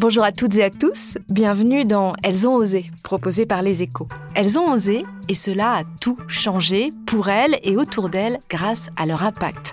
Bonjour 0.00 0.22
à 0.22 0.30
toutes 0.30 0.54
et 0.54 0.62
à 0.62 0.70
tous, 0.70 1.18
bienvenue 1.28 1.82
dans 1.82 2.12
Elles 2.22 2.46
ont 2.46 2.54
osé, 2.54 2.88
proposé 3.02 3.46
par 3.46 3.62
les 3.62 3.82
échos. 3.82 4.06
Elles 4.36 4.56
ont 4.56 4.70
osé, 4.70 5.02
et 5.28 5.34
cela 5.34 5.72
a 5.72 5.82
tout 6.00 6.16
changé 6.28 6.90
pour 7.04 7.28
elles 7.28 7.58
et 7.64 7.76
autour 7.76 8.08
d'elles 8.08 8.38
grâce 8.48 8.90
à 8.96 9.06
leur 9.06 9.24
impact. 9.24 9.72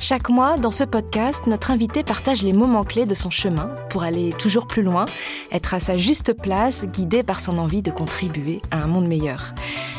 Chaque 0.00 0.28
mois, 0.28 0.56
dans 0.56 0.70
ce 0.70 0.82
podcast, 0.82 1.46
notre 1.46 1.70
invité 1.70 2.02
partage 2.02 2.42
les 2.42 2.52
moments 2.52 2.84
clés 2.84 3.06
de 3.06 3.14
son 3.14 3.30
chemin 3.30 3.70
pour 3.90 4.02
aller 4.02 4.32
toujours 4.38 4.66
plus 4.66 4.82
loin, 4.82 5.04
être 5.52 5.74
à 5.74 5.78
sa 5.78 5.96
juste 5.96 6.32
place, 6.32 6.86
guidée 6.86 7.22
par 7.22 7.38
son 7.38 7.58
envie 7.58 7.82
de 7.82 7.90
contribuer 7.90 8.62
à 8.70 8.82
un 8.82 8.86
monde 8.86 9.06
meilleur. 9.06 9.54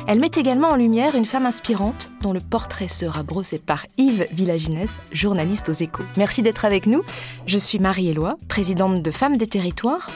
Elle 0.07 0.19
met 0.19 0.31
également 0.35 0.69
en 0.69 0.75
lumière 0.75 1.15
une 1.15 1.25
femme 1.25 1.45
inspirante 1.45 2.11
dont 2.21 2.33
le 2.33 2.39
portrait 2.39 2.87
sera 2.87 3.21
brossé 3.21 3.59
par 3.59 3.85
Yves 3.97 4.25
Villaginès, 4.33 4.89
journaliste 5.11 5.69
aux 5.69 5.73
échos. 5.73 6.03
Merci 6.17 6.41
d'être 6.41 6.65
avec 6.65 6.87
nous. 6.87 7.03
Je 7.45 7.59
suis 7.59 7.77
Marie-Éloi, 7.77 8.37
présidente 8.47 9.03
de 9.03 9.11
Femmes 9.11 9.37
des 9.37 9.47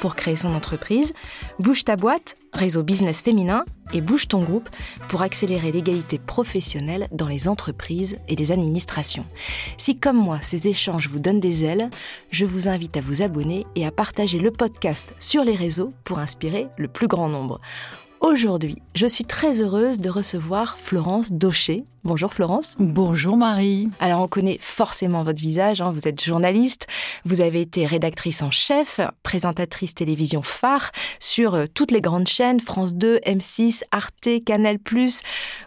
Pour 0.02 0.16
créer 0.16 0.36
son 0.36 0.54
entreprise. 0.54 1.14
Bouge 1.60 1.84
ta 1.84 1.96
boîte, 1.96 2.36
réseau 2.54 2.84
business 2.84 3.22
féminin 3.22 3.64
et 3.94 4.02
Bouge 4.02 4.28
ton 4.28 4.44
groupe 4.44 4.70
pour 5.08 5.22
accélérer 5.22 5.72
l'égalité 5.72 6.18
professionnelle 6.18 7.08
dans 7.12 7.28
les 7.28 7.48
entreprises 7.48 8.16
et 8.28 8.36
les 8.36 8.52
administrations. 8.52 9.26
Si 9.78 9.98
comme 9.98 10.18
moi 10.18 10.40
ces 10.42 10.68
échanges 10.68 11.08
vous 11.08 11.20
donnent 11.20 11.40
des 11.40 11.64
ailes, 11.64 11.90
je 12.32 12.46
vous 12.46 12.68
invite 12.68 12.98
à 12.98 13.02
vous 13.02 13.22
abonner 13.22 13.66
et 13.76 13.86
à 13.86 13.92
partager 13.92 14.40
le 14.40 14.52
podcast 14.52 15.14
sur 15.20 15.44
les 15.44 15.56
réseaux 15.56 15.94
pour 16.04 16.20
inspirer 16.20 16.68
le 16.78 16.88
plus 16.88 17.08
grand 17.08 17.30
nombre. 17.30 17.62
Aujourd'hui, 18.22 18.82
je 18.96 19.06
suis 19.06 19.26
très 19.26 19.62
heureuse 19.62 20.00
de 20.00 20.10
recevoir 20.10 20.80
Florence 20.80 21.32
Daucher. 21.32 21.84
Bonjour 22.04 22.34
Florence. 22.34 22.76
Bonjour 22.80 23.36
Marie. 23.36 23.90
Alors 24.00 24.22
on 24.22 24.28
connaît 24.28 24.58
forcément 24.62 25.24
votre 25.24 25.40
visage, 25.40 25.82
hein. 25.82 25.92
vous 25.92 26.08
êtes 26.08 26.24
journaliste, 26.24 26.88
vous 27.26 27.42
avez 27.42 27.62
été 27.62 27.86
rédactrice 27.86 28.42
en 28.42 28.52
chef, 28.52 29.00
présentatrice 29.24 29.96
télévision 29.96 30.42
phare 30.42 30.92
sur 31.20 31.56
euh, 31.56 31.66
toutes 31.72 31.92
les 31.92 32.02
grandes 32.02 32.28
chaînes, 32.28 32.60
France 32.60 32.96
2, 32.96 33.18
M6, 33.26 33.84
Arte, 33.92 34.30
Canal⁇ 34.46 34.78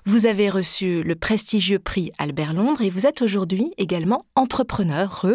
Vous 0.07 0.27
avez 0.27 0.49
reçu 0.49 1.03
le 1.03 1.15
prestigieux 1.17 1.79
prix 1.79 2.13
Albert 2.19 2.55
Londres 2.55 2.83
et 2.83 2.91
vous 2.91 3.07
êtes 3.07 3.23
aujourd'hui 3.23 3.73
également 3.77 4.25
entrepreneur, 4.37 5.27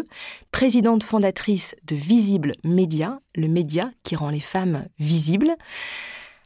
présidente 0.51 1.03
fondatrice 1.03 1.75
de 1.85 1.95
Visible 1.95 2.53
Média, 2.63 3.19
le 3.35 3.47
média 3.47 3.91
qui 4.03 4.15
rend 4.15 4.29
les 4.29 4.39
femmes 4.39 4.85
visibles. 4.99 5.55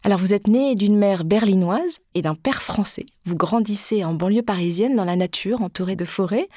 Alors 0.08 0.20
vous 0.20 0.34
êtes 0.34 0.48
née 0.48 0.76
d'une 0.76 0.98
mère 0.98 1.26
berlinoise 1.26 2.00
et 2.14 2.22
d'un 2.22 2.34
père 2.34 2.62
français. 2.62 3.08
Vous 3.26 3.36
grandissez 3.36 4.06
en 4.06 4.14
banlieue 4.14 4.42
parisienne 4.42 4.96
dans 4.96 5.04
la 5.04 5.18
nature, 5.18 5.62
entourée 5.62 5.98
de 5.98 6.06
forêts. 6.06 6.48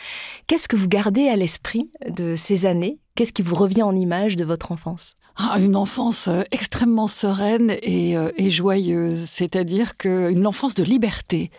Qu'est-ce 0.46 0.68
que 0.68 0.76
vous 0.76 0.86
gardez 0.86 1.26
à 1.26 1.34
l'esprit 1.34 1.90
de 2.08 2.36
ces 2.36 2.64
années? 2.64 3.00
Qu'est-ce 3.16 3.32
qui 3.32 3.42
vous 3.42 3.56
revient 3.56 3.82
en 3.82 3.96
image 3.96 4.36
de 4.36 4.44
votre 4.44 4.70
enfance? 4.70 5.16
Une 5.58 5.76
enfance 5.76 6.28
euh, 6.28 6.42
extrêmement 6.50 7.08
sereine 7.08 7.74
et, 7.82 8.16
euh, 8.16 8.30
joyeuse, 8.50 9.18
c'est-à-dire 9.18 9.96
qu'une 9.96 10.46
enfance 10.46 10.74
de 10.74 10.82
liberté. 10.82 11.50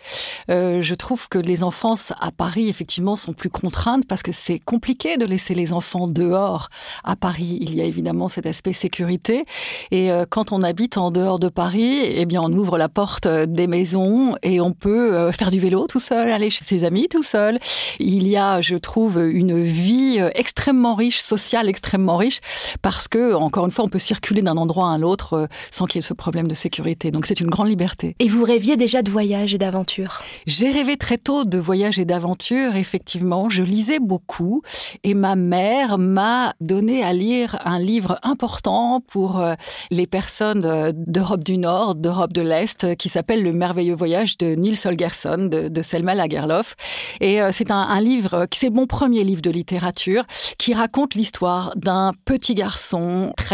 Euh, 0.50 0.82
je 0.82 0.94
trouve 0.94 1.28
que 1.28 1.38
les 1.38 1.62
enfances 1.62 2.12
à 2.20 2.30
Paris, 2.30 2.68
effectivement, 2.68 3.16
sont 3.16 3.32
plus 3.32 3.48
contraintes 3.48 4.06
parce 4.06 4.22
que 4.22 4.32
c'est 4.32 4.58
compliqué 4.58 5.16
de 5.16 5.24
laisser 5.24 5.54
les 5.54 5.72
enfants 5.72 6.06
dehors. 6.06 6.68
À 7.04 7.16
Paris, 7.16 7.58
il 7.60 7.74
y 7.74 7.80
a 7.80 7.84
évidemment 7.84 8.28
cet 8.28 8.46
aspect 8.46 8.72
sécurité. 8.72 9.46
Et 9.90 10.10
quand 10.28 10.52
on 10.52 10.62
habite 10.62 10.98
en 10.98 11.10
dehors 11.10 11.38
de 11.38 11.48
Paris, 11.48 12.02
eh 12.04 12.26
bien, 12.26 12.42
on 12.42 12.52
ouvre 12.52 12.76
la 12.76 12.88
porte 12.88 13.26
des 13.26 13.66
maisons 13.66 14.36
et 14.42 14.60
on 14.60 14.72
peut 14.72 15.30
faire 15.32 15.50
du 15.50 15.60
vélo 15.60 15.86
tout 15.86 16.00
seul, 16.00 16.30
aller 16.30 16.50
chez 16.50 16.64
ses 16.64 16.84
amis 16.84 17.08
tout 17.08 17.22
seul. 17.22 17.58
Il 17.98 18.28
y 18.28 18.36
a, 18.36 18.60
je 18.60 18.76
trouve, 18.76 19.18
une 19.18 19.62
vie 19.62 20.20
extrêmement 20.34 20.94
riche, 20.94 21.20
sociale 21.20 21.68
extrêmement 21.68 22.16
riche, 22.16 22.40
parce 22.82 23.08
que, 23.08 23.32
encore 23.34 23.66
une 23.66 23.71
fois, 23.72 23.84
on 23.84 23.88
peut 23.88 23.98
circuler 23.98 24.42
d'un 24.42 24.56
endroit 24.56 24.86
à 24.86 24.90
un 24.90 25.02
autre 25.02 25.34
euh, 25.34 25.46
sans 25.70 25.86
qu'il 25.86 25.98
y 25.98 26.00
ait 26.00 26.06
ce 26.06 26.14
problème 26.14 26.48
de 26.48 26.54
sécurité. 26.54 27.10
Donc 27.10 27.26
c'est 27.26 27.40
une 27.40 27.48
grande 27.48 27.68
liberté. 27.68 28.14
Et 28.18 28.28
vous 28.28 28.44
rêviez 28.44 28.76
déjà 28.76 29.02
de 29.02 29.10
voyage 29.10 29.54
et 29.54 29.58
d'aventure 29.58 30.22
J'ai 30.46 30.70
rêvé 30.70 30.96
très 30.96 31.18
tôt 31.18 31.44
de 31.44 31.58
voyage 31.58 31.98
et 31.98 32.04
d'aventure, 32.04 32.76
effectivement. 32.76 33.50
Je 33.50 33.62
lisais 33.62 33.98
beaucoup 34.00 34.62
et 35.04 35.14
ma 35.14 35.36
mère 35.36 35.98
m'a 35.98 36.52
donné 36.60 37.02
à 37.02 37.12
lire 37.12 37.58
un 37.64 37.78
livre 37.78 38.18
important 38.22 39.00
pour 39.00 39.40
euh, 39.40 39.54
les 39.90 40.06
personnes 40.06 40.64
euh, 40.64 40.92
d'Europe 40.94 41.44
du 41.44 41.58
Nord, 41.58 41.94
d'Europe 41.94 42.32
de 42.32 42.42
l'Est, 42.42 42.96
qui 42.96 43.08
s'appelle 43.08 43.42
Le 43.42 43.52
merveilleux 43.52 43.94
voyage 43.94 44.38
de 44.38 44.54
Nils 44.54 44.78
Holgersson, 44.84 45.48
de, 45.50 45.68
de 45.68 45.82
Selma 45.82 46.14
Lagerlof. 46.14 46.74
Et 47.20 47.40
c'est 47.52 47.70
un, 47.70 47.80
un 47.80 48.00
livre, 48.00 48.46
c'est 48.52 48.70
mon 48.70 48.86
premier 48.86 49.24
livre 49.24 49.42
de 49.42 49.50
littérature, 49.50 50.24
qui 50.58 50.74
raconte 50.74 51.14
l'histoire 51.14 51.72
d'un 51.76 52.12
petit 52.24 52.54
garçon 52.54 53.32
très 53.36 53.51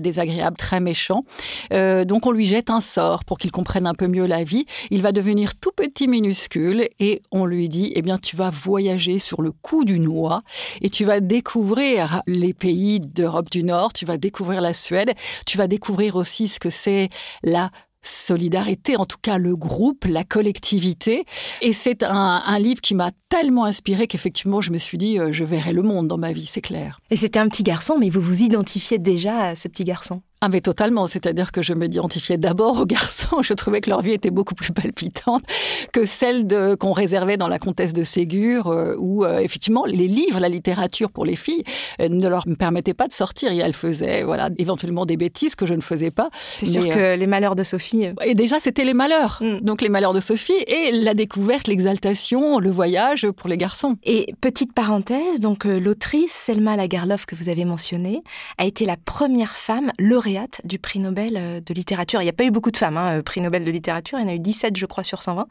désagréable, 0.00 0.56
très 0.56 0.80
méchant. 0.80 1.24
Euh, 1.72 2.04
donc 2.04 2.26
on 2.26 2.30
lui 2.30 2.46
jette 2.46 2.70
un 2.70 2.80
sort 2.80 3.24
pour 3.24 3.38
qu'il 3.38 3.50
comprenne 3.50 3.86
un 3.86 3.94
peu 3.94 4.06
mieux 4.06 4.26
la 4.26 4.44
vie. 4.44 4.66
Il 4.90 5.02
va 5.02 5.12
devenir 5.12 5.56
tout 5.56 5.72
petit, 5.74 6.08
minuscule, 6.08 6.88
et 6.98 7.22
on 7.30 7.46
lui 7.46 7.68
dit, 7.68 7.92
eh 7.94 8.02
bien, 8.02 8.18
tu 8.18 8.36
vas 8.36 8.50
voyager 8.50 9.18
sur 9.18 9.42
le 9.42 9.52
coup 9.52 9.84
du 9.84 9.98
noix 9.98 10.42
et 10.80 10.90
tu 10.90 11.04
vas 11.04 11.20
découvrir 11.20 12.22
les 12.26 12.54
pays 12.54 13.00
d'Europe 13.00 13.50
du 13.50 13.62
Nord, 13.62 13.92
tu 13.92 14.04
vas 14.04 14.18
découvrir 14.18 14.60
la 14.60 14.72
Suède, 14.72 15.12
tu 15.46 15.58
vas 15.58 15.66
découvrir 15.66 16.16
aussi 16.16 16.48
ce 16.48 16.60
que 16.60 16.70
c'est 16.70 17.08
la 17.42 17.70
solidarité, 18.02 18.96
en 18.96 19.06
tout 19.06 19.18
cas 19.20 19.38
le 19.38 19.56
groupe, 19.56 20.04
la 20.06 20.24
collectivité. 20.24 21.24
Et 21.62 21.72
c'est 21.72 22.02
un, 22.02 22.58
livre 22.58 22.80
qui 22.80 22.94
m'a 22.94 23.10
tellement 23.28 23.64
inspiré 23.64 24.06
qu'effectivement 24.06 24.60
je 24.60 24.70
me 24.70 24.78
suis 24.78 24.98
dit 24.98 25.18
euh, 25.18 25.32
je 25.32 25.44
verrai 25.44 25.72
le 25.72 25.82
monde 25.82 26.08
dans 26.08 26.18
ma 26.18 26.32
vie, 26.32 26.46
c'est 26.46 26.60
clair. 26.60 27.00
Et 27.10 27.16
c'était 27.16 27.38
un 27.38 27.48
petit 27.48 27.62
garçon, 27.62 27.96
mais 27.98 28.10
vous 28.10 28.20
vous 28.20 28.42
identifiez 28.42 28.98
déjà 28.98 29.38
à 29.40 29.54
ce 29.54 29.68
petit 29.68 29.84
garçon? 29.84 30.22
Ah 30.42 30.48
mais 30.48 30.62
totalement, 30.62 31.06
c'est-à-dire 31.06 31.52
que 31.52 31.60
je 31.60 31.74
m'identifiais 31.74 32.38
d'abord 32.38 32.80
aux 32.80 32.86
garçons, 32.86 33.42
je 33.42 33.52
trouvais 33.52 33.82
que 33.82 33.90
leur 33.90 34.00
vie 34.00 34.12
était 34.12 34.30
beaucoup 34.30 34.54
plus 34.54 34.72
palpitante 34.72 35.44
que 35.92 36.06
celle 36.06 36.46
de 36.46 36.74
qu'on 36.76 36.92
réservait 36.92 37.36
dans 37.36 37.46
la 37.46 37.58
comtesse 37.58 37.92
de 37.92 38.04
Ségur 38.04 38.68
euh, 38.68 38.94
où 38.98 39.22
euh, 39.26 39.40
effectivement 39.40 39.84
les 39.84 40.08
livres, 40.08 40.40
la 40.40 40.48
littérature 40.48 41.10
pour 41.10 41.26
les 41.26 41.36
filles 41.36 41.62
euh, 42.00 42.08
ne 42.08 42.26
leur 42.26 42.46
permettaient 42.58 42.94
pas 42.94 43.06
de 43.06 43.12
sortir 43.12 43.52
et 43.52 43.58
elles 43.58 43.74
faisaient 43.74 44.22
voilà 44.22 44.48
éventuellement 44.56 45.04
des 45.04 45.18
bêtises 45.18 45.54
que 45.54 45.66
je 45.66 45.74
ne 45.74 45.82
faisais 45.82 46.10
pas. 46.10 46.30
C'est 46.54 46.64
sûr 46.64 46.88
que 46.88 46.98
euh, 46.98 47.16
les 47.16 47.26
malheurs 47.26 47.54
de 47.54 47.62
Sophie... 47.62 48.06
et 48.24 48.34
déjà 48.34 48.60
c'était 48.60 48.84
les 48.84 48.94
malheurs. 48.94 49.42
Mm. 49.42 49.60
Donc 49.60 49.82
les 49.82 49.90
malheurs 49.90 50.14
de 50.14 50.20
Sophie 50.20 50.52
et 50.66 50.90
la 50.92 51.12
découverte, 51.12 51.68
l'exaltation, 51.68 52.60
le 52.60 52.70
voyage 52.70 53.28
pour 53.30 53.50
les 53.50 53.58
garçons. 53.58 53.98
Et 54.04 54.32
petite 54.40 54.72
parenthèse, 54.72 55.40
donc 55.40 55.66
l'autrice 55.66 56.32
Selma 56.32 56.76
Lagerlof 56.76 57.26
que 57.26 57.34
vous 57.34 57.50
avez 57.50 57.66
mentionnée 57.66 58.22
a 58.56 58.64
été 58.64 58.86
la 58.86 58.96
première 58.96 59.54
femme 59.54 59.92
lauréate 59.98 60.29
du 60.64 60.78
prix 60.78 60.98
Nobel 60.98 61.36
euh, 61.36 61.60
de 61.60 61.74
littérature. 61.74 62.20
Il 62.20 62.24
n'y 62.24 62.30
a 62.30 62.34
pas 62.34 62.44
eu 62.44 62.50
beaucoup 62.50 62.70
de 62.70 62.76
femmes, 62.76 62.96
hein, 62.96 63.18
euh, 63.18 63.22
prix 63.22 63.40
Nobel 63.40 63.64
de 63.64 63.70
littérature, 63.70 64.18
il 64.18 64.22
y 64.22 64.24
en 64.24 64.28
a 64.28 64.34
eu 64.34 64.38
17 64.38 64.76
je 64.76 64.86
crois 64.86 65.04
sur 65.04 65.22
120, 65.22 65.46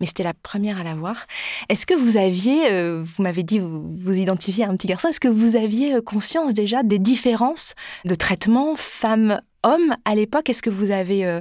mais 0.00 0.06
c'était 0.06 0.22
la 0.22 0.34
première 0.34 0.78
à 0.78 0.84
l'avoir. 0.84 1.26
Est-ce 1.68 1.86
que 1.86 1.94
vous 1.94 2.16
aviez, 2.16 2.70
euh, 2.70 3.02
vous 3.02 3.22
m'avez 3.22 3.42
dit 3.42 3.58
vous 3.58 3.82
vous 3.96 4.18
identifiez 4.18 4.64
à 4.64 4.68
un 4.68 4.76
petit 4.76 4.86
garçon, 4.86 5.08
est-ce 5.08 5.20
que 5.20 5.28
vous 5.28 5.56
aviez 5.56 6.00
conscience 6.02 6.54
déjà 6.54 6.82
des 6.82 6.98
différences 6.98 7.74
de 8.04 8.14
traitement 8.14 8.74
femmes-hommes 8.76 9.96
à 10.04 10.14
l'époque? 10.14 10.48
Est-ce 10.50 10.62
que 10.62 10.70
vous 10.70 10.90
avez 10.90 11.24
euh, 11.24 11.40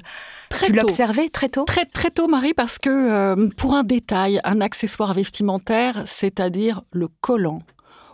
Très 0.49 0.67
pu 0.67 0.73
tôt. 0.73 0.81
l'observer 0.81 1.29
très 1.29 1.49
tôt? 1.49 1.65
Très 1.65 1.85
très 1.85 2.09
tôt, 2.09 2.27
Marie, 2.27 2.53
parce 2.53 2.77
que 2.77 2.89
euh, 2.89 3.49
pour 3.57 3.75
un 3.75 3.83
détail, 3.83 4.39
un 4.43 4.61
accessoire 4.61 5.13
vestimentaire, 5.13 6.01
c'est-à-dire 6.05 6.81
le 6.91 7.07
collant 7.21 7.61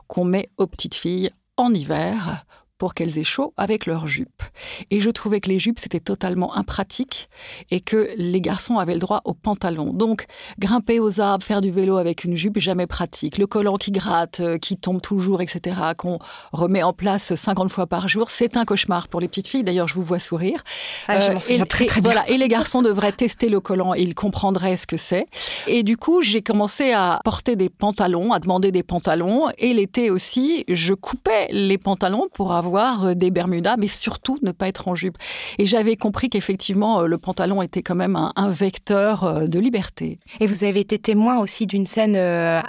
qu'on 0.08 0.26
met 0.26 0.50
aux 0.58 0.68
petites 0.68 0.96
filles 0.96 1.30
en 1.58 1.74
hiver 1.74 2.46
pour 2.84 2.96
qu'elles 2.96 3.18
aient 3.18 3.24
chaud 3.24 3.54
avec 3.56 3.86
leurs 3.86 4.08
jupes. 4.08 4.44
Et 4.92 5.00
je 5.00 5.10
trouvais 5.10 5.40
que 5.40 5.48
les 5.48 5.58
jupes, 5.58 5.80
c'était 5.80 6.02
totalement 6.02 6.54
impratique 6.54 7.30
et 7.72 7.80
que 7.80 8.10
les 8.18 8.42
garçons 8.42 8.78
avaient 8.78 8.96
le 8.96 9.00
droit 9.00 9.22
aux 9.24 9.34
pantalons. 9.34 9.94
Donc, 9.94 10.26
grimper 10.60 11.00
aux 11.00 11.22
arbres, 11.22 11.46
faire 11.46 11.62
du 11.62 11.72
vélo 11.72 11.96
avec 11.96 12.26
une 12.26 12.36
jupe, 12.36 12.60
jamais 12.60 12.86
pratique. 12.86 13.38
Le 13.38 13.48
collant 13.48 13.78
qui 13.78 13.92
gratte, 13.92 14.42
euh, 14.42 14.58
qui 14.58 14.76
tombe 14.76 15.00
toujours, 15.00 15.42
etc., 15.42 15.78
qu'on 15.98 16.20
remet 16.52 16.84
en 16.84 16.92
place 16.92 17.34
50 17.34 17.72
fois 17.72 17.88
par 17.88 18.10
jour, 18.10 18.30
c'est 18.30 18.58
un 18.58 18.66
cauchemar 18.66 19.08
pour 19.08 19.22
les 19.22 19.30
petites 19.30 19.48
filles. 19.48 19.64
D'ailleurs, 19.64 19.88
je 19.88 19.94
vous 19.94 20.04
vois 20.04 20.20
sourire. 20.20 20.62
Ah, 21.08 21.22
je 21.22 21.32
m'en 21.32 21.40
souviens 21.40 21.66
très, 21.66 21.86
très 21.86 22.02
bien. 22.02 22.12
Voilà, 22.12 22.30
et 22.30 22.38
les 22.38 22.50
garçons 22.50 22.82
devraient 22.82 23.14
tester 23.14 23.48
le 23.48 23.62
collant 23.62 23.94
et 23.94 24.02
ils 24.02 24.14
comprendraient 24.14 24.76
ce 24.76 24.88
que 24.88 24.98
c'est. 24.98 25.28
Et 25.68 25.84
du 25.84 25.96
coup, 25.96 26.22
j'ai 26.22 26.42
commencé 26.42 26.92
à 26.92 27.22
porter 27.24 27.56
des 27.56 27.70
pantalons, 27.70 28.34
à 28.34 28.40
demander 28.40 28.74
des 28.74 28.84
pantalons. 28.84 29.48
Et 29.58 29.74
l'été 29.74 30.10
aussi, 30.10 30.66
je 30.68 30.94
coupais 30.94 31.48
les 31.52 31.78
pantalons 31.78 32.28
pour 32.34 32.52
avoir 32.52 32.73
euh, 32.76 33.14
des 33.14 33.32
bermudas, 33.32 33.78
mais 33.78 33.88
surtout 33.88 34.40
ne 34.42 34.52
pas 34.52 34.68
être 34.68 34.88
en 34.88 34.96
jupe. 34.96 35.18
Et 35.60 35.66
j'avais 35.66 35.96
compris 35.96 36.30
qu'effectivement, 36.30 37.02
euh, 37.02 37.08
le 37.08 37.18
pantalon 37.18 37.62
était 37.62 37.82
quand 37.82 37.96
même 37.96 38.16
un, 38.16 38.50
vecteur 38.50 39.24
euh, 39.24 39.48
de 39.48 39.60
liberté. 39.60 40.20
Et 40.40 40.48
vous 40.48 40.64
avez 40.64 40.80
été 40.80 41.00
témoin 41.00 41.40
aussi 41.40 41.68
d'une 41.68 41.86
scène 41.86 42.16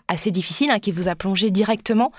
assez 0.08 0.30
difficile 0.30 0.70
hein, 0.70 0.78
qui 0.78 0.92
vous 0.92 1.08
a 1.08 1.14
plongé 1.14 1.50
directement 1.50 2.12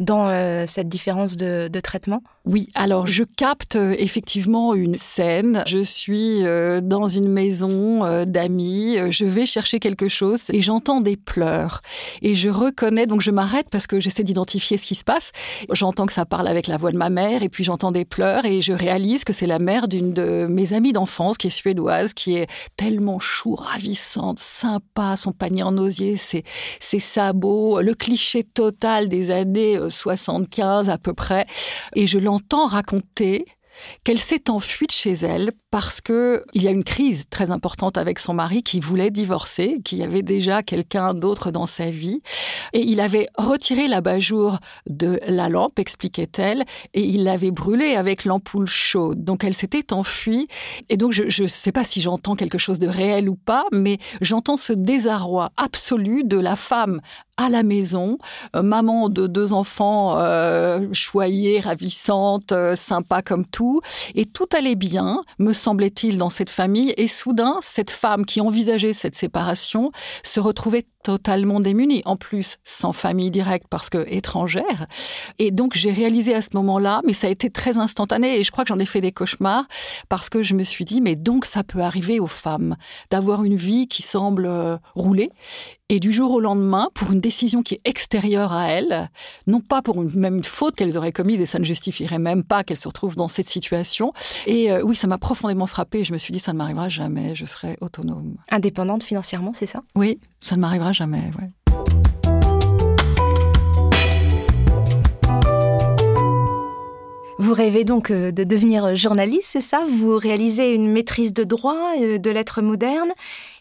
dans 0.00 0.30
euh, 0.30 0.64
cette 0.66 0.88
différence 0.88 1.36
de, 1.36 1.68
traitement? 1.80 2.22
Oui, 2.46 2.68
alors 2.74 3.06
je 3.06 3.22
capte 3.22 3.76
euh, 3.76 3.94
effectivement 3.98 4.74
une 4.74 4.94
scène. 4.94 5.62
Je 5.66 5.78
suis 5.78 6.44
euh, 6.44 6.80
dans 6.80 7.06
une 7.06 7.28
maison 7.28 8.24
d'amis, 8.24 8.96
je 9.10 9.26
vais 9.26 9.44
chercher 9.46 9.78
quelque 9.78 10.08
chose 10.08 10.44
et 10.50 10.62
j'entends 10.62 11.00
des 11.00 11.16
pleurs. 11.16 11.82
Et 12.22 12.34
je 12.34 12.48
reconnais, 12.48 13.06
donc 13.06 13.20
je 13.20 13.30
m'arrête 13.30 13.66
parce 13.70 13.86
que 13.86 14.00
j'essaie 14.00 14.24
d'identifier 14.24 14.78
ce 14.78 14.86
qui 14.86 14.94
se 14.94 15.04
passe. 15.04 15.32
J'entends 15.70 16.06
que 16.06 16.12
ça 16.12 16.24
parle 16.24 16.48
avec 16.48 16.66
la 16.66 16.78
voix 16.78 16.92
de 16.92 16.96
ma 16.96 17.10
mère 17.10 17.42
et 17.42 17.50
puis 17.50 17.62
j'entends 17.62 17.92
des 17.92 18.06
pleurs 18.06 18.46
et 18.46 18.62
je 18.62 18.72
réalise 18.72 19.24
que 19.24 19.34
c'est 19.34 19.46
la 19.46 19.58
mère 19.58 19.86
d'une 19.86 20.14
de 20.14 20.46
mes 20.48 20.72
amies 20.72 20.92
d'enfance 20.92 21.36
qui 21.36 21.48
est 21.48 21.50
suédoise, 21.50 22.14
qui 22.14 22.36
est 22.36 22.48
tellement 22.76 23.18
chou, 23.18 23.54
ravissante, 23.54 24.38
sympa, 24.38 25.16
son 25.16 25.32
panier 25.32 25.62
en 25.62 25.76
osier, 25.76 26.16
ses 26.16 26.44
sabots, 26.98 27.82
le 27.82 27.94
cliché 27.94 28.44
total 28.44 29.08
des 29.08 29.30
années 29.30 29.78
75 29.90 30.88
à 30.88 30.98
peu 30.98 31.12
près, 31.12 31.46
et 31.94 32.06
je 32.06 32.18
l'entends 32.18 32.66
raconter 32.66 33.44
qu'elle 34.04 34.18
s'est 34.18 34.50
enfuie 34.50 34.86
de 34.86 34.92
chez 34.92 35.12
elle 35.12 35.52
parce 35.70 36.00
que 36.00 36.42
il 36.52 36.62
y 36.62 36.68
a 36.68 36.70
une 36.70 36.84
crise 36.84 37.24
très 37.30 37.50
importante 37.50 37.96
avec 37.96 38.18
son 38.18 38.34
mari 38.34 38.62
qui 38.62 38.80
voulait 38.80 39.10
divorcer, 39.10 39.78
qui 39.84 40.02
avait 40.02 40.22
déjà 40.22 40.62
quelqu'un 40.62 41.14
d'autre 41.14 41.50
dans 41.50 41.66
sa 41.66 41.90
vie, 41.90 42.20
et 42.72 42.80
il 42.80 43.00
avait 43.00 43.28
retiré 43.38 43.86
l'abat-jour 43.88 44.58
de 44.88 45.20
la 45.26 45.48
lampe, 45.48 45.78
expliquait-elle, 45.78 46.64
et 46.92 47.02
il 47.02 47.24
l'avait 47.24 47.52
brûlée 47.52 47.94
avec 47.94 48.24
l'ampoule 48.24 48.66
chaude. 48.66 49.24
Donc 49.24 49.44
elle 49.44 49.54
s'était 49.54 49.92
enfuie, 49.92 50.48
et 50.88 50.96
donc 50.96 51.12
je 51.12 51.42
ne 51.42 51.48
sais 51.48 51.72
pas 51.72 51.84
si 51.84 52.00
j'entends 52.00 52.34
quelque 52.34 52.58
chose 52.58 52.80
de 52.80 52.88
réel 52.88 53.28
ou 53.28 53.36
pas, 53.36 53.64
mais 53.72 53.98
j'entends 54.20 54.56
ce 54.56 54.72
désarroi 54.72 55.50
absolu 55.56 56.24
de 56.24 56.38
la 56.38 56.56
femme 56.56 57.00
à 57.40 57.48
la 57.48 57.62
maison, 57.62 58.18
euh, 58.54 58.62
maman 58.62 59.08
de 59.08 59.26
deux 59.26 59.52
enfants 59.52 60.18
euh, 60.18 60.88
choyés, 60.92 61.60
ravissantes, 61.60 62.52
euh, 62.52 62.76
sympa 62.76 63.22
comme 63.22 63.46
tout, 63.46 63.80
et 64.14 64.26
tout 64.26 64.48
allait 64.56 64.74
bien, 64.74 65.22
me 65.38 65.52
semblait-il, 65.52 66.18
dans 66.18 66.28
cette 66.28 66.50
famille. 66.50 66.92
Et 66.98 67.08
soudain, 67.08 67.56
cette 67.62 67.90
femme 67.90 68.26
qui 68.26 68.40
envisageait 68.40 68.92
cette 68.92 69.14
séparation 69.14 69.90
se 70.22 70.38
retrouvait 70.38 70.84
totalement 71.02 71.60
démunie, 71.60 72.02
en 72.04 72.16
plus 72.16 72.58
sans 72.64 72.92
famille 72.92 73.30
directe 73.30 73.66
parce 73.70 73.90
que 73.90 74.04
étrangère. 74.08 74.86
Et 75.38 75.50
donc 75.50 75.74
j'ai 75.74 75.92
réalisé 75.92 76.34
à 76.34 76.42
ce 76.42 76.50
moment-là, 76.54 77.00
mais 77.06 77.12
ça 77.12 77.26
a 77.26 77.30
été 77.30 77.50
très 77.50 77.78
instantané 77.78 78.38
et 78.38 78.44
je 78.44 78.50
crois 78.50 78.64
que 78.64 78.68
j'en 78.68 78.78
ai 78.78 78.84
fait 78.84 79.00
des 79.00 79.12
cauchemars 79.12 79.64
parce 80.08 80.28
que 80.28 80.42
je 80.42 80.54
me 80.54 80.62
suis 80.62 80.84
dit, 80.84 81.00
mais 81.00 81.16
donc 81.16 81.44
ça 81.44 81.64
peut 81.64 81.80
arriver 81.80 82.20
aux 82.20 82.26
femmes 82.26 82.76
d'avoir 83.10 83.44
une 83.44 83.56
vie 83.56 83.88
qui 83.88 84.02
semble 84.02 84.46
euh, 84.46 84.76
rouler 84.94 85.30
et 85.90 85.98
du 85.98 86.12
jour 86.12 86.30
au 86.30 86.40
lendemain, 86.40 86.88
pour 86.94 87.10
une 87.10 87.20
décision 87.20 87.64
qui 87.64 87.74
est 87.74 87.80
extérieure 87.84 88.52
à 88.52 88.68
elles, 88.68 89.10
non 89.48 89.60
pas 89.60 89.82
pour 89.82 90.00
une, 90.00 90.14
même 90.14 90.36
une 90.36 90.44
faute 90.44 90.76
qu'elles 90.76 90.96
auraient 90.96 91.10
commise, 91.10 91.40
et 91.40 91.46
ça 91.46 91.58
ne 91.58 91.64
justifierait 91.64 92.20
même 92.20 92.44
pas 92.44 92.62
qu'elles 92.62 92.78
se 92.78 92.86
retrouvent 92.86 93.16
dans 93.16 93.26
cette 93.26 93.48
situation. 93.48 94.12
Et 94.46 94.70
euh, 94.70 94.82
oui, 94.84 94.94
ça 94.94 95.08
m'a 95.08 95.18
profondément 95.18 95.66
frappée. 95.66 96.04
Je 96.04 96.12
me 96.12 96.18
suis 96.18 96.32
dit, 96.32 96.38
ça 96.38 96.52
ne 96.52 96.58
m'arrivera 96.58 96.88
jamais, 96.88 97.34
je 97.34 97.44
serai 97.44 97.76
autonome. 97.80 98.36
Indépendante 98.52 99.02
financièrement, 99.02 99.50
c'est 99.52 99.66
ça? 99.66 99.80
Oui, 99.96 100.20
ça 100.38 100.54
ne 100.54 100.60
m'arrivera 100.60 100.89
jamais. 100.92 101.30
Vous 107.40 107.54
rêvez 107.54 107.84
donc 107.84 108.10
euh, 108.10 108.32
de 108.32 108.44
devenir 108.44 108.94
journaliste, 108.94 109.46
c'est 109.46 109.62
ça? 109.62 109.86
Vous 109.90 110.18
réalisez 110.18 110.74
une 110.74 110.88
maîtrise 110.88 111.32
de 111.32 111.42
droit, 111.42 111.94
euh, 111.98 112.18
de 112.18 112.30
lettres 112.30 112.60
modernes, 112.60 113.12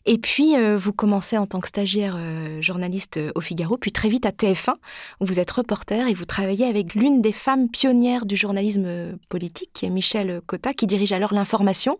et 0.06 0.18
puis 0.18 0.58
euh, 0.58 0.78
vous 0.78 0.92
commencez 0.92 1.38
en 1.38 1.46
tant 1.46 1.62
que 1.62 1.70
stagiaire 1.70 2.20
journaliste 2.62 3.20
au 3.36 3.42
Figaro, 3.42 3.78
puis 3.78 3.94
très 3.94 4.10
vite 4.10 4.26
à 4.26 4.32
TF1, 4.32 4.74
où 5.22 5.26
vous 5.26 5.40
êtes 5.40 5.50
reporter 5.50 6.10
et 6.10 6.14
vous 6.14 6.26
travaillez 6.26 6.66
avec 6.66 6.94
l'une 6.94 7.22
des 7.22 7.32
femmes 7.32 7.70
pionnières 7.70 8.26
du 8.26 8.36
journalisme 8.36 9.18
politique, 9.30 9.86
Michel 9.90 10.42
Cotta, 10.46 10.74
qui 10.74 10.86
dirige 10.86 11.14
alors 11.14 11.34
l'information. 11.34 12.00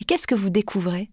Et 0.00 0.04
qu'est-ce 0.06 0.26
que 0.26 0.34
vous 0.34 0.50
découvrez? 0.50 1.10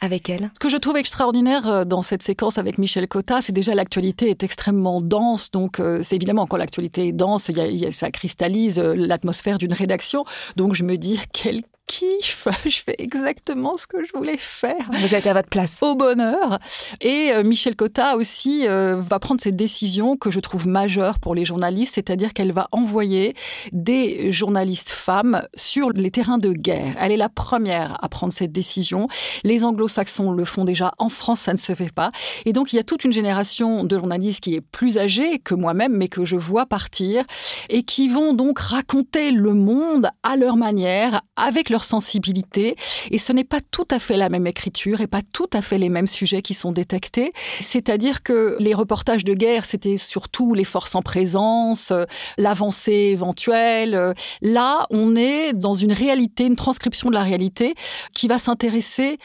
Avec 0.00 0.30
elle 0.30 0.50
Ce 0.54 0.58
que 0.58 0.68
je 0.68 0.76
trouve 0.76 0.96
extraordinaire 0.96 1.66
euh, 1.66 1.84
dans 1.84 2.02
cette 2.02 2.22
séquence 2.22 2.58
avec 2.58 2.78
Michel 2.78 3.08
Cotta, 3.08 3.40
c'est 3.42 3.52
déjà 3.52 3.74
l'actualité 3.74 4.30
est 4.30 4.42
extrêmement 4.42 5.00
dense. 5.00 5.50
Donc, 5.50 5.80
euh, 5.80 6.00
c'est 6.02 6.16
évidemment 6.16 6.46
quand 6.46 6.56
l'actualité 6.56 7.08
est 7.08 7.12
dense, 7.12 7.48
y 7.48 7.60
a, 7.60 7.66
y 7.66 7.86
a, 7.86 7.92
ça 7.92 8.10
cristallise 8.10 8.78
euh, 8.78 8.94
l'atmosphère 8.94 9.58
d'une 9.58 9.72
rédaction. 9.72 10.24
Donc, 10.56 10.74
je 10.74 10.84
me 10.84 10.96
dis, 10.96 11.20
quel 11.32 11.62
kiffe, 11.88 12.46
je 12.64 12.82
fais 12.84 12.94
exactement 12.98 13.76
ce 13.76 13.86
que 13.86 14.04
je 14.04 14.12
voulais 14.16 14.36
faire. 14.38 14.76
Vous 14.92 15.14
êtes 15.14 15.26
à 15.26 15.34
votre 15.34 15.48
place. 15.48 15.78
Au 15.80 15.96
bonheur. 15.96 16.58
Et 17.00 17.30
euh, 17.32 17.42
Michel 17.42 17.74
Cotta 17.74 18.16
aussi 18.16 18.68
euh, 18.68 19.00
va 19.00 19.18
prendre 19.18 19.40
cette 19.40 19.56
décision 19.56 20.16
que 20.16 20.30
je 20.30 20.38
trouve 20.38 20.68
majeure 20.68 21.18
pour 21.18 21.34
les 21.34 21.44
journalistes, 21.44 21.94
c'est-à-dire 21.94 22.32
qu'elle 22.32 22.52
va 22.52 22.68
envoyer 22.70 23.34
des 23.72 24.30
journalistes 24.30 24.90
femmes 24.90 25.42
sur 25.56 25.90
les 25.90 26.10
terrains 26.10 26.38
de 26.38 26.52
guerre. 26.52 26.94
Elle 27.00 27.12
est 27.12 27.16
la 27.16 27.28
première 27.28 27.96
à 28.04 28.08
prendre 28.08 28.32
cette 28.32 28.52
décision. 28.52 29.08
Les 29.42 29.64
anglo-saxons 29.64 30.30
le 30.30 30.44
font 30.44 30.64
déjà. 30.64 30.92
En 30.98 31.08
France, 31.08 31.40
ça 31.40 31.52
ne 31.52 31.58
se 31.58 31.74
fait 31.74 31.92
pas. 31.92 32.12
Et 32.44 32.52
donc, 32.52 32.72
il 32.72 32.76
y 32.76 32.78
a 32.78 32.84
toute 32.84 33.04
une 33.04 33.12
génération 33.12 33.84
de 33.84 33.98
journalistes 33.98 34.40
qui 34.40 34.54
est 34.54 34.60
plus 34.60 34.98
âgée 34.98 35.38
que 35.38 35.54
moi-même, 35.54 35.92
mais 35.92 36.08
que 36.08 36.24
je 36.24 36.36
vois 36.36 36.66
partir 36.66 37.24
et 37.70 37.82
qui 37.82 38.08
vont 38.08 38.34
donc 38.34 38.58
raconter 38.58 39.30
le 39.30 39.54
monde 39.54 40.08
à 40.22 40.36
leur 40.36 40.56
manière, 40.56 41.22
avec 41.36 41.70
leur 41.70 41.77
sensibilité. 41.84 42.76
Et 43.10 43.18
ce 43.18 43.32
n'est 43.32 43.44
pas 43.44 43.60
tout 43.70 43.86
à 43.90 43.98
fait 43.98 44.16
la 44.16 44.28
même 44.28 44.46
écriture 44.46 45.00
et 45.00 45.06
pas 45.06 45.22
tout 45.32 45.48
à 45.52 45.62
fait 45.62 45.78
les 45.78 45.88
mêmes 45.88 46.06
sujets 46.06 46.42
qui 46.42 46.54
sont 46.54 46.72
détectés. 46.72 47.32
C'est-à-dire 47.60 48.22
que 48.22 48.56
les 48.58 48.74
reportages 48.74 49.24
de 49.24 49.34
guerre, 49.34 49.64
c'était 49.64 49.96
surtout 49.96 50.54
les 50.54 50.64
forces 50.64 50.94
en 50.94 51.02
présence, 51.02 51.90
euh, 51.90 52.04
l'avancée 52.36 52.92
éventuelle. 52.92 54.14
Là, 54.42 54.86
on 54.90 55.16
est 55.16 55.52
dans 55.52 55.74
une 55.74 55.92
réalité, 55.92 56.46
une 56.46 56.56
transcription 56.56 57.08
de 57.08 57.14
la 57.14 57.22
réalité 57.22 57.74
qui 58.14 58.28
va 58.28 58.38
s'intéresser 58.38 59.18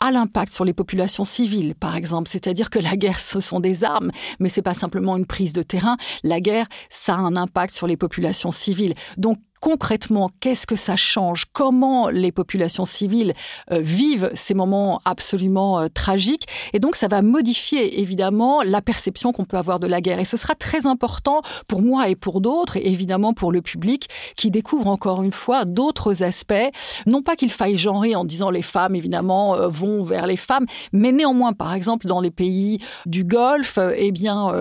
à 0.00 0.10
l'impact 0.10 0.52
sur 0.52 0.64
les 0.64 0.74
populations 0.74 1.24
civiles, 1.24 1.74
par 1.74 1.96
exemple. 1.96 2.28
C'est-à-dire 2.28 2.70
que 2.70 2.78
la 2.78 2.96
guerre, 2.96 3.20
ce 3.20 3.40
sont 3.40 3.60
des 3.60 3.84
armes, 3.84 4.10
mais 4.40 4.48
c'est 4.48 4.62
pas 4.62 4.74
simplement 4.74 5.16
une 5.16 5.26
prise 5.26 5.52
de 5.52 5.62
terrain. 5.62 5.96
La 6.22 6.40
guerre, 6.40 6.66
ça 6.90 7.14
a 7.14 7.18
un 7.18 7.36
impact 7.36 7.74
sur 7.74 7.86
les 7.86 7.96
populations 7.96 8.50
civiles. 8.50 8.94
Donc, 9.16 9.38
concrètement, 9.60 10.30
qu'est-ce 10.40 10.66
que 10.66 10.76
ça 10.76 10.96
change? 10.96 11.46
Comment 11.52 12.08
les 12.08 12.32
populations 12.32 12.84
civiles 12.84 13.32
euh, 13.70 13.80
vivent 13.80 14.30
ces 14.34 14.54
moments 14.54 15.00
absolument 15.04 15.80
euh, 15.80 15.88
tragiques? 15.92 16.46
Et 16.72 16.78
donc, 16.78 16.96
ça 16.96 17.08
va 17.08 17.22
modifier 17.22 18.00
évidemment 18.00 18.62
la 18.62 18.82
perception 18.82 19.32
qu'on 19.32 19.44
peut 19.44 19.56
avoir 19.56 19.80
de 19.80 19.86
la 19.86 20.00
guerre. 20.00 20.18
Et 20.18 20.24
ce 20.24 20.36
sera 20.36 20.54
très 20.54 20.86
important 20.86 21.42
pour 21.68 21.82
moi 21.82 22.08
et 22.08 22.16
pour 22.16 22.40
d'autres, 22.40 22.76
et 22.76 22.88
évidemment 22.88 23.32
pour 23.32 23.52
le 23.52 23.62
public 23.62 24.08
qui 24.36 24.50
découvre 24.50 24.88
encore 24.88 25.22
une 25.22 25.32
fois 25.32 25.64
d'autres 25.64 26.22
aspects. 26.22 26.54
Non 27.06 27.22
pas 27.22 27.36
qu'il 27.36 27.50
faille 27.50 27.76
genrer 27.76 28.14
en 28.14 28.24
disant 28.24 28.50
les 28.50 28.62
femmes, 28.62 28.94
évidemment, 28.94 29.54
euh, 29.54 29.68
vont 29.68 30.04
vers 30.04 30.26
les 30.26 30.36
femmes, 30.36 30.66
mais 30.92 31.12
néanmoins, 31.12 31.52
par 31.52 31.74
exemple, 31.74 32.06
dans 32.06 32.20
les 32.20 32.30
pays 32.30 32.78
du 33.06 33.24
Golfe, 33.24 33.78
eh 33.96 34.12
bien, 34.12 34.52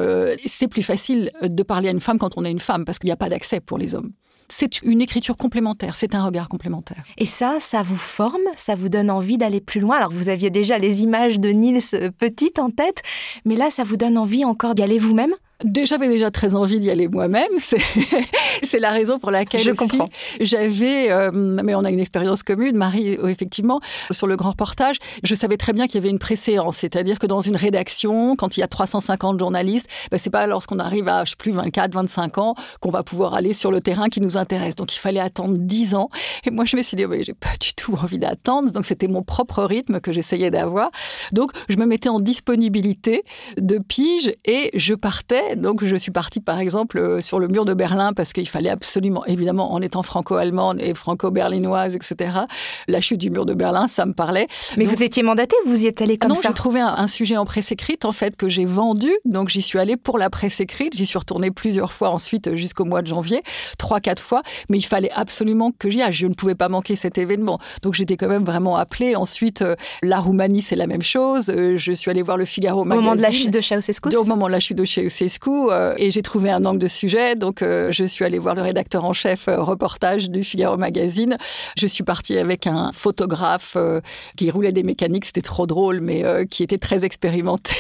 c'est 0.46 0.68
plus 0.68 0.84
facile 0.84 1.32
de 1.42 1.64
parler 1.64 1.90
à 1.90 1.92
une 1.92 2.02
femme 2.02 2.18
quand 2.18 2.38
on 2.38 2.46
est 2.46 2.52
une 2.52 2.60
femme, 2.60 2.86
parce 2.86 3.00
qu'il 3.00 3.08
n'y 3.08 3.14
a 3.14 3.18
pas 3.18 3.30
d'accès 3.30 3.60
pour 3.60 3.78
les 3.78 3.96
hommes. 3.96 4.12
C'est 4.48 4.82
une 4.84 5.02
écriture 5.02 5.38
complémentaire, 5.38 5.96
c'est 5.96 6.14
un 6.14 6.24
regard 6.24 6.50
complémentaire. 6.50 7.04
Et 7.18 7.26
ça, 7.26 7.58
ça 7.60 7.82
vous 7.82 7.96
forme, 7.96 8.44
ça 8.58 8.76
vous 8.76 8.90
donne 8.90 9.10
envie 9.10 9.38
d'aller 9.38 9.60
plus 9.60 9.80
loin. 9.80 9.98
Alors 9.98 10.12
vous 10.12 10.30
aviez 10.30 10.50
déjà 10.50 10.78
les 10.78 11.02
images 11.02 11.40
de 11.40 11.50
Niels 11.50 12.12
petite 12.18 12.60
en 12.60 12.70
tête, 12.70 13.02
mais 13.44 13.56
là, 13.56 13.72
ça 13.72 13.84
vous 13.84 13.98
donne 13.98 14.18
envie 14.18 14.46
encore 14.46 14.76
d'y 14.76 14.84
aller 14.84 15.00
vous-même? 15.00 15.34
J'avais 15.64 16.10
déjà 16.10 16.32
très 16.32 16.54
envie 16.56 16.80
d'y 16.80 16.92
aller 16.92 17.08
moi-même. 17.08 17.52
C'est 17.60 18.80
la 18.80 18.92
raison 18.92 19.20
pour 19.20 19.32
laquelle 19.32 19.62
je 19.62 19.72
comprends. 19.72 20.10
J'avais, 20.42 21.12
euh, 21.12 21.32
mais 21.32 21.76
on 21.76 21.86
a 21.86 21.92
une 21.92 22.02
expérience 22.02 22.44
commune, 22.44 22.76
Marie, 22.76 23.18
euh, 23.18 23.28
effectivement, 23.28 23.80
sur 24.12 24.28
le 24.28 24.36
grand 24.36 24.50
reportage. 24.50 24.98
Je 25.24 25.34
savais 25.34 25.56
très 25.56 25.72
bien 25.72 25.88
qu'il 25.88 25.96
y 25.96 25.98
avait 26.00 26.10
une 26.10 26.20
préséance, 26.20 26.78
c'est-à-dire 26.78 27.20
que 27.20 27.26
dans 27.26 27.40
une 27.40 27.56
rédaction, 27.56 28.36
quand 28.36 28.58
il 28.58 28.60
y 28.60 28.64
a 28.64 28.68
350 28.68 29.40
journalistes, 29.40 29.88
ben, 30.12 30.18
c'est 30.18 30.30
pas 30.30 30.46
lorsqu'on 30.46 30.78
arrive 30.78 31.08
à, 31.08 31.24
je 31.24 31.32
sais 31.32 31.36
plus, 31.38 31.52
24, 31.52 31.94
25 31.94 32.38
ans 32.38 32.56
qu'on 32.82 32.92
va 32.92 33.04
pouvoir 33.04 33.34
aller 33.34 33.54
sur 33.54 33.72
le 33.72 33.82
terrain 33.82 34.10
qui 34.10 34.20
nous 34.20 34.36
intéresse. 34.36 34.76
Donc 34.76 34.94
il 34.94 35.00
fallait 35.00 35.22
attendre 35.22 35.56
10 35.58 35.96
ans. 35.96 36.10
Et 36.46 36.52
moi, 36.52 36.66
je 36.66 36.76
me 36.76 36.84
suis 36.84 36.98
dit, 36.98 37.06
oui, 37.06 37.24
j'ai 37.24 37.34
pas 37.34 37.56
du 37.62 37.74
tout 37.74 37.94
envie 37.94 38.20
d'attendre. 38.20 38.72
Donc 38.72 38.86
c'était 38.86 39.08
mon 39.08 39.24
propre 39.24 39.64
rythme 39.64 40.02
que 40.02 40.12
j'essayais 40.12 40.52
d'avoir. 40.52 40.92
Donc 41.32 41.52
je 41.70 41.78
me 41.78 41.86
mettais 41.86 42.10
en 42.10 42.20
disponibilité 42.20 43.24
de 43.58 43.78
pige 43.78 44.34
et 44.44 44.70
je 44.74 44.94
partais. 44.94 45.45
Donc 45.56 45.84
je 45.84 45.96
suis 45.96 46.12
partie, 46.12 46.40
par 46.40 46.60
exemple, 46.60 46.98
euh, 46.98 47.22
sur 47.22 47.40
le 47.40 47.48
mur 47.48 47.66
de 47.66 47.74
Berlin 47.74 48.14
parce 48.14 48.34
qu'il 48.34 48.48
fallait 48.50 48.70
absolument, 48.70 49.26
évidemment, 49.26 49.74
en 49.74 49.82
étant 49.82 50.04
franco-allemande 50.04 50.82
et 50.82 50.94
franco-berlinoise, 50.94 51.96
etc. 51.96 52.32
La 52.88 53.02
chute 53.02 53.20
du 53.20 53.30
mur 53.30 53.46
de 53.46 53.54
Berlin, 53.54 53.88
ça 53.88 54.06
me 54.06 54.14
parlait. 54.14 54.48
Mais 54.78 54.86
Donc- 54.86 54.96
vous 54.96 55.04
étiez 55.04 55.24
mandatée, 55.24 55.56
vous 55.66 55.84
y 55.84 55.88
êtes 55.88 56.02
allée 56.02 56.18
comme 56.18 56.30
non, 56.30 56.36
ça 56.36 56.50
j'ai 56.50 56.54
trouvé 56.54 56.80
un, 56.80 56.94
un 56.98 57.08
sujet 57.08 57.38
en 57.38 57.46
presse 57.46 57.72
écrite 57.72 58.06
en 58.06 58.12
fait 58.12 58.36
que 58.36 58.50
j'ai 58.50 58.66
vendu, 58.66 59.10
donc 59.26 59.50
j'y 59.50 59.62
suis 59.62 59.80
allée 59.80 59.98
pour 59.98 60.18
la 60.18 60.30
presse 60.30 60.60
écrite. 60.60 60.96
J'y 60.96 61.06
suis 61.06 61.18
retournée 61.18 61.52
plusieurs 61.52 61.94
fois 61.94 62.10
ensuite 62.10 62.56
jusqu'au 62.56 62.86
mois 62.86 63.02
de 63.02 63.08
janvier, 63.08 63.42
trois 63.78 64.00
quatre 64.00 64.22
fois, 64.22 64.42
mais 64.70 64.78
il 64.78 64.84
fallait 64.86 65.12
absolument 65.14 65.72
que 65.72 65.90
j'y 65.90 66.02
aille. 66.02 66.14
Je 66.14 66.28
ne 66.28 66.34
pouvais 66.34 66.56
pas 66.56 66.70
manquer 66.70 66.96
cet 66.96 67.18
événement, 67.18 67.60
donc 67.82 67.94
j'étais 67.94 68.18
quand 68.18 68.28
même 68.30 68.44
vraiment 68.46 68.76
appelée. 68.78 69.16
Ensuite, 69.16 69.62
euh, 69.62 69.76
la 70.02 70.20
Roumanie 70.20 70.62
c'est 70.62 70.76
la 70.76 70.88
même 70.88 71.02
chose. 71.02 71.50
Euh, 71.50 71.78
je 71.78 71.92
suis 71.92 72.10
allée 72.12 72.22
voir 72.22 72.38
le 72.38 72.46
Figaro 72.46 72.82
Au 72.82 72.86
magazine. 72.86 73.04
moment 73.04 73.16
de 73.16 73.22
la 73.22 73.32
chute 73.32 73.52
de 73.52 73.62
Ceausescu 73.62 74.16
Au 74.16 74.24
moment 74.24 74.48
de 74.48 74.52
la 74.52 74.60
chute 74.60 74.78
de 74.78 74.86
Ceausescu, 74.86 75.35
euh, 75.48 75.94
et 75.98 76.12
j'ai 76.12 76.22
trouvé 76.22 76.50
un 76.50 76.66
angle 76.66 76.80
de 76.80 76.88
sujet, 76.88 77.36
donc 77.36 77.62
euh, 77.62 77.92
je 77.92 78.04
suis 78.04 78.26
allée 78.26 78.40
voir 78.40 78.56
le 78.56 78.62
rédacteur 78.62 79.06
en 79.06 79.14
chef 79.14 79.48
euh, 79.48 79.62
reportage 79.62 80.30
du 80.30 80.44
Figaro 80.44 80.78
Magazine. 80.78 81.38
Je 81.78 81.88
suis 81.88 82.04
partie 82.04 82.38
avec 82.38 82.68
un 82.68 82.92
photographe 82.94 83.78
qui 84.38 84.52
roulait 84.52 84.72
des 84.72 84.84
mécaniques, 84.84 85.26
c'était 85.26 85.42
trop 85.42 85.68
drôle, 85.68 86.02
mais 86.02 86.24
qui 86.50 86.64
était 86.64 86.78
très 86.78 87.06
expérimenté. 87.06 87.76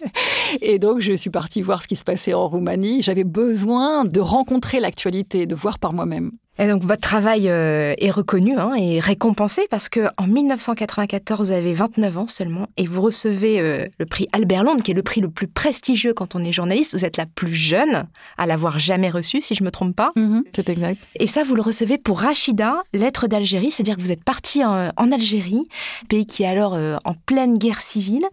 et 0.62 0.78
donc 0.78 1.00
je 1.00 1.12
suis 1.14 1.30
partie 1.30 1.62
voir 1.62 1.82
ce 1.82 1.88
qui 1.88 1.96
se 1.96 2.04
passait 2.04 2.34
en 2.34 2.48
Roumanie. 2.48 3.02
J'avais 3.02 3.24
besoin 3.24 4.04
de 4.04 4.20
rencontrer 4.20 4.80
l'actualité, 4.80 5.46
de 5.46 5.54
voir 5.54 5.78
par 5.78 5.92
moi-même. 5.92 6.32
Et 6.60 6.68
donc 6.68 6.82
votre 6.82 7.00
travail 7.00 7.48
euh, 7.48 7.94
est 7.96 8.10
reconnu 8.10 8.54
hein, 8.58 8.74
et 8.74 9.00
récompensé 9.00 9.66
parce 9.70 9.88
que 9.88 10.08
en 10.18 10.26
1994 10.26 11.48
vous 11.48 11.52
avez 11.52 11.72
29 11.72 12.18
ans 12.18 12.28
seulement 12.28 12.66
et 12.76 12.84
vous 12.84 13.00
recevez 13.00 13.60
euh, 13.60 13.86
le 13.98 14.04
prix 14.04 14.28
Albert 14.32 14.62
Londres 14.62 14.82
qui 14.82 14.90
est 14.90 14.94
le 14.94 15.02
prix 15.02 15.22
le 15.22 15.30
plus 15.30 15.48
prestigieux 15.48 16.12
quand 16.12 16.34
on 16.34 16.44
est 16.44 16.52
journaliste. 16.52 16.92
Vous 16.92 17.06
êtes 17.06 17.16
la 17.16 17.24
plus 17.24 17.54
jeune 17.54 18.06
à 18.36 18.44
l'avoir 18.44 18.78
jamais 18.78 19.08
reçu 19.08 19.40
si 19.40 19.54
je 19.54 19.64
me 19.64 19.70
trompe 19.70 19.96
pas. 19.96 20.12
C'est 20.54 20.68
exact. 20.68 21.00
Et 21.18 21.26
ça 21.26 21.44
vous 21.44 21.54
le 21.54 21.62
recevez 21.62 21.96
pour 21.96 22.20
Rachida, 22.20 22.82
lettre 22.92 23.26
d'Algérie, 23.26 23.72
c'est-à-dire 23.72 23.96
que 23.96 24.02
vous 24.02 24.12
êtes 24.12 24.22
parti 24.22 24.62
en, 24.62 24.90
en 24.94 25.12
Algérie, 25.12 25.66
pays 26.10 26.26
qui 26.26 26.42
est 26.42 26.46
alors 26.46 26.74
euh, 26.74 26.96
en 27.06 27.14
pleine 27.14 27.56
guerre 27.56 27.80
civile, 27.80 28.26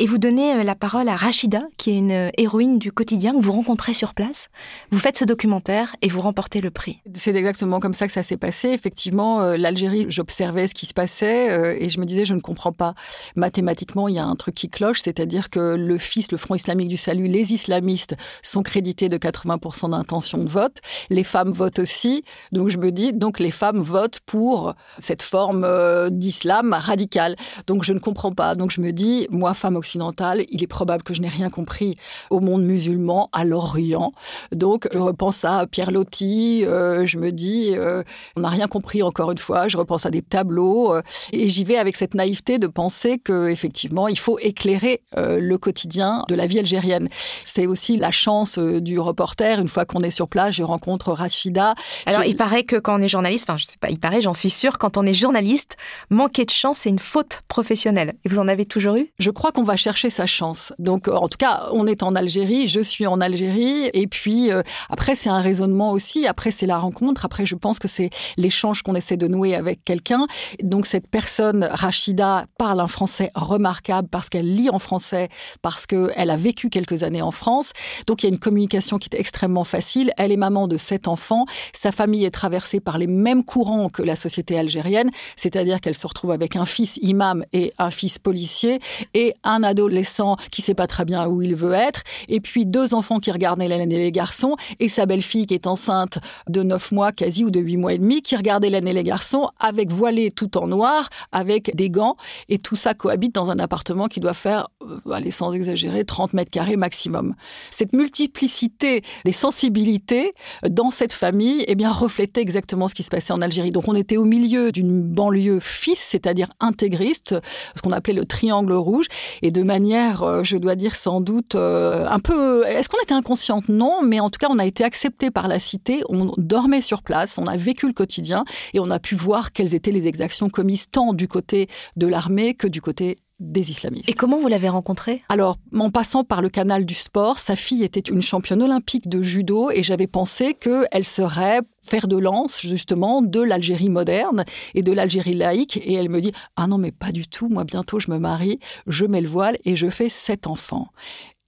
et 0.00 0.06
vous 0.06 0.18
donnez 0.18 0.64
la 0.64 0.74
parole 0.74 1.08
à 1.08 1.14
Rachida 1.14 1.62
qui 1.76 1.90
est 1.90 1.98
une 1.98 2.30
héroïne 2.36 2.80
du 2.80 2.90
quotidien 2.90 3.34
que 3.34 3.40
vous 3.40 3.52
rencontrez 3.52 3.94
sur 3.94 4.14
place. 4.14 4.48
Vous 4.90 4.98
faites 4.98 5.16
ce 5.16 5.24
documentaire 5.24 5.94
et 6.02 6.08
vous 6.08 6.20
remportez 6.20 6.60
le 6.60 6.72
prix. 6.72 6.98
C'est 7.14 7.36
exactement 7.36 7.67
comme 7.80 7.92
ça 7.92 8.06
que 8.06 8.12
ça 8.12 8.22
s'est 8.22 8.36
passé. 8.36 8.68
Effectivement, 8.68 9.40
euh, 9.40 9.56
l'Algérie, 9.56 10.06
j'observais 10.08 10.66
ce 10.66 10.74
qui 10.74 10.86
se 10.86 10.94
passait 10.94 11.52
euh, 11.52 11.76
et 11.78 11.90
je 11.90 12.00
me 12.00 12.06
disais, 12.06 12.24
je 12.24 12.34
ne 12.34 12.40
comprends 12.40 12.72
pas. 12.72 12.94
Mathématiquement, 13.36 14.08
il 14.08 14.14
y 14.14 14.18
a 14.18 14.24
un 14.24 14.34
truc 14.34 14.54
qui 14.54 14.68
cloche, 14.68 15.00
c'est-à-dire 15.00 15.50
que 15.50 15.76
le 15.76 15.98
FIS, 15.98 16.28
le 16.32 16.38
Front 16.38 16.54
islamique 16.54 16.88
du 16.88 16.96
salut, 16.96 17.26
les 17.26 17.52
islamistes 17.52 18.16
sont 18.42 18.62
crédités 18.62 19.08
de 19.08 19.18
80% 19.18 19.90
d'intention 19.90 20.38
de 20.38 20.48
vote. 20.48 20.78
Les 21.10 21.24
femmes 21.24 21.52
votent 21.52 21.80
aussi. 21.80 22.24
Donc 22.52 22.68
je 22.68 22.78
me 22.78 22.90
dis, 22.90 23.12
donc 23.12 23.38
les 23.38 23.50
femmes 23.50 23.80
votent 23.80 24.20
pour 24.24 24.74
cette 24.98 25.22
forme 25.22 25.64
euh, 25.64 26.08
d'islam 26.10 26.72
radical. 26.72 27.36
Donc 27.66 27.84
je 27.84 27.92
ne 27.92 27.98
comprends 27.98 28.32
pas. 28.32 28.54
Donc 28.54 28.70
je 28.70 28.80
me 28.80 28.92
dis, 28.92 29.26
moi, 29.30 29.52
femme 29.52 29.76
occidentale, 29.76 30.44
il 30.48 30.62
est 30.62 30.68
probable 30.68 31.02
que 31.02 31.12
je 31.12 31.20
n'ai 31.20 31.28
rien 31.28 31.50
compris 31.50 31.96
au 32.30 32.40
monde 32.40 32.62
musulman, 32.62 33.28
à 33.32 33.44
l'Orient. 33.44 34.12
Donc 34.52 34.88
je 34.92 34.98
repense 34.98 35.44
à 35.44 35.66
Pierre 35.66 35.92
euh, 36.22 37.06
je 37.06 37.18
me 37.18 37.32
dis, 37.32 37.57
euh, 37.74 38.02
on 38.36 38.40
n'a 38.40 38.48
rien 38.48 38.66
compris 38.68 39.02
encore 39.02 39.30
une 39.30 39.38
fois, 39.38 39.68
je 39.68 39.76
repense 39.76 40.06
à 40.06 40.10
des 40.10 40.22
tableaux, 40.22 40.94
euh, 40.94 41.02
et 41.32 41.48
j'y 41.48 41.64
vais 41.64 41.76
avec 41.76 41.96
cette 41.96 42.14
naïveté 42.14 42.58
de 42.58 42.66
penser 42.66 43.18
que 43.18 43.48
effectivement 43.48 44.08
il 44.08 44.18
faut 44.18 44.38
éclairer 44.38 45.02
euh, 45.16 45.38
le 45.40 45.58
quotidien 45.58 46.24
de 46.28 46.34
la 46.34 46.46
vie 46.46 46.58
algérienne. 46.58 47.08
C'est 47.44 47.66
aussi 47.66 47.96
la 47.96 48.10
chance 48.10 48.58
du 48.58 48.98
reporter, 48.98 49.58
une 49.60 49.68
fois 49.68 49.84
qu'on 49.84 50.02
est 50.02 50.10
sur 50.10 50.28
place, 50.28 50.54
je 50.54 50.62
rencontre 50.62 51.12
Rachida. 51.12 51.74
Alors, 52.06 52.22
qui- 52.22 52.30
il 52.30 52.36
paraît 52.36 52.64
que 52.64 52.76
quand 52.76 52.98
on 52.98 53.02
est 53.02 53.08
journaliste, 53.08 53.48
enfin, 53.48 53.56
je 53.58 53.64
sais 53.64 53.78
pas, 53.80 53.90
il 53.90 53.98
paraît, 53.98 54.20
j'en 54.20 54.32
suis 54.32 54.50
sûre, 54.50 54.78
quand 54.78 54.96
on 54.96 55.04
est 55.06 55.14
journaliste, 55.14 55.76
manquer 56.10 56.44
de 56.44 56.50
chance, 56.50 56.78
c'est 56.80 56.90
une 56.90 56.98
faute 56.98 57.42
professionnelle. 57.48 58.14
Et 58.24 58.28
vous 58.28 58.38
en 58.38 58.48
avez 58.48 58.66
toujours 58.66 58.96
eu? 58.96 59.10
Je 59.18 59.30
crois 59.30 59.52
qu'on 59.52 59.64
va 59.64 59.76
chercher 59.76 60.10
sa 60.10 60.26
chance. 60.26 60.72
Donc, 60.78 61.08
en 61.08 61.28
tout 61.28 61.38
cas, 61.38 61.68
on 61.72 61.86
est 61.86 62.02
en 62.02 62.14
Algérie, 62.14 62.68
je 62.68 62.80
suis 62.80 63.06
en 63.06 63.20
Algérie, 63.20 63.90
et 63.92 64.06
puis 64.06 64.50
après, 64.90 65.14
c'est 65.14 65.28
un 65.30 65.40
raisonnement 65.40 65.92
aussi, 65.92 66.26
après, 66.26 66.50
c'est 66.50 66.66
la 66.66 66.78
rencontre, 66.78 67.24
après, 67.24 67.37
je 67.46 67.54
pense 67.54 67.78
que 67.78 67.88
c'est 67.88 68.10
l'échange 68.36 68.82
qu'on 68.82 68.94
essaie 68.94 69.16
de 69.16 69.28
nouer 69.28 69.54
avec 69.54 69.84
quelqu'un. 69.84 70.26
Donc, 70.62 70.86
cette 70.86 71.08
personne, 71.08 71.68
Rachida, 71.70 72.46
parle 72.58 72.80
un 72.80 72.88
français 72.88 73.30
remarquable 73.34 74.08
parce 74.08 74.28
qu'elle 74.28 74.52
lit 74.54 74.70
en 74.70 74.78
français, 74.78 75.28
parce 75.62 75.86
qu'elle 75.86 76.30
a 76.30 76.36
vécu 76.36 76.70
quelques 76.70 77.02
années 77.02 77.22
en 77.22 77.30
France. 77.30 77.72
Donc, 78.06 78.22
il 78.22 78.26
y 78.26 78.28
a 78.28 78.32
une 78.32 78.38
communication 78.38 78.98
qui 78.98 79.08
est 79.12 79.18
extrêmement 79.18 79.64
facile. 79.64 80.12
Elle 80.16 80.32
est 80.32 80.36
maman 80.36 80.68
de 80.68 80.76
sept 80.76 81.08
enfants. 81.08 81.44
Sa 81.72 81.92
famille 81.92 82.24
est 82.24 82.30
traversée 82.30 82.80
par 82.80 82.98
les 82.98 83.06
mêmes 83.06 83.44
courants 83.44 83.88
que 83.88 84.02
la 84.02 84.16
société 84.16 84.58
algérienne, 84.58 85.10
c'est-à-dire 85.36 85.80
qu'elle 85.80 85.94
se 85.94 86.06
retrouve 86.06 86.30
avec 86.30 86.56
un 86.56 86.66
fils 86.66 86.98
imam 87.02 87.44
et 87.52 87.72
un 87.78 87.90
fils 87.90 88.18
policier 88.18 88.80
et 89.14 89.34
un 89.44 89.62
adolescent 89.62 90.36
qui 90.50 90.62
sait 90.62 90.74
pas 90.74 90.86
très 90.86 91.04
bien 91.04 91.26
où 91.26 91.42
il 91.42 91.54
veut 91.54 91.72
être, 91.72 92.02
et 92.28 92.40
puis 92.40 92.66
deux 92.66 92.94
enfants 92.94 93.18
qui 93.18 93.30
regardent 93.30 93.62
Hélène 93.62 93.90
et 93.92 93.98
les 93.98 94.12
garçons, 94.12 94.56
et 94.78 94.88
sa 94.88 95.06
belle-fille 95.06 95.46
qui 95.46 95.54
est 95.54 95.66
enceinte 95.66 96.18
de 96.48 96.62
neuf 96.62 96.92
mois 96.92 97.12
ou 97.44 97.50
de 97.50 97.60
huit 97.60 97.76
mois 97.76 97.92
et 97.92 97.98
demi, 97.98 98.22
qui 98.22 98.36
regarde 98.36 98.64
Hélène 98.64 98.88
et 98.88 98.92
les 98.92 99.04
garçons 99.04 99.48
avec 99.60 99.90
voilée 99.90 100.30
tout 100.30 100.56
en 100.56 100.66
noir, 100.66 101.08
avec 101.32 101.74
des 101.76 101.90
gants, 101.90 102.16
et 102.48 102.58
tout 102.58 102.76
ça 102.76 102.94
cohabite 102.94 103.34
dans 103.34 103.50
un 103.50 103.58
appartement 103.58 104.06
qui 104.06 104.20
doit 104.20 104.34
faire, 104.34 104.68
allez, 105.12 105.30
sans 105.30 105.52
exagérer, 105.52 106.04
30 106.04 106.32
mètres 106.34 106.50
carrés 106.50 106.76
maximum. 106.76 107.34
Cette 107.70 107.92
multiplicité 107.92 109.02
des 109.24 109.32
sensibilités 109.32 110.34
dans 110.68 110.90
cette 110.90 111.12
famille, 111.12 111.64
eh 111.66 111.74
bien, 111.74 111.90
reflétait 111.90 112.40
exactement 112.40 112.88
ce 112.88 112.94
qui 112.94 113.02
se 113.02 113.10
passait 113.10 113.32
en 113.32 113.40
Algérie. 113.40 113.70
Donc, 113.70 113.88
on 113.88 113.94
était 113.94 114.16
au 114.16 114.24
milieu 114.24 114.72
d'une 114.72 115.02
banlieue 115.02 115.60
fils, 115.60 115.98
c'est-à-dire 115.98 116.48
intégriste, 116.60 117.36
ce 117.74 117.82
qu'on 117.82 117.92
appelait 117.92 118.14
le 118.14 118.24
triangle 118.24 118.72
rouge, 118.72 119.06
et 119.42 119.50
de 119.50 119.62
manière, 119.62 120.22
euh, 120.22 120.42
je 120.42 120.56
dois 120.56 120.74
dire, 120.74 120.96
sans 120.96 121.20
doute 121.20 121.54
euh, 121.54 122.06
un 122.08 122.18
peu. 122.18 122.64
Est-ce 122.66 122.88
qu'on 122.88 123.02
était 123.02 123.14
inconsciente? 123.14 123.68
Non, 123.68 124.02
mais 124.02 124.20
en 124.20 124.30
tout 124.30 124.38
cas, 124.38 124.48
on 124.50 124.58
a 124.58 124.66
été 124.66 124.84
accepté 124.84 125.30
par 125.30 125.48
la 125.48 125.58
cité. 125.58 126.02
On 126.08 126.32
dormait 126.36 126.82
sur 126.82 127.02
place, 127.02 127.38
on 127.38 127.46
a 127.46 127.56
vécu 127.56 127.86
le 127.86 127.92
quotidien 127.92 128.44
et 128.74 128.80
on 128.80 128.90
a 128.90 128.98
pu 128.98 129.14
voir 129.14 129.52
quelles 129.52 129.74
étaient 129.74 129.92
les 129.92 130.06
exactions 130.06 130.48
commises 130.48 130.86
tant 130.90 131.12
du 131.12 131.28
côté 131.28 131.68
de 131.96 132.06
l'armée 132.06 132.54
que 132.54 132.66
du 132.66 132.80
côté 132.80 133.18
des 133.40 133.70
islamistes. 133.70 134.08
Et 134.08 134.14
comment 134.14 134.38
vous 134.38 134.48
l'avez 134.48 134.68
rencontré? 134.68 135.22
Alors, 135.28 135.56
en 135.76 135.90
passant 135.90 136.24
par 136.24 136.42
le 136.42 136.48
canal 136.48 136.84
du 136.84 136.94
sport, 136.94 137.38
sa 137.38 137.56
fille 137.56 137.84
était 137.84 138.00
une 138.00 138.22
championne 138.22 138.62
olympique 138.62 139.08
de 139.08 139.22
judo 139.22 139.70
et 139.70 139.82
j'avais 139.82 140.06
pensé 140.06 140.54
qu'elle 140.54 141.04
serait 141.04 141.60
fer 141.82 142.08
de 142.08 142.16
lance 142.16 142.60
justement 142.60 143.22
de 143.22 143.40
l'Algérie 143.40 143.88
moderne 143.88 144.44
et 144.74 144.82
de 144.82 144.92
l'Algérie 144.92 145.34
laïque. 145.34 145.76
Et 145.84 145.94
elle 145.94 146.08
me 146.08 146.20
dit 146.20 146.32
Ah 146.56 146.66
non, 146.66 146.78
mais 146.78 146.92
pas 146.92 147.12
du 147.12 147.28
tout, 147.28 147.48
moi 147.48 147.64
bientôt 147.64 148.00
je 148.00 148.10
me 148.10 148.18
marie, 148.18 148.58
je 148.86 149.06
mets 149.06 149.20
le 149.20 149.28
voile 149.28 149.56
et 149.64 149.76
je 149.76 149.88
fais 149.88 150.08
sept 150.08 150.46
enfants. 150.46 150.88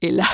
Et 0.02 0.10
là, 0.10 0.24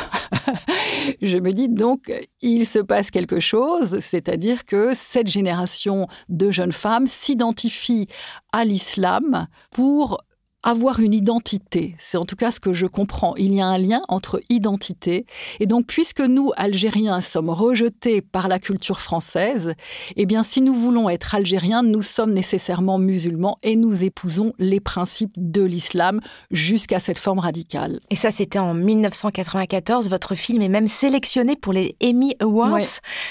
je 1.22 1.38
me 1.38 1.52
dis 1.52 1.68
donc, 1.68 2.12
il 2.40 2.66
se 2.66 2.78
passe 2.78 3.10
quelque 3.10 3.40
chose, 3.40 3.98
c'est-à-dire 3.98 4.64
que 4.64 4.92
cette 4.94 5.26
génération 5.26 6.06
de 6.28 6.52
jeunes 6.52 6.72
femmes 6.72 7.08
s'identifie 7.08 8.06
à 8.52 8.64
l'islam 8.64 9.48
pour 9.72 10.22
avoir 10.66 10.98
une 10.98 11.14
identité. 11.14 11.94
C'est 11.98 12.18
en 12.18 12.24
tout 12.24 12.34
cas 12.34 12.50
ce 12.50 12.58
que 12.58 12.72
je 12.72 12.86
comprends. 12.86 13.36
Il 13.36 13.54
y 13.54 13.60
a 13.60 13.66
un 13.66 13.78
lien 13.78 14.02
entre 14.08 14.40
identité. 14.50 15.24
Et 15.60 15.66
donc, 15.66 15.86
puisque 15.86 16.20
nous, 16.20 16.50
Algériens, 16.56 17.20
sommes 17.20 17.50
rejetés 17.50 18.20
par 18.20 18.48
la 18.48 18.58
culture 18.58 19.00
française, 19.00 19.74
eh 20.16 20.26
bien, 20.26 20.42
si 20.42 20.60
nous 20.60 20.74
voulons 20.74 21.08
être 21.08 21.36
Algériens, 21.36 21.84
nous 21.84 22.02
sommes 22.02 22.32
nécessairement 22.34 22.98
musulmans 22.98 23.58
et 23.62 23.76
nous 23.76 24.02
épousons 24.02 24.52
les 24.58 24.80
principes 24.80 25.32
de 25.36 25.62
l'islam 25.62 26.20
jusqu'à 26.50 26.98
cette 26.98 27.18
forme 27.18 27.38
radicale. 27.38 28.00
Et 28.10 28.16
ça, 28.16 28.32
c'était 28.32 28.58
en 28.58 28.74
1994. 28.74 30.10
Votre 30.10 30.34
film 30.34 30.62
est 30.62 30.68
même 30.68 30.88
sélectionné 30.88 31.54
pour 31.54 31.72
les 31.72 31.94
Emmy 32.02 32.34
Awards 32.40 32.72
Ouais. 32.72 32.82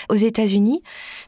aux 0.09 0.15
États-Unis. 0.15 0.81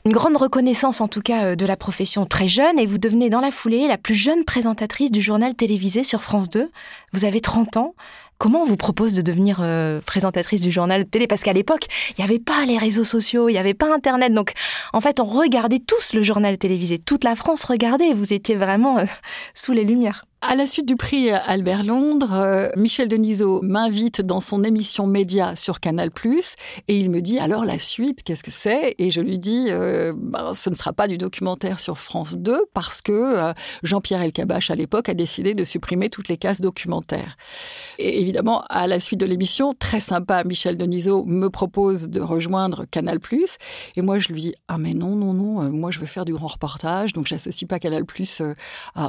Une 0.07 0.13
grande 0.13 0.37
reconnaissance, 0.37 1.01
en 1.01 1.09
tout 1.09 1.19
cas, 1.19 1.43
euh, 1.43 1.55
de 1.57 1.65
la 1.65 1.75
profession 1.75 2.25
très 2.25 2.47
jeune. 2.47 2.79
Et 2.79 2.85
vous 2.85 2.97
devenez, 2.97 3.29
dans 3.29 3.41
la 3.41 3.51
foulée, 3.51 3.89
la 3.89 3.97
plus 3.97 4.15
jeune 4.15 4.45
présentatrice 4.45 5.11
du 5.11 5.21
journal 5.21 5.53
télévisé 5.53 6.05
sur 6.05 6.21
France 6.21 6.47
2. 6.47 6.71
Vous 7.11 7.25
avez 7.25 7.41
30 7.41 7.75
ans. 7.75 7.93
Comment 8.37 8.61
on 8.61 8.65
vous 8.65 8.77
propose 8.77 9.11
de 9.11 9.21
devenir 9.21 9.59
euh, 9.59 9.99
présentatrice 9.99 10.61
du 10.61 10.71
journal 10.71 11.03
télé? 11.03 11.27
Parce 11.27 11.43
qu'à 11.43 11.51
l'époque, 11.51 11.87
il 12.11 12.21
n'y 12.21 12.23
avait 12.23 12.39
pas 12.39 12.63
les 12.65 12.77
réseaux 12.77 13.03
sociaux, 13.03 13.49
il 13.49 13.51
n'y 13.51 13.57
avait 13.57 13.73
pas 13.73 13.93
Internet. 13.93 14.33
Donc, 14.33 14.53
en 14.93 15.01
fait, 15.01 15.19
on 15.19 15.25
regardait 15.25 15.79
tous 15.85 16.13
le 16.13 16.23
journal 16.23 16.57
télévisé. 16.57 16.99
Toute 16.99 17.25
la 17.25 17.35
France 17.35 17.65
regardait. 17.65 18.13
Vous 18.13 18.31
étiez 18.31 18.55
vraiment 18.55 18.99
euh, 18.99 19.05
sous 19.55 19.73
les 19.73 19.83
lumières. 19.83 20.23
À 20.49 20.55
la 20.55 20.65
suite 20.65 20.85
du 20.87 20.95
prix 20.95 21.29
Albert 21.29 21.83
Londres, 21.83 22.31
euh, 22.31 22.69
Michel 22.77 23.09
Denisot 23.09 23.61
m'invite 23.63 24.21
dans 24.21 24.39
son 24.39 24.63
émission 24.63 25.05
Média 25.05 25.57
sur 25.57 25.81
Canal+, 25.81 26.09
et 26.87 26.97
il 26.97 27.11
me 27.11 27.19
dit 27.19 27.37
alors 27.37 27.65
la 27.65 27.77
suite, 27.77 28.23
qu'est-ce 28.23 28.43
que 28.43 28.51
c'est? 28.51 28.95
Et 28.97 29.11
je 29.11 29.19
lui 29.19 29.39
dis, 29.39 29.65
euh, 29.71 30.13
ben, 30.15 30.53
ce 30.53 30.69
ne 30.69 30.75
sera 30.75 30.93
pas 30.93 31.09
du 31.09 31.17
documentaire 31.17 31.81
sur 31.81 31.97
France 31.97 32.37
2 32.37 32.61
parce 32.73 33.01
que 33.01 33.11
euh, 33.11 33.51
Jean-Pierre 33.83 34.21
Elkabach 34.21 34.71
à 34.71 34.75
l'époque 34.75 35.09
a 35.09 35.13
décidé 35.13 35.53
de 35.53 35.65
supprimer 35.65 36.09
toutes 36.09 36.29
les 36.29 36.37
cases 36.37 36.61
documentaires. 36.61 37.35
Et 37.99 38.21
évidemment, 38.21 38.63
à 38.69 38.87
la 38.87 39.01
suite 39.01 39.19
de 39.19 39.25
l'émission, 39.25 39.73
très 39.77 39.99
sympa, 39.99 40.45
Michel 40.45 40.77
Denisot 40.77 41.25
me 41.25 41.49
propose 41.49 42.07
de 42.07 42.21
rejoindre 42.21 42.85
Canal+, 42.89 43.19
et 43.97 44.01
moi 44.01 44.19
je 44.19 44.29
lui 44.29 44.39
dis 44.39 44.55
ah 44.69 44.77
mais 44.77 44.93
non 44.93 45.17
non 45.17 45.33
non, 45.33 45.69
moi 45.71 45.91
je 45.91 45.99
veux 45.99 46.05
faire 46.05 46.23
du 46.23 46.31
grand 46.31 46.47
reportage, 46.47 47.11
donc 47.11 47.27
j'associe 47.27 47.67
pas 47.67 47.79
Canal+ 47.79 48.05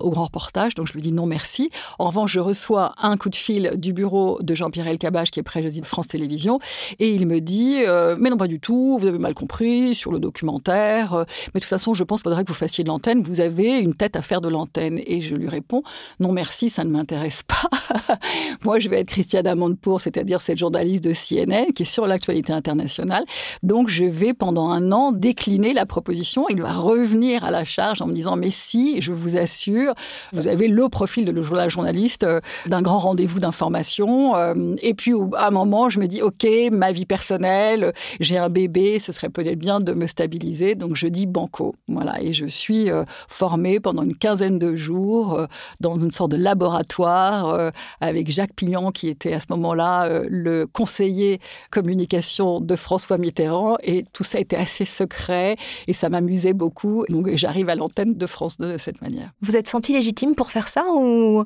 au 0.02 0.10
grand 0.10 0.24
reportage, 0.24 0.74
donc 0.74 0.88
je 0.88 0.94
lui 0.94 1.00
dis 1.00 1.12
non 1.12 1.27
merci. 1.28 1.70
En 1.98 2.08
revanche, 2.08 2.32
je 2.32 2.40
reçois 2.40 2.94
un 3.00 3.16
coup 3.16 3.28
de 3.28 3.36
fil 3.36 3.72
du 3.76 3.92
bureau 3.92 4.38
de 4.42 4.54
Jean-Pierre 4.54 4.88
Elkabbach, 4.88 5.30
qui 5.30 5.40
est 5.40 5.42
président 5.42 5.82
de 5.82 5.86
France 5.86 6.08
Télévisions, 6.08 6.58
et 6.98 7.10
il 7.10 7.26
me 7.26 7.40
dit 7.40 7.82
euh, 7.86 8.16
Mais 8.18 8.30
non, 8.30 8.36
pas 8.36 8.48
du 8.48 8.60
tout, 8.60 8.98
vous 8.98 9.06
avez 9.06 9.18
mal 9.18 9.34
compris 9.34 9.94
sur 9.94 10.10
le 10.10 10.18
documentaire, 10.18 11.14
euh, 11.14 11.24
mais 11.54 11.58
de 11.58 11.60
toute 11.60 11.68
façon, 11.68 11.94
je 11.94 12.04
pense 12.04 12.22
qu'il 12.22 12.30
faudrait 12.30 12.44
que 12.44 12.48
vous 12.48 12.54
fassiez 12.54 12.84
de 12.84 12.88
l'antenne, 12.88 13.22
vous 13.22 13.40
avez 13.40 13.78
une 13.78 13.94
tête 13.94 14.16
à 14.16 14.22
faire 14.22 14.40
de 14.40 14.48
l'antenne. 14.48 15.00
Et 15.06 15.20
je 15.20 15.34
lui 15.34 15.48
réponds 15.48 15.82
Non, 16.20 16.32
merci, 16.32 16.70
ça 16.70 16.84
ne 16.84 16.90
m'intéresse 16.90 17.42
pas. 17.42 18.16
Moi, 18.64 18.80
je 18.80 18.88
vais 18.88 19.00
être 19.00 19.08
Christiane 19.08 19.46
Amanpour, 19.46 20.00
c'est-à-dire 20.00 20.42
cette 20.42 20.58
journaliste 20.58 21.04
de 21.04 21.12
CNN 21.12 21.72
qui 21.72 21.82
est 21.82 21.86
sur 21.86 22.06
l'actualité 22.06 22.52
internationale. 22.52 23.24
Donc, 23.62 23.88
je 23.88 24.04
vais 24.04 24.34
pendant 24.34 24.70
un 24.70 24.92
an 24.92 25.12
décliner 25.12 25.74
la 25.74 25.86
proposition. 25.86 26.46
Il 26.50 26.62
va 26.62 26.72
revenir 26.72 27.44
à 27.44 27.50
la 27.50 27.64
charge 27.64 28.02
en 28.02 28.06
me 28.06 28.12
disant 28.12 28.36
Mais 28.36 28.50
si, 28.50 29.00
je 29.00 29.12
vous 29.12 29.36
assure, 29.36 29.94
vous 30.32 30.48
avez 30.48 30.68
le 30.68 30.88
profil 30.88 31.07
de 31.16 31.56
la 31.56 31.68
journaliste 31.68 32.24
euh, 32.24 32.40
d'un 32.66 32.82
grand 32.82 32.98
rendez-vous 32.98 33.40
d'information. 33.40 34.36
Euh, 34.36 34.74
et 34.82 34.94
puis, 34.94 35.12
à 35.36 35.48
un 35.48 35.50
moment, 35.50 35.90
je 35.90 35.98
me 35.98 36.06
dis, 36.06 36.22
OK, 36.22 36.46
ma 36.70 36.92
vie 36.92 37.06
personnelle, 37.06 37.92
j'ai 38.20 38.36
un 38.36 38.48
bébé, 38.48 38.98
ce 38.98 39.12
serait 39.12 39.28
peut-être 39.28 39.58
bien 39.58 39.80
de 39.80 39.92
me 39.92 40.06
stabiliser. 40.06 40.74
Donc, 40.74 40.96
je 40.96 41.06
dis 41.06 41.26
banco. 41.26 41.74
Voilà. 41.88 42.20
Et 42.22 42.32
je 42.32 42.46
suis 42.46 42.90
euh, 42.90 43.04
formée 43.28 43.80
pendant 43.80 44.02
une 44.02 44.16
quinzaine 44.16 44.58
de 44.58 44.76
jours 44.76 45.46
dans 45.80 45.98
une 45.98 46.10
sorte 46.10 46.32
de 46.32 46.36
laboratoire 46.36 47.72
avec 48.00 48.30
Jacques 48.30 48.54
Pignon, 48.54 48.90
qui 48.90 49.08
était 49.08 49.32
à 49.32 49.40
ce 49.40 49.46
moment-là 49.50 50.22
le 50.28 50.66
conseiller 50.66 51.40
communication 51.70 52.60
de 52.60 52.76
François 52.76 53.18
Mitterrand. 53.18 53.76
Et 53.82 54.04
tout 54.12 54.24
ça 54.24 54.38
était 54.38 54.56
assez 54.56 54.84
secret 54.84 55.56
et 55.86 55.92
ça 55.92 56.08
m'amusait 56.08 56.52
beaucoup. 56.52 57.04
Donc, 57.08 57.28
j'arrive 57.34 57.68
à 57.68 57.74
l'antenne 57.74 58.14
de 58.14 58.26
France 58.26 58.58
2 58.58 58.72
de 58.72 58.78
cette 58.78 59.00
manière. 59.02 59.30
Vous 59.40 59.56
êtes 59.56 59.68
senti 59.68 59.92
légitime 59.92 60.34
pour 60.34 60.50
faire 60.50 60.68
ça 60.68 60.84
ou, 60.98 61.44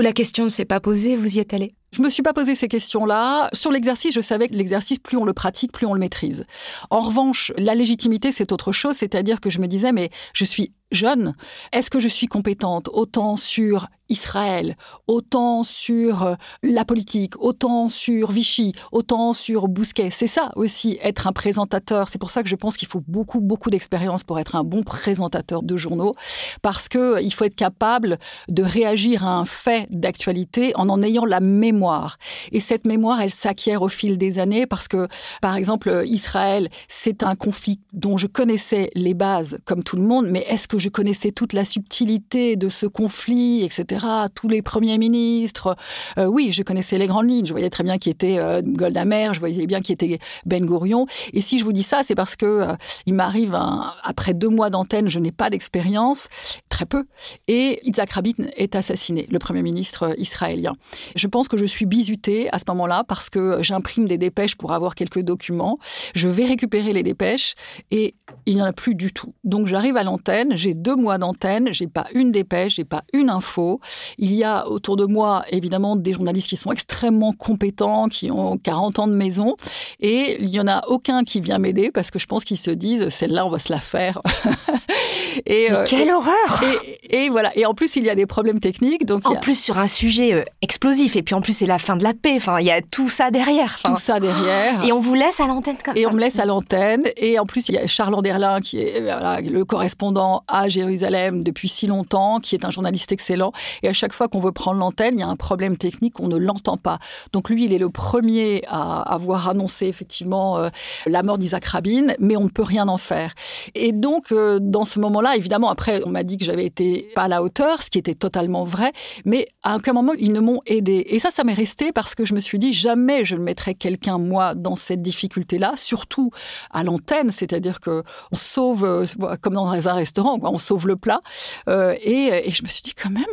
la 0.00 0.12
question 0.12 0.44
ne 0.44 0.48
s'est 0.50 0.64
pas 0.64 0.80
posée, 0.80 1.16
vous 1.16 1.36
y 1.36 1.40
êtes 1.40 1.54
allé? 1.54 1.74
Je 1.92 2.02
me 2.02 2.10
suis 2.10 2.22
pas 2.22 2.34
posé 2.34 2.54
ces 2.54 2.68
questions-là. 2.68 3.48
Sur 3.54 3.72
l'exercice, 3.72 4.14
je 4.14 4.20
savais 4.20 4.48
que 4.48 4.54
l'exercice, 4.54 4.98
plus 4.98 5.16
on 5.16 5.24
le 5.24 5.32
pratique, 5.32 5.72
plus 5.72 5.86
on 5.86 5.94
le 5.94 6.00
maîtrise. 6.00 6.44
En 6.90 7.00
revanche, 7.00 7.52
la 7.56 7.74
légitimité, 7.74 8.32
c'est 8.32 8.52
autre 8.52 8.72
chose. 8.72 8.96
C'est-à-dire 8.96 9.40
que 9.40 9.48
je 9.48 9.60
me 9.60 9.66
disais, 9.66 9.92
mais 9.92 10.10
je 10.34 10.44
suis 10.44 10.72
jeune. 10.92 11.34
Est-ce 11.72 11.90
que 11.90 12.00
je 12.00 12.08
suis 12.08 12.26
compétente 12.26 12.90
autant 12.92 13.36
sur 13.36 13.88
Israël, 14.08 14.76
autant 15.06 15.64
sur 15.64 16.22
euh, 16.22 16.34
la 16.62 16.84
politique, 16.84 17.34
autant 17.42 17.88
sur 17.88 18.30
Vichy, 18.30 18.72
autant 18.92 19.32
sur 19.32 19.68
Bousquet. 19.68 20.10
C'est 20.10 20.26
ça 20.26 20.52
aussi, 20.54 20.98
être 21.02 21.26
un 21.26 21.32
présentateur. 21.32 22.08
C'est 22.08 22.18
pour 22.18 22.30
ça 22.30 22.42
que 22.42 22.48
je 22.48 22.54
pense 22.54 22.76
qu'il 22.76 22.88
faut 22.88 23.02
beaucoup, 23.08 23.40
beaucoup 23.40 23.70
d'expérience 23.70 24.22
pour 24.22 24.38
être 24.38 24.54
un 24.54 24.64
bon 24.64 24.82
présentateur 24.82 25.62
de 25.62 25.76
journaux, 25.76 26.14
parce 26.62 26.88
que 26.88 27.22
il 27.22 27.32
faut 27.32 27.44
être 27.44 27.56
capable 27.56 28.18
de 28.48 28.62
réagir 28.62 29.26
à 29.26 29.38
un 29.38 29.44
fait 29.44 29.88
d'actualité 29.90 30.72
en 30.76 30.88
en 30.88 31.02
ayant 31.02 31.24
la 31.24 31.40
mémoire. 31.40 32.18
Et 32.52 32.60
cette 32.60 32.86
mémoire, 32.86 33.20
elle 33.20 33.30
s'acquiert 33.30 33.82
au 33.82 33.88
fil 33.88 34.18
des 34.18 34.38
années, 34.38 34.66
parce 34.66 34.88
que, 34.88 35.08
par 35.42 35.56
exemple, 35.56 36.04
Israël, 36.06 36.68
c'est 36.88 37.22
un 37.22 37.34
conflit 37.34 37.80
dont 37.92 38.16
je 38.16 38.26
connaissais 38.26 38.90
les 38.94 39.14
bases, 39.14 39.58
comme 39.64 39.82
tout 39.82 39.96
le 39.96 40.02
monde, 40.02 40.26
mais 40.30 40.44
est-ce 40.48 40.68
que 40.68 40.78
je 40.78 40.88
connaissais 40.88 41.32
toute 41.32 41.52
la 41.52 41.64
subtilité 41.64 42.56
de 42.56 42.68
ce 42.68 42.86
conflit, 42.86 43.64
etc 43.64 43.95
tous 44.34 44.48
les 44.48 44.62
premiers 44.62 44.98
ministres. 44.98 45.76
Euh, 46.18 46.26
oui, 46.26 46.52
je 46.52 46.62
connaissais 46.62 46.98
les 46.98 47.06
grandes 47.06 47.28
lignes. 47.28 47.46
Je 47.46 47.52
voyais 47.52 47.70
très 47.70 47.84
bien 47.84 47.98
qui 47.98 48.10
était 48.10 48.38
euh, 48.38 48.62
Golda 48.64 49.04
Meir, 49.04 49.34
je 49.34 49.40
voyais 49.40 49.66
bien 49.66 49.80
qui 49.80 49.92
était 49.92 50.18
Ben 50.44 50.64
Gurion. 50.64 51.06
Et 51.32 51.40
si 51.40 51.58
je 51.58 51.64
vous 51.64 51.72
dis 51.72 51.82
ça, 51.82 52.02
c'est 52.02 52.14
parce 52.14 52.36
que 52.36 52.46
euh, 52.46 52.74
il 53.06 53.14
m'arrive 53.14 53.56
après 54.02 54.34
deux 54.34 54.48
mois 54.48 54.70
d'antenne, 54.70 55.08
je 55.08 55.18
n'ai 55.18 55.32
pas 55.32 55.50
d'expérience, 55.50 56.28
très 56.68 56.86
peu. 56.86 57.04
Et 57.48 57.80
Yitzhak 57.84 58.10
Rabin 58.10 58.32
est 58.56 58.74
assassiné, 58.74 59.26
le 59.30 59.38
premier 59.38 59.62
ministre 59.62 60.14
israélien. 60.18 60.74
Je 61.14 61.26
pense 61.26 61.48
que 61.48 61.56
je 61.56 61.64
suis 61.64 61.86
bisutée 61.86 62.48
à 62.52 62.58
ce 62.58 62.64
moment-là 62.68 63.04
parce 63.06 63.30
que 63.30 63.58
j'imprime 63.60 64.06
des 64.06 64.18
dépêches 64.18 64.56
pour 64.56 64.72
avoir 64.72 64.94
quelques 64.94 65.20
documents. 65.20 65.78
Je 66.14 66.28
vais 66.28 66.44
récupérer 66.44 66.92
les 66.92 67.02
dépêches 67.02 67.54
et 67.90 68.14
il 68.46 68.56
n'y 68.56 68.62
en 68.62 68.66
a 68.66 68.72
plus 68.72 68.94
du 68.94 69.12
tout. 69.12 69.34
Donc 69.44 69.66
j'arrive 69.66 69.96
à 69.96 70.04
l'antenne, 70.04 70.56
j'ai 70.56 70.74
deux 70.74 70.96
mois 70.96 71.18
d'antenne, 71.18 71.72
j'ai 71.72 71.86
pas 71.86 72.06
une 72.14 72.30
dépêche, 72.30 72.76
j'ai 72.76 72.84
pas 72.84 73.02
une 73.12 73.30
info. 73.30 73.80
Il 74.18 74.32
y 74.34 74.44
a 74.44 74.68
autour 74.68 74.96
de 74.96 75.04
moi, 75.04 75.44
évidemment, 75.50 75.96
des 75.96 76.12
journalistes 76.12 76.48
qui 76.48 76.56
sont 76.56 76.72
extrêmement 76.72 77.32
compétents, 77.32 78.08
qui 78.08 78.30
ont 78.30 78.58
40 78.58 78.98
ans 78.98 79.08
de 79.08 79.14
maison. 79.14 79.56
Et 80.00 80.36
il 80.40 80.50
n'y 80.50 80.60
en 80.60 80.68
a 80.68 80.86
aucun 80.88 81.24
qui 81.24 81.40
vient 81.40 81.58
m'aider 81.58 81.90
parce 81.90 82.10
que 82.10 82.18
je 82.18 82.26
pense 82.26 82.44
qu'ils 82.44 82.58
se 82.58 82.70
disent, 82.70 83.08
celle-là, 83.08 83.46
on 83.46 83.50
va 83.50 83.58
se 83.58 83.72
la 83.72 83.80
faire. 83.80 84.20
et, 85.46 85.68
Mais 85.70 85.76
euh, 85.76 85.84
quelle 85.86 86.10
horreur 86.10 86.62
et, 87.08 87.28
voilà. 87.28 87.56
Et 87.56 87.66
en 87.66 87.74
plus, 87.74 87.96
il 87.96 88.04
y 88.04 88.10
a 88.10 88.14
des 88.14 88.26
problèmes 88.26 88.60
techniques. 88.60 89.06
Donc 89.06 89.28
en 89.28 89.36
plus, 89.36 89.58
sur 89.58 89.78
un 89.78 89.86
sujet 89.86 90.32
euh, 90.32 90.44
explosif. 90.62 91.16
Et 91.16 91.22
puis 91.22 91.34
en 91.34 91.40
plus, 91.40 91.56
c'est 91.56 91.66
la 91.66 91.78
fin 91.78 91.96
de 91.96 92.02
la 92.02 92.14
paix. 92.14 92.34
Enfin, 92.36 92.58
il 92.60 92.66
y 92.66 92.70
a 92.70 92.80
tout 92.82 93.08
ça 93.08 93.30
derrière. 93.30 93.78
tout 93.84 93.96
ça 93.96 94.20
derrière. 94.20 94.84
Et 94.84 94.92
on 94.92 95.00
vous 95.00 95.14
laisse 95.14 95.40
à 95.40 95.46
l'antenne 95.46 95.76
comme 95.84 95.96
et 95.96 96.02
ça. 96.02 96.02
Et 96.02 96.06
on 96.06 96.14
me 96.14 96.20
laisse 96.20 96.38
à 96.38 96.44
l'antenne. 96.44 97.04
Et 97.16 97.38
en 97.38 97.46
plus, 97.46 97.68
il 97.68 97.74
y 97.74 97.78
a 97.78 97.86
Charles 97.86 98.14
Anderlin, 98.14 98.60
qui 98.60 98.78
est 98.80 99.00
le 99.00 99.64
correspondant 99.64 100.44
à 100.48 100.68
Jérusalem 100.68 101.42
depuis 101.42 101.68
si 101.68 101.86
longtemps, 101.86 102.40
qui 102.40 102.54
est 102.54 102.64
un 102.64 102.70
journaliste 102.70 103.12
excellent. 103.12 103.52
Et 103.82 103.88
à 103.88 103.92
chaque 103.92 104.12
fois 104.12 104.28
qu'on 104.28 104.40
veut 104.40 104.52
prendre 104.52 104.78
l'antenne, 104.78 105.14
il 105.14 105.20
y 105.20 105.24
a 105.24 105.28
un 105.28 105.36
problème 105.36 105.76
technique, 105.76 106.20
on 106.20 106.28
ne 106.28 106.36
l'entend 106.36 106.76
pas. 106.76 106.98
Donc 107.32 107.50
lui, 107.50 107.64
il 107.64 107.72
est 107.72 107.78
le 107.78 107.90
premier 107.90 108.62
à 108.68 109.02
avoir 109.12 109.48
annoncé 109.48 109.86
effectivement 109.86 110.58
euh, 110.58 110.68
la 111.06 111.22
mort 111.22 111.38
d'Isaac 111.38 111.64
Rabin, 111.64 112.08
mais 112.18 112.36
on 112.36 112.44
ne 112.44 112.48
peut 112.48 112.62
rien 112.62 112.88
en 112.88 112.96
faire. 112.96 113.32
Et 113.74 113.92
donc, 113.92 114.32
euh, 114.32 114.58
dans 114.60 114.84
ce 114.84 114.98
moment-là, 115.00 115.36
évidemment, 115.36 115.70
après, 115.70 116.02
on 116.04 116.10
m'a 116.10 116.22
dit 116.22 116.38
que 116.38 116.44
j'avais 116.44 116.64
été 116.64 117.10
pas 117.14 117.22
à 117.22 117.28
la 117.28 117.42
hauteur, 117.42 117.82
ce 117.82 117.90
qui 117.90 117.98
était 117.98 118.14
totalement 118.14 118.64
vrai, 118.64 118.92
mais 119.24 119.48
à 119.62 119.76
aucun 119.76 119.92
moment, 119.92 120.12
ils 120.18 120.32
ne 120.32 120.40
m'ont 120.40 120.60
aidé. 120.66 121.04
Et 121.08 121.18
ça, 121.18 121.30
ça 121.30 121.44
m'est 121.44 121.54
resté 121.54 121.92
parce 121.92 122.14
que 122.14 122.24
je 122.24 122.34
me 122.34 122.40
suis 122.40 122.58
dit, 122.58 122.72
jamais 122.72 123.24
je 123.24 123.36
ne 123.36 123.42
mettrai 123.42 123.74
quelqu'un, 123.74 124.18
moi, 124.18 124.54
dans 124.54 124.76
cette 124.76 125.02
difficulté-là, 125.02 125.74
surtout 125.76 126.30
à 126.70 126.84
l'antenne, 126.84 127.30
c'est-à-dire 127.30 127.80
que 127.80 128.02
on 128.32 128.36
sauve, 128.36 128.84
euh, 128.84 129.06
comme 129.40 129.54
dans 129.54 129.66
un 129.66 129.94
restaurant, 129.94 130.38
on 130.42 130.58
sauve 130.58 130.86
le 130.86 130.96
plat. 130.96 131.20
et, 131.68 132.48
et, 132.48 132.50
je 132.50 132.62
me 132.62 132.68
suis 132.68 132.82
dit, 132.82 132.94
quand 132.94 133.10
même, 133.10 133.24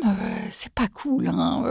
c'est 0.51 0.71
pas 0.71 0.87
cool, 0.87 1.27
hein 1.27 1.63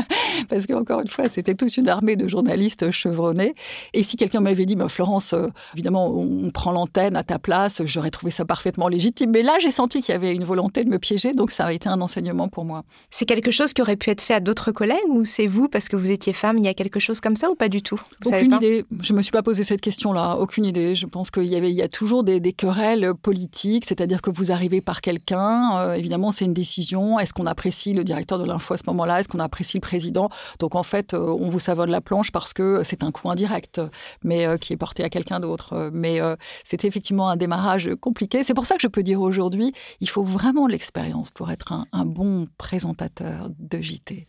parce 0.48 0.66
qu'encore 0.66 1.00
une 1.00 1.08
fois, 1.08 1.28
c'était 1.28 1.54
toute 1.54 1.76
une 1.76 1.88
armée 1.88 2.16
de 2.16 2.28
journalistes 2.28 2.90
chevronnés. 2.90 3.54
Et 3.94 4.02
si 4.02 4.16
quelqu'un 4.16 4.40
m'avait 4.40 4.66
dit, 4.66 4.76
bah, 4.76 4.88
Florence, 4.88 5.32
euh, 5.32 5.48
évidemment, 5.74 6.08
on 6.14 6.50
prend 6.50 6.72
l'antenne 6.72 7.16
à 7.16 7.22
ta 7.22 7.38
place, 7.38 7.82
j'aurais 7.84 8.10
trouvé 8.10 8.30
ça 8.30 8.44
parfaitement 8.44 8.88
légitime. 8.88 9.30
Mais 9.30 9.42
là, 9.42 9.54
j'ai 9.60 9.70
senti 9.70 10.00
qu'il 10.00 10.12
y 10.12 10.16
avait 10.16 10.34
une 10.34 10.44
volonté 10.44 10.84
de 10.84 10.90
me 10.90 10.98
piéger, 10.98 11.32
donc 11.32 11.50
ça 11.50 11.66
a 11.66 11.72
été 11.72 11.88
un 11.88 12.00
enseignement 12.00 12.48
pour 12.48 12.64
moi. 12.64 12.84
C'est 13.10 13.26
quelque 13.26 13.50
chose 13.50 13.72
qui 13.72 13.82
aurait 13.82 13.96
pu 13.96 14.10
être 14.10 14.22
fait 14.22 14.34
à 14.34 14.40
d'autres 14.40 14.72
collègues 14.72 14.98
ou 15.08 15.24
c'est 15.24 15.46
vous 15.46 15.68
parce 15.68 15.88
que 15.88 15.96
vous 15.96 16.10
étiez 16.10 16.32
femme, 16.32 16.58
il 16.58 16.64
y 16.64 16.68
a 16.68 16.74
quelque 16.74 17.00
chose 17.00 17.20
comme 17.20 17.36
ça 17.36 17.50
ou 17.50 17.54
pas 17.54 17.68
du 17.68 17.82
tout? 17.82 18.00
Aucune 18.26 18.54
idée. 18.54 18.84
Je 19.00 19.12
me 19.12 19.22
suis 19.22 19.32
pas 19.32 19.42
posé 19.42 19.64
cette 19.64 19.80
question-là. 19.80 20.36
Aucune 20.36 20.64
idée. 20.64 20.94
Je 20.94 21.06
pense 21.06 21.30
qu'il 21.30 21.46
y 21.46 21.56
avait, 21.56 21.70
il 21.70 21.76
y 21.76 21.82
a 21.82 21.88
toujours 21.88 22.24
des, 22.24 22.40
querelles 22.52 23.12
politiques, 23.14 23.84
c'est-à-dire 23.86 24.22
que 24.22 24.30
vous 24.30 24.50
arrivez 24.50 24.80
par 24.80 25.00
quelqu'un. 25.00 25.78
Euh, 25.78 25.94
évidemment, 25.94 26.32
c'est 26.32 26.44
une 26.44 26.54
décision. 26.54 27.18
Est-ce 27.18 27.32
qu'on 27.32 27.46
apprécie 27.46 27.92
le 27.92 27.99
directeur 28.04 28.38
de 28.38 28.44
l'info 28.44 28.74
à 28.74 28.76
ce 28.76 28.84
moment-là 28.88 29.20
Est-ce 29.20 29.28
qu'on 29.28 29.38
apprécie 29.38 29.76
le 29.76 29.82
président? 29.82 30.28
Donc 30.58 30.74
en 30.74 30.82
fait, 30.82 31.14
euh, 31.14 31.18
on 31.18 31.50
vous 31.50 31.58
savonne 31.58 31.90
la 31.90 32.00
planche 32.00 32.30
parce 32.32 32.52
que 32.52 32.82
c'est 32.84 33.02
un 33.02 33.10
coup 33.10 33.30
indirect, 33.30 33.80
mais 34.22 34.46
euh, 34.46 34.56
qui 34.56 34.72
est 34.72 34.76
porté 34.76 35.04
à 35.04 35.08
quelqu'un 35.08 35.40
d'autre. 35.40 35.90
Mais 35.92 36.20
euh, 36.20 36.36
c'était 36.64 36.88
effectivement 36.88 37.28
un 37.28 37.36
démarrage 37.36 37.90
compliqué. 38.00 38.44
C'est 38.44 38.54
pour 38.54 38.66
ça 38.66 38.76
que 38.76 38.82
je 38.82 38.88
peux 38.88 39.02
dire 39.02 39.20
aujourd'hui, 39.20 39.72
il 40.00 40.08
faut 40.08 40.24
vraiment 40.24 40.66
l'expérience 40.66 41.30
pour 41.30 41.50
être 41.50 41.72
un, 41.72 41.86
un 41.92 42.04
bon 42.04 42.46
présentateur 42.58 43.48
de 43.58 43.80
JT. 43.80 44.26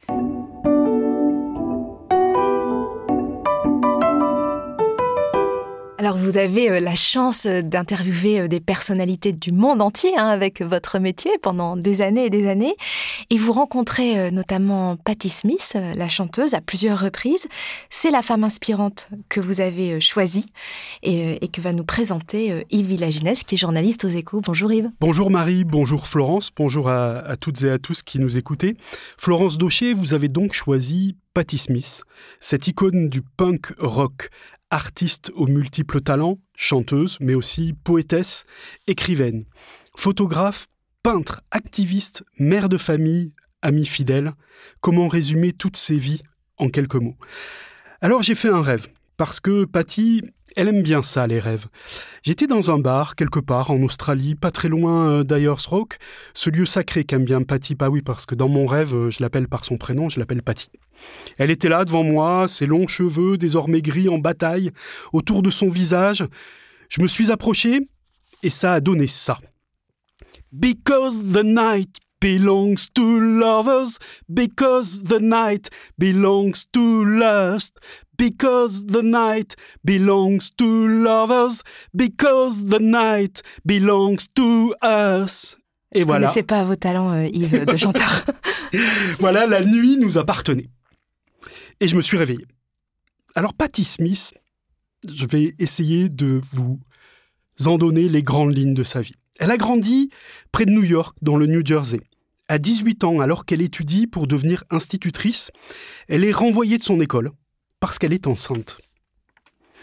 Alors 6.01 6.17
vous 6.17 6.37
avez 6.37 6.79
la 6.79 6.95
chance 6.95 7.45
d'interviewer 7.45 8.47
des 8.47 8.59
personnalités 8.59 9.33
du 9.33 9.51
monde 9.51 9.83
entier 9.83 10.17
hein, 10.17 10.25
avec 10.25 10.63
votre 10.63 10.97
métier 10.97 11.29
pendant 11.43 11.77
des 11.77 12.01
années 12.01 12.25
et 12.25 12.29
des 12.31 12.49
années. 12.49 12.73
Et 13.29 13.37
vous 13.37 13.51
rencontrez 13.51 14.31
notamment 14.31 14.97
Patti 14.97 15.29
Smith, 15.29 15.77
la 15.93 16.09
chanteuse, 16.09 16.55
à 16.55 16.59
plusieurs 16.59 16.99
reprises. 16.99 17.45
C'est 17.91 18.09
la 18.09 18.23
femme 18.23 18.43
inspirante 18.43 19.09
que 19.29 19.39
vous 19.39 19.61
avez 19.61 20.01
choisie 20.01 20.47
et, 21.03 21.37
que 21.49 21.61
va 21.61 21.71
nous 21.71 21.85
présenter 21.85 22.65
Yves 22.71 22.87
Villaginès, 22.87 23.43
qui 23.43 23.53
est 23.53 23.59
journaliste 23.59 24.03
aux 24.03 24.09
échos. 24.09 24.41
Bonjour 24.41 24.73
Yves. 24.73 24.89
Bonjour 24.99 25.29
Marie, 25.29 25.65
bonjour 25.65 26.07
Florence, 26.07 26.49
bonjour 26.57 26.89
à, 26.89 27.19
à 27.19 27.35
toutes 27.35 27.61
et 27.61 27.69
à 27.69 27.77
tous 27.77 28.01
qui 28.01 28.17
nous 28.17 28.39
écoutez. 28.39 28.75
Florence 29.19 29.59
Daucher, 29.59 29.93
vous 29.93 30.15
avez 30.15 30.29
donc 30.29 30.53
choisi 30.53 31.15
Patti 31.35 31.59
Smith, 31.59 32.03
cette 32.39 32.67
icône 32.67 33.07
du 33.07 33.21
punk 33.21 33.73
rock, 33.77 34.29
artiste 34.71 35.31
aux 35.35 35.47
multiples 35.47 36.01
talents, 36.01 36.39
chanteuse, 36.55 37.17
mais 37.19 37.35
aussi 37.35 37.73
poétesse, 37.73 38.45
écrivaine, 38.87 39.45
photographe, 39.95 40.67
peintre, 41.03 41.41
activiste, 41.51 42.23
mère 42.39 42.69
de 42.69 42.77
famille, 42.77 43.33
amie 43.61 43.85
fidèle. 43.85 44.33
Comment 44.79 45.07
résumer 45.07 45.53
toutes 45.53 45.77
ces 45.77 45.97
vies 45.97 46.23
en 46.57 46.69
quelques 46.69 46.95
mots? 46.95 47.17
Alors 48.01 48.23
j'ai 48.23 48.35
fait 48.35 48.49
un 48.49 48.61
rêve, 48.61 48.87
parce 49.17 49.39
que 49.39 49.65
Patty, 49.65 50.23
elle 50.55 50.67
aime 50.67 50.83
bien 50.83 51.03
ça, 51.03 51.27
les 51.27 51.39
rêves. 51.39 51.67
J'étais 52.23 52.47
dans 52.47 52.71
un 52.71 52.79
bar, 52.79 53.15
quelque 53.15 53.39
part, 53.39 53.71
en 53.71 53.81
Australie, 53.81 54.35
pas 54.35 54.51
très 54.51 54.69
loin 54.69 55.09
euh, 55.09 55.23
d'Ayers 55.23 55.67
Rock, 55.67 55.97
ce 56.33 56.49
lieu 56.49 56.65
sacré 56.65 57.03
qu'aime 57.03 57.25
bien 57.25 57.43
Patty 57.43 57.75
Bah 57.75 57.89
oui, 57.89 58.01
parce 58.01 58.25
que 58.25 58.35
dans 58.35 58.47
mon 58.47 58.65
rêve, 58.65 58.95
euh, 58.95 59.09
je 59.09 59.21
l'appelle 59.21 59.47
par 59.47 59.65
son 59.65 59.77
prénom, 59.77 60.09
je 60.09 60.19
l'appelle 60.19 60.41
Patty. 60.41 60.69
Elle 61.37 61.51
était 61.51 61.69
là 61.69 61.85
devant 61.85 62.03
moi, 62.03 62.47
ses 62.47 62.65
longs 62.65 62.87
cheveux 62.87 63.37
désormais 63.37 63.81
gris 63.81 64.09
en 64.09 64.17
bataille, 64.17 64.71
autour 65.13 65.41
de 65.41 65.49
son 65.49 65.69
visage. 65.69 66.23
Je 66.89 67.01
me 67.01 67.07
suis 67.07 67.31
approché, 67.31 67.79
et 68.43 68.49
ça 68.49 68.73
a 68.73 68.79
donné 68.79 69.07
ça. 69.07 69.39
Because 70.51 71.23
the 71.31 71.43
night 71.43 71.97
belongs 72.19 72.89
to 72.93 73.19
lovers, 73.19 73.97
because 74.29 75.03
the 75.03 75.19
night 75.19 75.69
belongs 75.97 76.65
to 76.71 77.03
lust, 77.03 77.79
because 78.21 78.85
the 78.85 79.01
night 79.01 79.55
belongs 79.83 80.51
to 80.55 80.87
lovers, 80.87 81.63
because 81.91 82.67
the 82.67 82.79
night 82.79 83.41
belongs 83.65 84.27
to 84.35 84.75
us. 84.83 85.57
Et 85.91 86.03
voilà. 86.03 86.31
Je 86.33 86.41
pas 86.41 86.63
vos 86.63 86.75
talents, 86.75 87.11
euh, 87.11 87.27
Yves, 87.33 87.65
de 87.65 87.77
chanteur. 87.83 88.23
voilà, 89.19 89.47
la 89.47 89.63
nuit 89.63 89.97
nous 89.97 90.19
appartenait. 90.19 90.69
Et 91.79 91.87
je 91.87 91.95
me 91.95 92.03
suis 92.03 92.15
réveillé. 92.15 92.45
Alors, 93.33 93.55
Patti 93.55 93.83
Smith, 93.83 94.35
je 95.09 95.25
vais 95.25 95.55
essayer 95.57 96.07
de 96.07 96.41
vous 96.53 96.79
en 97.65 97.79
donner 97.79 98.07
les 98.07 98.21
grandes 98.21 98.55
lignes 98.55 98.75
de 98.75 98.83
sa 98.83 99.01
vie. 99.01 99.15
Elle 99.39 99.49
a 99.49 99.57
grandi 99.57 100.11
près 100.51 100.65
de 100.65 100.71
New 100.71 100.83
York, 100.83 101.17
dans 101.23 101.37
le 101.37 101.47
New 101.47 101.65
Jersey. 101.65 101.99
À 102.47 102.59
18 102.59 103.03
ans, 103.03 103.19
alors 103.19 103.45
qu'elle 103.45 103.63
étudie 103.63 104.05
pour 104.05 104.27
devenir 104.27 104.63
institutrice, 104.69 105.49
elle 106.07 106.23
est 106.23 106.31
renvoyée 106.31 106.77
de 106.77 106.83
son 106.83 107.01
école 107.01 107.31
parce 107.81 107.99
qu'elle 107.99 108.13
est 108.13 108.27
enceinte. 108.27 108.79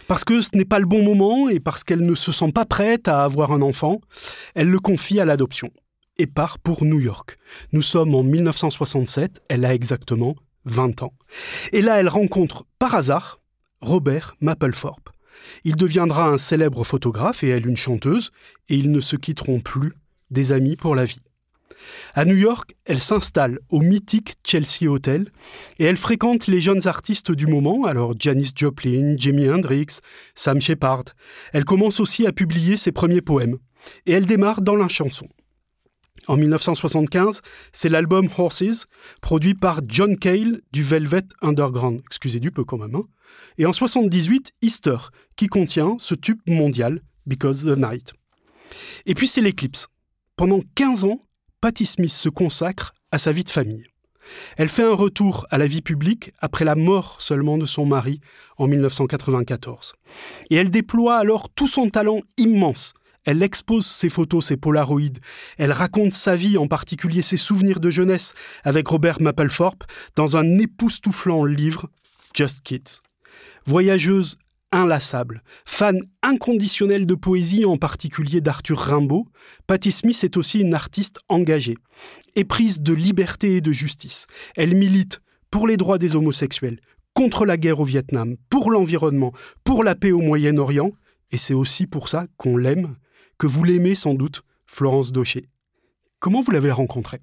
Parce 0.07 0.25
que 0.25 0.41
ce 0.41 0.51
n'est 0.55 0.65
pas 0.65 0.79
le 0.79 0.87
bon 0.87 1.03
moment 1.03 1.51
et 1.51 1.61
parce 1.61 1.85
qu'elle 1.85 2.07
ne 2.07 2.15
se 2.15 2.33
sent 2.33 2.53
pas 2.53 2.65
prête 2.65 3.09
à 3.09 3.25
avoir 3.25 3.53
un 3.53 3.61
enfant, 3.61 4.01
elle 4.55 4.71
le 4.71 4.81
confie 4.81 5.21
à 5.21 5.27
l'adoption 5.27 5.71
et 6.17 6.27
part 6.27 6.59
pour 6.59 6.85
New 6.85 7.01
York. 7.01 7.37
Nous 7.73 7.83
sommes 7.83 8.15
en 8.15 8.23
1967, 8.23 9.43
elle 9.49 9.67
a 9.67 9.75
exactement 9.75 10.35
20 10.65 11.03
ans. 11.03 11.13
Et 11.73 11.83
là, 11.83 12.01
elle 12.01 12.09
rencontre 12.09 12.65
par 12.79 12.95
hasard 12.95 13.41
Robert 13.81 14.35
Mapplethorpe. 14.41 15.11
Il 15.65 15.77
deviendra 15.77 16.29
un 16.29 16.39
célèbre 16.39 16.85
photographe 16.85 17.45
et 17.45 17.49
elle 17.49 17.67
une 17.67 17.77
chanteuse, 17.77 18.31
et 18.69 18.75
ils 18.75 18.91
ne 18.91 19.01
se 19.01 19.17
quitteront 19.17 19.61
plus, 19.61 19.93
des 20.31 20.53
amis 20.53 20.77
pour 20.77 20.95
la 20.95 21.05
vie. 21.05 21.21
À 22.15 22.25
New 22.25 22.37
York, 22.37 22.75
elle 22.85 23.01
s'installe 23.01 23.59
au 23.69 23.81
mythique 23.81 24.37
Chelsea 24.45 24.89
Hotel 24.91 25.31
et 25.79 25.85
elle 25.85 25.97
fréquente 25.97 26.47
les 26.47 26.61
jeunes 26.61 26.87
artistes 26.87 27.33
du 27.33 27.47
moment, 27.47 27.85
alors 27.85 28.15
Janis 28.19 28.53
Joplin, 28.55 29.17
Jimi 29.17 29.49
Hendrix, 29.49 30.01
Sam 30.35 30.61
Shepard. 30.61 31.05
Elle 31.53 31.65
commence 31.65 32.01
aussi 32.01 32.27
à 32.27 32.33
publier 32.33 32.77
ses 32.77 32.93
premiers 32.93 33.23
poèmes 33.23 33.59
et 34.07 34.13
elle 34.13 34.27
démarre 34.27 34.63
dans 34.63 34.77
la 34.77 34.89
chanson. 34.89 35.29
En 36.27 36.37
1975, 36.37 37.41
c'est 37.73 37.89
l'album 37.89 38.29
Horses, 38.37 38.87
produit 39.23 39.55
par 39.55 39.81
John 39.87 40.19
Cale 40.19 40.61
du 40.73 40.83
Velvet 40.83 41.23
Underground. 41.41 42.03
Excusez 42.07 42.41
du 42.41 42.51
peu 42.51 42.65
quand 42.65 42.77
même. 42.77 42.95
Hein. 42.95 43.05
Et 43.57 43.67
en 43.67 43.73
78, 43.73 44.53
Easter, 44.61 44.97
qui 45.37 45.47
contient 45.47 45.97
ce 45.99 46.15
tube 46.15 46.41
mondial, 46.47 47.03
Because 47.27 47.65
the 47.65 47.77
Night. 47.77 48.13
Et 49.07 49.15
puis 49.15 49.27
c'est 49.27 49.41
l'éclipse. 49.41 49.89
Pendant 50.37 50.61
15 50.75 51.05
ans, 51.05 51.28
Patti 51.61 51.87
Smith 51.87 52.13
se 52.13 52.29
consacre 52.29 52.95
à 53.11 53.19
sa 53.19 53.33
vie 53.33 53.43
de 53.43 53.51
famille. 53.51 53.85
Elle 54.57 54.69
fait 54.69 54.85
un 54.85 54.95
retour 54.95 55.45
à 55.51 55.59
la 55.59 55.67
vie 55.67 55.83
publique 55.83 56.33
après 56.39 56.65
la 56.65 56.77
mort 56.77 57.21
seulement 57.21 57.59
de 57.59 57.67
son 57.67 57.85
mari 57.85 58.21
en 58.59 58.69
1994. 58.69 59.95
Et 60.51 60.57
elle 60.57 60.71
déploie 60.71 61.17
alors 61.17 61.51
tout 61.51 61.67
son 61.67 61.91
talent 61.91 62.19
immense. 62.37 62.95
Elle 63.25 63.43
expose 63.43 63.87
ses 63.87 64.09
photos, 64.09 64.47
ses 64.47 64.57
polaroïdes. 64.57 65.19
Elle 65.57 65.73
raconte 65.73 66.15
sa 66.15 66.37
vie, 66.37 66.57
en 66.59 66.69
particulier 66.69 67.23
ses 67.23 67.37
souvenirs 67.37 67.81
de 67.81 67.91
jeunesse 67.91 68.35
avec 68.63 68.87
Robert 68.87 69.21
Mapplethorpe, 69.21 69.83
dans 70.15 70.37
un 70.37 70.59
époustouflant 70.61 71.45
livre, 71.45 71.91
Just 72.35 72.61
Kids. 72.63 73.01
Voyageuse 73.67 74.39
inlassable, 74.73 75.43
fan 75.65 76.01
inconditionnel 76.23 77.07
de 77.07 77.15
poésie, 77.15 77.65
en 77.65 77.77
particulier 77.77 78.41
d'Arthur 78.41 78.79
Rimbaud, 78.79 79.27
Patti 79.67 79.91
Smith 79.91 80.23
est 80.25 80.37
aussi 80.37 80.61
une 80.61 80.75
artiste 80.75 81.19
engagée, 81.29 81.77
éprise 82.35 82.81
de 82.81 82.93
liberté 82.93 83.57
et 83.57 83.61
de 83.61 83.73
justice. 83.73 84.27
Elle 84.57 84.75
milite 84.75 85.21
pour 85.51 85.67
les 85.67 85.77
droits 85.77 85.99
des 85.99 86.17
homosexuels, 86.17 86.81
contre 87.15 87.47
la 87.47 87.57
guerre 87.57 87.81
au 87.81 87.85
Vietnam, 87.85 88.37
pour 88.51 88.71
l'environnement, 88.71 89.33
pour 89.65 89.83
la 89.83 89.95
paix 89.95 90.13
au 90.13 90.21
Moyen-Orient, 90.21 90.93
et 91.31 91.39
c'est 91.39 91.55
aussi 91.55 91.87
pour 91.87 92.09
ça 92.09 92.27
qu'on 92.37 92.57
l'aime, 92.57 92.97
que 93.39 93.47
vous 93.47 93.65
l'aimez 93.65 93.95
sans 93.95 94.15
doute, 94.15 94.43
Florence 94.67 95.13
Daucher. 95.13 95.49
Comment 96.21 96.43
vous 96.43 96.51
l'avez 96.51 96.71
rencontrée 96.71 97.21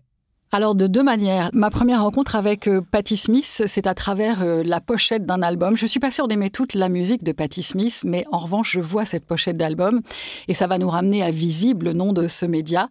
alors 0.55 0.73
de 0.73 0.87
deux 0.87 1.03
manières. 1.03 1.49
Ma 1.53 1.69
première 1.69 2.01
rencontre 2.01 2.37
avec 2.37 2.69
euh, 2.69 2.79
Patti 2.79 3.17
Smith, 3.17 3.63
c'est 3.65 3.87
à 3.87 3.93
travers 3.93 4.41
euh, 4.41 4.63
la 4.63 4.79
pochette 4.79 5.25
d'un 5.25 5.41
album. 5.41 5.75
Je 5.75 5.85
suis 5.85 5.99
pas 5.99 6.11
sûre 6.11 6.29
d'aimer 6.29 6.49
toute 6.49 6.75
la 6.75 6.87
musique 6.87 7.25
de 7.25 7.33
Patti 7.33 7.61
Smith, 7.61 8.03
mais 8.05 8.23
en 8.31 8.39
revanche, 8.39 8.71
je 8.71 8.79
vois 8.79 9.03
cette 9.03 9.25
pochette 9.25 9.57
d'album 9.57 9.99
et 10.47 10.53
ça 10.53 10.67
va 10.67 10.77
nous 10.77 10.89
ramener 10.89 11.23
à 11.23 11.29
Visible, 11.29 11.87
le 11.87 11.93
nom 11.93 12.13
de 12.13 12.29
ce 12.29 12.45
média. 12.45 12.87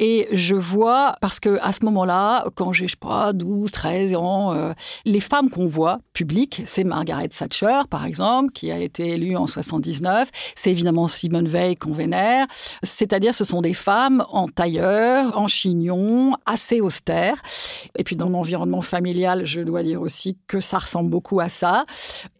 Et 0.00 0.26
je 0.32 0.56
vois 0.56 1.14
parce 1.20 1.38
que 1.38 1.56
à 1.62 1.72
ce 1.72 1.84
moment-là, 1.84 2.46
quand 2.56 2.72
j'ai 2.72 2.88
je 2.88 2.92
sais 2.92 2.96
pas 3.00 3.32
12, 3.32 3.70
13 3.70 4.16
ans, 4.16 4.52
euh, 4.52 4.72
les 5.04 5.20
femmes 5.20 5.48
qu'on 5.50 5.68
voit 5.68 6.00
publiques, 6.14 6.62
c'est 6.64 6.82
Margaret 6.82 7.28
Thatcher 7.28 7.82
par 7.88 8.06
exemple, 8.06 8.50
qui 8.52 8.72
a 8.72 8.78
été 8.78 9.10
élue 9.10 9.36
en 9.36 9.46
79. 9.46 10.28
C'est 10.56 10.72
évidemment 10.72 11.06
Simone 11.06 11.46
Veil 11.46 11.76
qu'on 11.76 11.92
vénère. 11.92 12.46
C'est-à-dire, 12.82 13.36
ce 13.36 13.44
sont 13.44 13.60
des 13.60 13.72
femmes 13.72 14.24
en 14.30 14.48
tailleur, 14.48 15.38
en 15.38 15.46
chignon, 15.46 16.32
assez 16.44 16.80
et 17.10 18.04
puis 18.04 18.16
dans 18.16 18.30
mon 18.30 18.38
environnement 18.38 18.82
familial, 18.82 19.44
je 19.44 19.60
dois 19.60 19.82
dire 19.82 20.00
aussi 20.00 20.38
que 20.46 20.60
ça 20.60 20.78
ressemble 20.78 21.10
beaucoup 21.10 21.40
à 21.40 21.48
ça. 21.48 21.84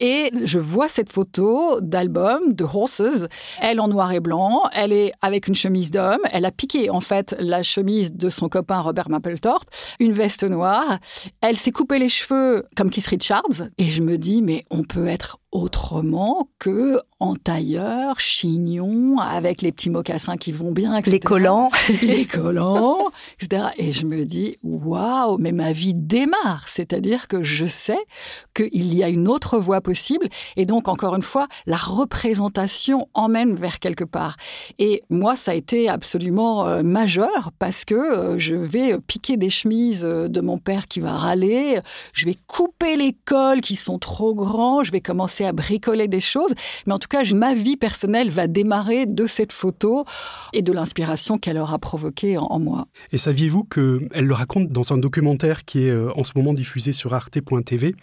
Et 0.00 0.30
je 0.44 0.58
vois 0.58 0.88
cette 0.88 1.12
photo 1.12 1.80
d'album 1.80 2.54
de 2.54 2.64
Horses. 2.64 3.26
Elle 3.60 3.80
en 3.80 3.88
noir 3.88 4.12
et 4.12 4.20
blanc, 4.20 4.62
elle 4.74 4.92
est 4.92 5.12
avec 5.22 5.48
une 5.48 5.54
chemise 5.54 5.90
d'homme. 5.90 6.20
Elle 6.32 6.44
a 6.44 6.50
piqué 6.50 6.90
en 6.90 7.00
fait 7.00 7.34
la 7.38 7.62
chemise 7.62 8.12
de 8.12 8.30
son 8.30 8.48
copain 8.48 8.80
Robert 8.80 9.08
Mapplethorpe, 9.08 9.68
une 10.00 10.12
veste 10.12 10.44
noire. 10.44 10.98
Elle 11.40 11.56
s'est 11.56 11.72
coupé 11.72 11.98
les 11.98 12.08
cheveux 12.08 12.64
comme 12.76 12.90
Keith 12.90 13.06
Richards. 13.06 13.68
Et 13.78 13.84
je 13.84 14.02
me 14.02 14.18
dis, 14.18 14.42
mais 14.42 14.64
on 14.70 14.82
peut 14.82 15.06
être 15.06 15.38
autrement 15.54 16.48
que 16.58 16.98
en 17.20 17.36
tailleur, 17.36 18.20
chignon, 18.20 19.18
avec 19.18 19.62
les 19.62 19.72
petits 19.72 19.88
mocassins 19.88 20.36
qui 20.36 20.52
vont 20.52 20.72
bien, 20.72 20.96
etc. 20.96 21.12
Les 21.12 21.20
collants. 21.20 21.70
les 22.02 22.26
collants, 22.26 23.10
etc. 23.40 23.68
Et 23.78 23.92
je 23.92 24.04
me 24.04 24.24
dis, 24.24 24.58
waouh, 24.62 25.38
mais 25.38 25.52
ma 25.52 25.72
vie 25.72 25.94
démarre. 25.94 26.64
C'est-à-dire 26.66 27.28
que 27.28 27.42
je 27.42 27.64
sais 27.64 27.98
qu'il 28.54 28.92
y 28.92 29.02
a 29.02 29.08
une 29.08 29.28
autre 29.28 29.58
voie 29.58 29.80
possible. 29.80 30.26
Et 30.56 30.66
donc, 30.66 30.88
encore 30.88 31.14
une 31.14 31.22
fois, 31.22 31.46
la 31.66 31.76
représentation 31.76 33.08
emmène 33.14 33.54
vers 33.54 33.78
quelque 33.78 34.04
part. 34.04 34.36
Et 34.78 35.02
moi, 35.08 35.36
ça 35.36 35.52
a 35.52 35.54
été 35.54 35.88
absolument 35.88 36.66
euh, 36.66 36.82
majeur 36.82 37.52
parce 37.58 37.84
que 37.84 37.94
euh, 37.94 38.38
je 38.38 38.56
vais 38.56 38.98
piquer 38.98 39.36
des 39.36 39.50
chemises 39.50 40.04
euh, 40.04 40.28
de 40.28 40.40
mon 40.40 40.58
père 40.58 40.88
qui 40.88 40.98
va 41.00 41.12
râler. 41.12 41.78
Je 42.12 42.26
vais 42.26 42.36
couper 42.48 42.96
les 42.96 43.16
cols 43.24 43.60
qui 43.60 43.76
sont 43.76 43.98
trop 43.98 44.34
grands. 44.34 44.82
Je 44.82 44.90
vais 44.90 45.00
commencer 45.00 45.43
à 45.46 45.52
bricoler 45.52 46.08
des 46.08 46.20
choses. 46.20 46.54
Mais 46.86 46.92
en 46.92 46.98
tout 46.98 47.08
cas, 47.08 47.22
ma 47.34 47.54
vie 47.54 47.76
personnelle 47.76 48.30
va 48.30 48.46
démarrer 48.46 49.06
de 49.06 49.26
cette 49.26 49.52
photo 49.52 50.04
et 50.52 50.62
de 50.62 50.72
l'inspiration 50.72 51.38
qu'elle 51.38 51.58
aura 51.58 51.78
provoquée 51.78 52.38
en, 52.38 52.58
moi. 52.58 52.86
Et 53.12 53.18
saviez-vous 53.18 53.64
qu'elle 53.64 54.24
le 54.24 54.34
raconte 54.34 54.68
dans 54.70 54.92
un 54.92 54.98
documentaire 54.98 55.64
qui 55.64 55.84
est 55.86 55.90
euh, 55.90 56.10
en 56.16 56.24
ce 56.24 56.32
moment 56.36 56.54
diffusé 56.54 56.92
sur 56.92 57.14
arte.tv 57.14 57.94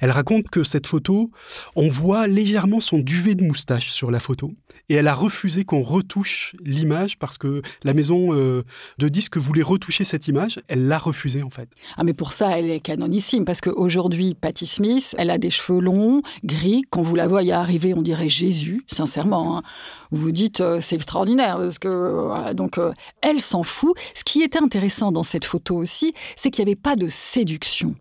Elle 0.00 0.10
raconte 0.10 0.48
que 0.48 0.62
cette 0.62 0.86
photo, 0.86 1.30
on 1.76 1.88
voit 1.88 2.26
légèrement 2.26 2.80
son 2.80 2.98
duvet 2.98 3.34
de 3.34 3.44
moustache 3.44 3.90
sur 3.90 4.10
la 4.10 4.20
photo. 4.20 4.50
Et 4.88 4.94
elle 4.94 5.08
a 5.08 5.14
refusé 5.14 5.64
qu'on 5.64 5.82
retouche 5.82 6.56
l'image 6.64 7.18
parce 7.18 7.36
que 7.36 7.60
la 7.82 7.92
maison 7.92 8.34
euh, 8.34 8.64
de 8.98 9.08
disques 9.08 9.36
voulait 9.36 9.62
retoucher 9.62 10.04
cette 10.04 10.28
image. 10.28 10.60
Elle 10.68 10.88
l'a 10.88 10.98
refusé 10.98 11.42
en 11.42 11.50
fait. 11.50 11.68
Ah 11.96 12.04
mais 12.04 12.14
pour 12.14 12.32
ça, 12.32 12.58
elle 12.58 12.70
est 12.70 12.80
canonissime 12.80 13.44
parce 13.44 13.60
qu'aujourd'hui, 13.60 14.34
Patti 14.34 14.66
Smith, 14.66 15.14
elle 15.18 15.30
a 15.30 15.36
des 15.36 15.50
cheveux 15.50 15.80
longs, 15.80 16.22
gris. 16.42 16.82
Quand 16.88 17.02
vous 17.02 17.14
la 17.14 17.28
voyez 17.28 17.52
arriver, 17.52 17.92
on 17.92 18.00
dirait 18.00 18.30
Jésus, 18.30 18.82
sincèrement. 18.86 19.58
Hein. 19.58 19.62
Vous 20.10 20.18
vous 20.18 20.32
dites, 20.32 20.62
euh, 20.62 20.80
c'est 20.80 20.96
extraordinaire 20.96 21.58
parce 21.58 21.78
que 21.78 21.88
euh, 21.88 22.54
donc 22.54 22.80
elle 23.20 23.40
s'en 23.40 23.62
fout. 23.62 23.94
Ce 24.14 24.24
qui 24.24 24.42
était 24.42 24.62
intéressant 24.62 25.12
dans 25.12 25.22
cette 25.22 25.44
photo 25.44 25.76
aussi, 25.76 26.14
c'est 26.36 26.50
qu'il 26.50 26.64
n'y 26.64 26.70
avait 26.70 26.80
pas 26.80 26.96
de 26.96 27.08
séduction. 27.08 27.94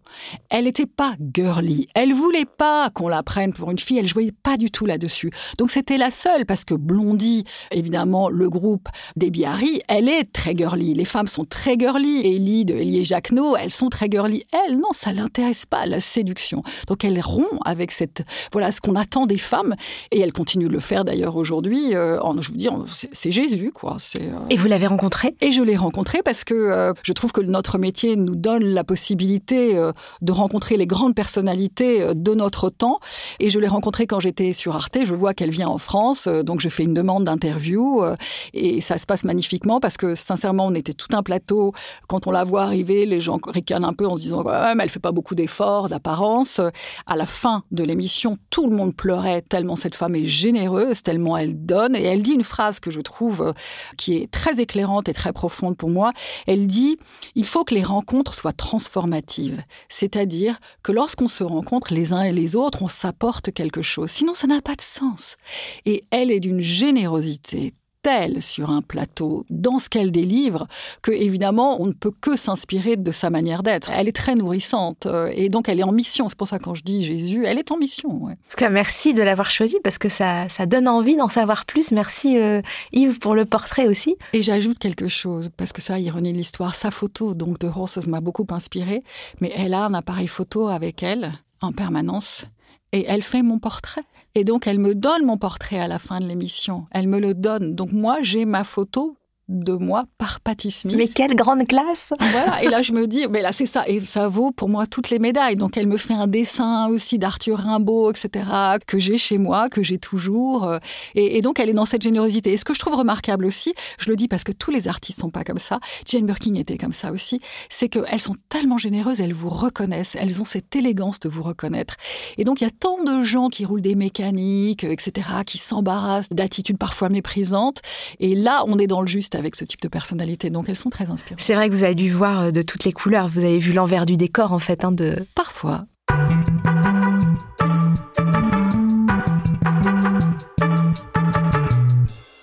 Elle 0.49 0.65
n'était 0.65 0.85
pas 0.85 1.15
girly. 1.33 1.87
Elle 1.95 2.13
voulait 2.13 2.45
pas 2.45 2.89
qu'on 2.91 3.09
la 3.09 3.23
prenne 3.23 3.53
pour 3.53 3.71
une 3.71 3.79
fille. 3.79 3.99
Elle 3.99 4.07
jouait 4.07 4.31
pas 4.31 4.55
du 4.55 4.71
tout 4.71 4.85
là-dessus. 4.85 5.31
Donc 5.57 5.71
c'était 5.71 5.97
la 5.97 6.11
seule 6.11 6.45
parce 6.45 6.63
que 6.63 6.76
Blondie, 6.77 7.43
évidemment, 7.71 8.29
le 8.29 8.49
groupe 8.49 8.87
des 9.15 9.31
Biarri, 9.31 9.81
elle 9.87 10.09
est 10.09 10.31
très 10.31 10.55
girly. 10.55 10.93
Les 10.93 11.05
femmes 11.05 11.27
sont 11.27 11.45
très 11.45 11.77
girly. 11.77 12.25
Ellie 12.25 12.65
de 12.65 12.75
Elie 12.75 13.05
Jacquenot, 13.05 13.55
elles 13.55 13.71
sont 13.71 13.89
très 13.89 14.09
girly. 14.09 14.43
Elle, 14.51 14.77
non, 14.77 14.91
ça 14.91 15.11
l'intéresse 15.11 15.65
pas, 15.65 15.85
la 15.85 15.99
séduction. 15.99 16.63
Donc 16.87 17.03
elle 17.03 17.19
rompt 17.21 17.59
avec 17.65 17.91
cette, 17.91 18.23
voilà, 18.51 18.71
ce 18.71 18.81
qu'on 18.81 18.95
attend 18.95 19.25
des 19.25 19.37
femmes. 19.37 19.75
Et 20.11 20.19
elle 20.19 20.33
continue 20.33 20.67
de 20.67 20.73
le 20.73 20.79
faire 20.79 21.05
d'ailleurs 21.05 21.35
aujourd'hui. 21.35 21.95
Euh, 21.95 22.19
je 22.39 22.49
vous 22.49 22.57
dis, 22.57 22.67
c'est 23.11 23.31
Jésus, 23.31 23.71
quoi. 23.73 23.97
Euh, 24.15 24.19
et 24.49 24.57
vous 24.57 24.67
l'avez 24.67 24.87
rencontré 24.87 25.35
Et 25.41 25.51
je 25.51 25.61
l'ai 25.61 25.75
rencontré 25.75 26.21
parce 26.23 26.43
que 26.43 26.53
euh, 26.53 26.93
je 27.03 27.13
trouve 27.13 27.31
que 27.31 27.41
notre 27.41 27.77
métier 27.77 28.15
nous 28.15 28.35
donne 28.35 28.63
la 28.63 28.83
possibilité 28.83 29.75
de 30.21 30.31
rencontrer 30.31 30.77
les 30.77 30.87
grandes 30.87 31.15
personnalités 31.15 32.13
de 32.15 32.33
notre 32.33 32.69
temps. 32.69 32.99
Et 33.39 33.49
je 33.49 33.59
l'ai 33.59 33.67
rencontré 33.67 34.07
quand 34.07 34.19
j'étais 34.19 34.53
sur 34.53 34.75
Arte. 34.75 34.97
Je 35.05 35.13
vois 35.13 35.33
qu'elle 35.33 35.49
vient 35.49 35.67
en 35.67 35.77
France, 35.77 36.27
donc 36.27 36.59
je 36.59 36.66
je 36.69 36.75
fais 36.75 36.83
une 36.83 36.93
demande 36.93 37.25
d'interview 37.25 38.03
euh, 38.03 38.15
et 38.53 38.81
ça 38.81 38.97
se 38.97 39.05
passe 39.05 39.23
magnifiquement 39.23 39.79
parce 39.79 39.97
que 39.97 40.15
sincèrement, 40.15 40.67
on 40.67 40.75
était 40.75 40.93
tout 40.93 41.15
un 41.15 41.23
plateau. 41.23 41.73
Quand 42.07 42.27
on 42.27 42.31
la 42.31 42.43
voit 42.43 42.63
arriver, 42.63 43.05
les 43.05 43.21
gens 43.21 43.39
ricanent 43.45 43.85
un 43.85 43.93
peu 43.93 44.07
en 44.07 44.15
se 44.15 44.21
disant 44.21 44.43
ouais, 44.43 44.75
mais 44.75 44.83
elle 44.83 44.89
fait 44.89 44.99
pas 44.99 45.11
beaucoup 45.11 45.35
d'efforts 45.35 45.89
d'apparence. 45.89 46.59
À 47.05 47.15
la 47.15 47.25
fin 47.25 47.63
de 47.71 47.83
l'émission, 47.83 48.37
tout 48.49 48.69
le 48.69 48.75
monde 48.75 48.95
pleurait 48.95 49.41
tellement 49.41 49.75
cette 49.75 49.95
femme 49.95 50.15
est 50.15 50.25
généreuse, 50.25 51.01
tellement 51.01 51.37
elle 51.37 51.65
donne 51.65 51.95
et 51.95 52.03
elle 52.03 52.23
dit 52.23 52.33
une 52.33 52.43
phrase 52.43 52.79
que 52.79 52.91
je 52.91 53.01
trouve 53.01 53.41
euh, 53.41 53.53
qui 53.97 54.17
est 54.17 54.31
très 54.31 54.59
éclairante 54.59 55.09
et 55.09 55.13
très 55.13 55.33
profonde 55.33 55.77
pour 55.77 55.89
moi. 55.89 56.11
Elle 56.47 56.67
dit 56.67 56.97
il 57.35 57.45
faut 57.45 57.63
que 57.63 57.73
les 57.73 57.83
rencontres 57.83 58.33
soient 58.33 58.53
transformatives, 58.53 59.63
c'est-à-dire 59.89 60.59
que 60.83 60.91
lorsqu'on 60.91 61.27
se 61.27 61.43
rencontre 61.43 61.93
les 61.93 62.13
uns 62.13 62.23
et 62.23 62.33
les 62.33 62.55
autres, 62.55 62.81
on 62.81 62.87
s'apporte 62.87 63.51
quelque 63.51 63.81
chose. 63.81 64.09
Sinon, 64.09 64.33
ça 64.33 64.47
n'a 64.47 64.61
pas 64.61 64.75
de 64.75 64.81
sens. 64.81 65.37
Et 65.85 66.03
elle 66.11 66.31
est 66.31 66.39
d'une 66.39 66.56
générosité 66.61 67.73
telle 68.01 68.41
sur 68.41 68.69
un 68.69 68.81
plateau 68.81 69.45
dans 69.49 69.79
ce 69.79 69.89
qu'elle 69.89 70.11
délivre 70.11 70.67
que 71.01 71.11
évidemment 71.11 71.81
on 71.81 71.87
ne 71.87 71.91
peut 71.91 72.11
que 72.21 72.37
s'inspirer 72.37 72.95
de 72.95 73.11
sa 73.11 73.29
manière 73.29 73.63
d'être. 73.63 73.91
Elle 73.93 74.07
est 74.07 74.15
très 74.15 74.35
nourrissante 74.35 75.07
euh, 75.07 75.29
et 75.33 75.49
donc 75.49 75.67
elle 75.67 75.79
est 75.79 75.83
en 75.83 75.91
mission. 75.91 76.29
C'est 76.29 76.37
pour 76.37 76.47
ça 76.47 76.59
quand 76.59 76.73
je 76.73 76.83
dis 76.83 77.03
Jésus, 77.03 77.43
elle 77.45 77.59
est 77.59 77.71
en 77.71 77.77
mission. 77.77 78.25
En 78.25 78.29
tout 78.29 78.55
cas, 78.55 78.69
merci 78.69 79.13
de 79.13 79.21
l'avoir 79.21 79.51
choisi 79.51 79.77
parce 79.83 79.97
que 79.97 80.07
ça, 80.07 80.47
ça 80.49 80.65
donne 80.65 80.87
envie 80.87 81.15
d'en 81.15 81.27
savoir 81.27 81.65
plus. 81.65 81.91
Merci 81.91 82.37
euh, 82.37 82.61
Yves 82.93 83.19
pour 83.19 83.35
le 83.35 83.43
portrait 83.45 83.87
aussi. 83.87 84.15
Et 84.31 84.43
j'ajoute 84.43 84.79
quelque 84.79 85.07
chose 85.07 85.49
parce 85.57 85.73
que 85.73 85.81
ça, 85.81 85.99
ironie 85.99 86.31
de 86.31 86.37
l'histoire, 86.37 86.75
sa 86.75 86.91
photo 86.91 87.33
donc 87.33 87.59
de 87.59 87.67
Horses 87.67 88.07
m'a 88.07 88.21
beaucoup 88.21 88.47
inspirée, 88.51 89.03
mais 89.41 89.51
elle 89.57 89.73
a 89.73 89.83
un 89.83 89.93
appareil 89.93 90.27
photo 90.27 90.67
avec 90.67 91.03
elle 91.03 91.33
en 91.61 91.71
permanence 91.71 92.47
et 92.93 93.05
elle 93.07 93.23
fait 93.23 93.41
mon 93.41 93.59
portrait. 93.59 94.03
Et 94.37 94.43
donc, 94.43 94.67
elle 94.67 94.77
me 94.77 94.93
donne 94.93 95.25
mon 95.25 95.39
portrait 95.39 95.79
à 95.79 95.87
la 95.87 95.97
fin 95.97 96.19
de 96.19 96.27
l'émission. 96.27 96.85
Elle 96.91 97.07
me 97.07 97.19
le 97.19 97.33
donne. 97.33 97.73
Donc, 97.73 97.91
moi, 97.91 98.19
j'ai 98.21 98.45
ma 98.45 98.63
photo 98.63 99.17
de 99.47 99.73
moi 99.73 100.05
par 100.17 100.39
Smith. 100.69 100.95
Mais 100.97 101.07
quelle 101.07 101.35
grande 101.35 101.67
classe 101.67 102.13
Voilà, 102.19 102.63
et 102.63 102.67
là 102.67 102.81
je 102.81 102.91
me 102.91 103.07
dis, 103.07 103.27
mais 103.29 103.41
là 103.41 103.51
c'est 103.51 103.65
ça, 103.65 103.87
et 103.87 104.03
ça 104.05 104.27
vaut 104.27 104.51
pour 104.51 104.69
moi 104.69 104.87
toutes 104.87 105.09
les 105.09 105.19
médailles. 105.19 105.55
Donc 105.55 105.77
elle 105.77 105.87
me 105.87 105.97
fait 105.97 106.13
un 106.13 106.27
dessin 106.27 106.87
aussi 106.87 107.19
d'Arthur 107.19 107.59
Rimbaud, 107.59 108.11
etc., 108.11 108.45
que 108.85 108.99
j'ai 108.99 109.17
chez 109.17 109.37
moi, 109.37 109.69
que 109.69 109.83
j'ai 109.83 109.97
toujours. 109.97 110.65
Euh, 110.65 110.79
et, 111.15 111.41
donc 111.41 111.59
elle 111.59 111.69
est 111.69 111.73
dans 111.73 111.85
cette 111.85 112.01
générosité. 112.01 112.53
Et 112.53 112.57
ce 112.57 112.65
que 112.65 112.73
je 112.73 112.79
trouve 112.79 112.95
remarquable 112.95 113.45
aussi, 113.45 113.73
je 113.99 114.09
le 114.09 114.15
dis 114.15 114.27
parce 114.27 114.43
que 114.43 114.51
tous 114.51 114.71
les 114.71 114.87
artistes 114.87 115.19
sont 115.19 115.29
pas 115.29 115.43
comme 115.43 115.57
ça, 115.57 115.79
Jane 116.05 116.25
Birkin 116.25 116.55
était 116.55 116.77
comme 116.77 116.93
ça 116.93 117.11
aussi, 117.11 117.39
c'est 117.69 117.89
qu'elles 117.89 118.21
sont 118.21 118.35
tellement 118.49 118.77
généreuses, 118.77 119.21
elles 119.21 119.33
vous 119.33 119.49
reconnaissent, 119.49 120.15
elles 120.19 120.41
ont 120.41 120.45
cette 120.45 120.75
élégance 120.75 121.19
de 121.19 121.29
vous 121.29 121.43
reconnaître. 121.43 121.95
Et 122.37 122.43
donc 122.43 122.61
il 122.61 122.65
y 122.65 122.67
a 122.67 122.71
tant 122.71 123.03
de 123.03 123.23
gens 123.23 123.49
qui 123.49 123.65
roulent 123.65 123.81
des 123.81 123.95
mécaniques, 123.95 124.83
etc., 124.83 125.27
qui 125.45 125.57
s'embarrassent 125.57 126.29
d'attitudes 126.29 126.77
parfois 126.77 127.09
méprisantes. 127.09 127.81
Et 128.19 128.35
là, 128.35 128.63
on 128.67 128.79
est 128.79 128.87
dans 128.87 129.01
le 129.01 129.07
juste 129.07 129.36
avec 129.37 129.55
ce 129.55 129.65
type 129.65 129.81
de 129.81 129.87
personnalité. 129.87 130.49
Donc 130.49 130.69
elles 130.69 130.75
sont 130.75 130.89
très 130.89 131.09
inspirantes. 131.09 131.41
C'est 131.41 131.55
vrai 131.55 131.69
que 131.69 131.73
vous 131.73 131.83
avez 131.83 131.95
dû 131.95 132.11
voir 132.11 132.41
euh, 132.41 132.51
de 132.51 132.61
toutes 132.61 132.83
les 132.83 132.93
couleurs. 132.93 133.27
Vous 133.27 133.45
avez 133.45 133.59
vu 133.59 133.73
l'envers 133.73 134.05
du 134.05 134.17
décor 134.17 134.51
en 134.51 134.59
fait. 134.59 134.83
Hein, 134.83 134.91
de... 134.91 135.25
Parfois. 135.35 135.85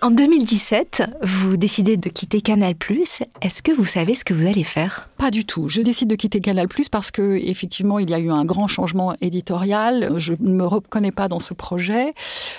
En 0.04 0.10
2017, 0.10 1.02
vous 1.22 1.56
décidez 1.56 1.96
de 1.96 2.10
quitter 2.10 2.42
Canal+. 2.42 2.74
Est-ce 3.40 3.62
que 3.62 3.72
vous 3.72 3.86
savez 3.86 4.14
ce 4.14 4.22
que 4.22 4.34
vous 4.34 4.46
allez 4.46 4.62
faire? 4.62 5.08
Pas 5.16 5.30
du 5.30 5.46
tout. 5.46 5.70
Je 5.70 5.80
décide 5.80 6.10
de 6.10 6.14
quitter 6.14 6.42
Canal+ 6.42 6.66
parce 6.92 7.10
que 7.10 7.36
effectivement, 7.42 7.98
il 7.98 8.10
y 8.10 8.12
a 8.12 8.18
eu 8.18 8.30
un 8.30 8.44
grand 8.44 8.66
changement 8.66 9.14
éditorial. 9.22 10.12
Je 10.18 10.34
ne 10.40 10.52
me 10.52 10.66
reconnais 10.66 11.10
pas 11.10 11.28
dans 11.28 11.40
ce 11.40 11.54
projet. 11.54 12.12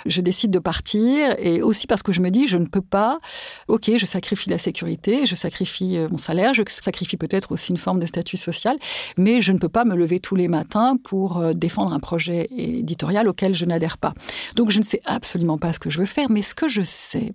Je 0.08 0.22
décide 0.22 0.50
de 0.50 0.58
partir 0.58 1.36
et 1.38 1.62
aussi 1.62 1.86
parce 1.86 2.02
que 2.02 2.12
je 2.12 2.22
me 2.22 2.32
dis 2.32 2.48
je 2.48 2.58
ne 2.58 2.66
peux 2.66 2.82
pas. 2.82 3.20
OK, 3.68 3.92
je 3.96 4.06
sacrifie 4.08 4.50
la 4.50 4.58
sécurité, 4.58 5.28
je 5.28 5.36
sacrifie 5.36 6.00
euh, 6.00 6.10
mon 6.10 6.18
salaire, 6.18 6.56
je 6.56 6.64
sacrifie 6.68 7.16
peut-être 7.16 7.52
aussi 7.52 7.72
une 7.72 7.78
forme 7.78 8.00
de 8.00 8.08
statut 8.08 8.38
social, 8.38 8.76
mais 9.20 9.44
je 9.44 9.52
ne 9.52 9.60
peux 9.60 9.70
pas 9.70 9.86
me 9.86 9.96
lever 9.96 10.20
tous 10.20 10.36
les 10.36 10.48
matins 10.48 10.98
pour 10.98 11.38
euh, 11.38 11.54
défendre 11.54 11.94
un 11.94 12.00
projet 12.00 12.48
éditorial 12.58 13.28
auquel 13.28 13.54
je 13.54 13.66
n'adhère 13.66 14.00
pas. 14.00 14.16
Donc 14.56 14.72
je 14.72 14.80
ne 14.80 14.84
sais 14.84 15.04
absolument 15.06 15.60
pas 15.60 15.74
ce 15.74 15.78
que 15.78 15.92
je 15.92 16.00
veux 16.00 16.08
faire, 16.08 16.32
mais 16.32 16.42
ce 16.42 16.56
que 16.56 16.68
je 16.68 16.82
sais, 16.82 17.35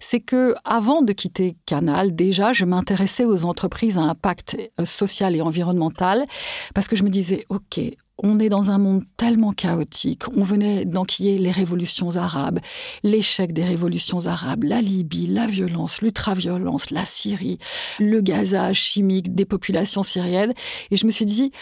c'est 0.00 0.20
que 0.20 0.54
avant 0.64 1.02
de 1.02 1.12
quitter 1.12 1.56
Canal, 1.66 2.14
déjà, 2.14 2.52
je 2.52 2.64
m'intéressais 2.64 3.24
aux 3.24 3.44
entreprises 3.44 3.98
à 3.98 4.02
impact 4.02 4.56
euh, 4.80 4.84
social 4.84 5.34
et 5.36 5.40
environnemental 5.40 6.26
parce 6.74 6.88
que 6.88 6.96
je 6.96 7.02
me 7.02 7.10
disais, 7.10 7.44
OK, 7.48 7.80
on 8.18 8.38
est 8.38 8.48
dans 8.48 8.70
un 8.70 8.78
monde 8.78 9.02
tellement 9.16 9.52
chaotique. 9.52 10.22
On 10.36 10.42
venait 10.42 10.84
d'enquiller 10.84 11.38
les 11.38 11.50
révolutions 11.50 12.16
arabes, 12.16 12.60
l'échec 13.02 13.52
des 13.52 13.64
révolutions 13.64 14.26
arabes, 14.26 14.64
la 14.64 14.80
Libye, 14.80 15.26
la 15.26 15.46
violence, 15.46 16.00
l'ultraviolence, 16.00 16.90
la 16.90 17.04
Syrie, 17.04 17.58
le 17.98 18.20
gazage 18.20 18.80
chimique 18.80 19.34
des 19.34 19.44
populations 19.44 20.02
syriennes. 20.02 20.54
Et 20.90 20.96
je 20.96 21.06
me 21.06 21.10
suis 21.10 21.26
dit, 21.26 21.52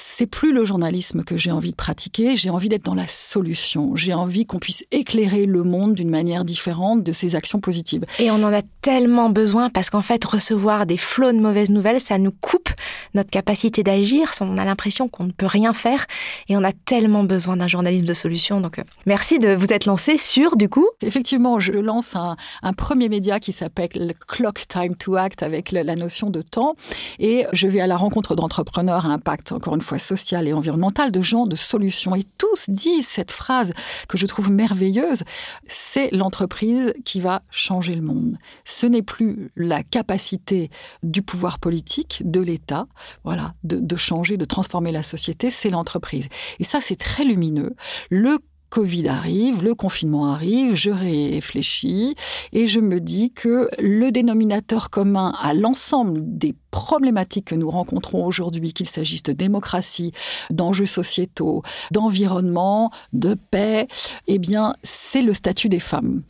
c'est 0.00 0.26
plus 0.26 0.52
le 0.52 0.64
journalisme 0.64 1.24
que 1.24 1.36
j'ai 1.36 1.52
envie 1.52 1.72
de 1.72 1.76
pratiquer, 1.76 2.36
j'ai 2.36 2.50
envie 2.50 2.68
d'être 2.68 2.84
dans 2.84 2.94
la 2.94 3.06
solution, 3.06 3.94
j'ai 3.96 4.14
envie 4.14 4.46
qu'on 4.46 4.58
puisse 4.58 4.84
éclairer 4.90 5.44
le 5.44 5.62
monde 5.62 5.92
d'une 5.92 6.08
manière 6.08 6.44
différente 6.44 7.04
de 7.04 7.12
ces 7.12 7.36
actions 7.36 7.60
positives. 7.60 8.04
Et 8.18 8.30
on 8.30 8.42
en 8.42 8.52
a 8.52 8.62
tellement 8.80 9.28
besoin 9.28 9.68
parce 9.68 9.90
qu'en 9.90 10.02
fait, 10.02 10.24
recevoir 10.24 10.86
des 10.86 10.96
flots 10.96 11.32
de 11.32 11.38
mauvaises 11.38 11.70
nouvelles, 11.70 12.00
ça 12.00 12.18
nous 12.18 12.32
coupe 12.32 12.70
notre 13.14 13.30
capacité 13.30 13.82
d'agir, 13.82 14.32
on 14.40 14.56
a 14.56 14.64
l'impression 14.64 15.08
qu'on 15.08 15.24
ne 15.24 15.32
peut 15.32 15.46
rien 15.46 15.72
faire 15.72 16.06
et 16.48 16.56
on 16.56 16.64
a 16.64 16.72
tellement 16.72 17.24
besoin 17.24 17.58
d'un 17.58 17.68
journalisme 17.68 18.06
de 18.06 18.14
solution. 18.14 18.60
Donc, 18.60 18.78
euh, 18.78 18.84
merci 19.04 19.38
de 19.38 19.54
vous 19.54 19.70
être 19.70 19.84
lancé 19.84 20.16
sur, 20.16 20.56
du 20.56 20.68
coup. 20.68 20.88
Effectivement, 21.02 21.60
je 21.60 21.72
lance 21.72 22.16
un, 22.16 22.36
premier 22.72 23.10
média 23.10 23.40
qui 23.40 23.52
s'appelle 23.52 24.14
Clock 24.28 24.66
Time 24.66 24.96
to 24.96 25.16
Act 25.16 25.42
avec 25.42 25.72
la, 25.72 25.82
la 25.82 25.96
notion 25.96 26.30
de 26.30 26.40
temps 26.40 26.74
et 27.18 27.44
je 27.52 27.68
vais 27.68 27.80
à 27.80 27.86
la 27.86 27.96
rencontre 27.96 28.34
d'entrepreneurs 28.34 29.04
à 29.04 29.10
impact, 29.10 29.52
encore 29.52 29.74
une 29.74 29.82
fois 29.82 29.89
sociale 29.98 30.48
et 30.48 30.52
environnementale, 30.52 31.10
de 31.10 31.20
gens 31.20 31.46
de 31.46 31.56
solutions. 31.56 32.14
Et 32.14 32.24
tous 32.38 32.70
disent 32.70 33.06
cette 33.06 33.32
phrase 33.32 33.72
que 34.08 34.16
je 34.16 34.26
trouve 34.26 34.50
merveilleuse, 34.50 35.24
c'est 35.66 36.10
l'entreprise 36.12 36.92
qui 37.04 37.20
va 37.20 37.42
changer 37.50 37.94
le 37.94 38.02
monde. 38.02 38.38
Ce 38.64 38.86
n'est 38.86 39.02
plus 39.02 39.50
la 39.56 39.82
capacité 39.82 40.70
du 41.02 41.22
pouvoir 41.22 41.58
politique, 41.58 42.22
de 42.24 42.40
l'État, 42.40 42.86
voilà, 43.24 43.54
de, 43.64 43.78
de 43.80 43.96
changer, 43.96 44.36
de 44.36 44.44
transformer 44.44 44.92
la 44.92 45.02
société, 45.02 45.50
c'est 45.50 45.70
l'entreprise. 45.70 46.28
Et 46.58 46.64
ça, 46.64 46.80
c'est 46.80 46.96
très 46.96 47.24
lumineux. 47.24 47.74
Le 48.10 48.38
Covid 48.70 49.08
arrive, 49.08 49.64
le 49.64 49.74
confinement 49.74 50.32
arrive, 50.32 50.74
je 50.74 50.90
réfléchis 50.90 52.14
et 52.52 52.68
je 52.68 52.78
me 52.78 53.00
dis 53.00 53.32
que 53.32 53.68
le 53.80 54.12
dénominateur 54.12 54.90
commun 54.90 55.34
à 55.40 55.54
l'ensemble 55.54 56.20
des 56.24 56.54
problématiques 56.70 57.46
que 57.46 57.54
nous 57.54 57.70
rencontrons 57.70 58.24
aujourd'hui, 58.24 58.72
qu'il 58.72 58.86
s'agisse 58.86 59.22
de 59.22 59.32
démocratie, 59.32 60.12
d'enjeux 60.50 60.86
sociétaux, 60.86 61.62
d'environnement, 61.90 62.90
de 63.12 63.34
paix, 63.50 63.88
eh 64.26 64.38
bien, 64.38 64.74
c'est 64.82 65.22
le 65.22 65.34
statut 65.34 65.68
des 65.68 65.80
femmes. 65.80 66.22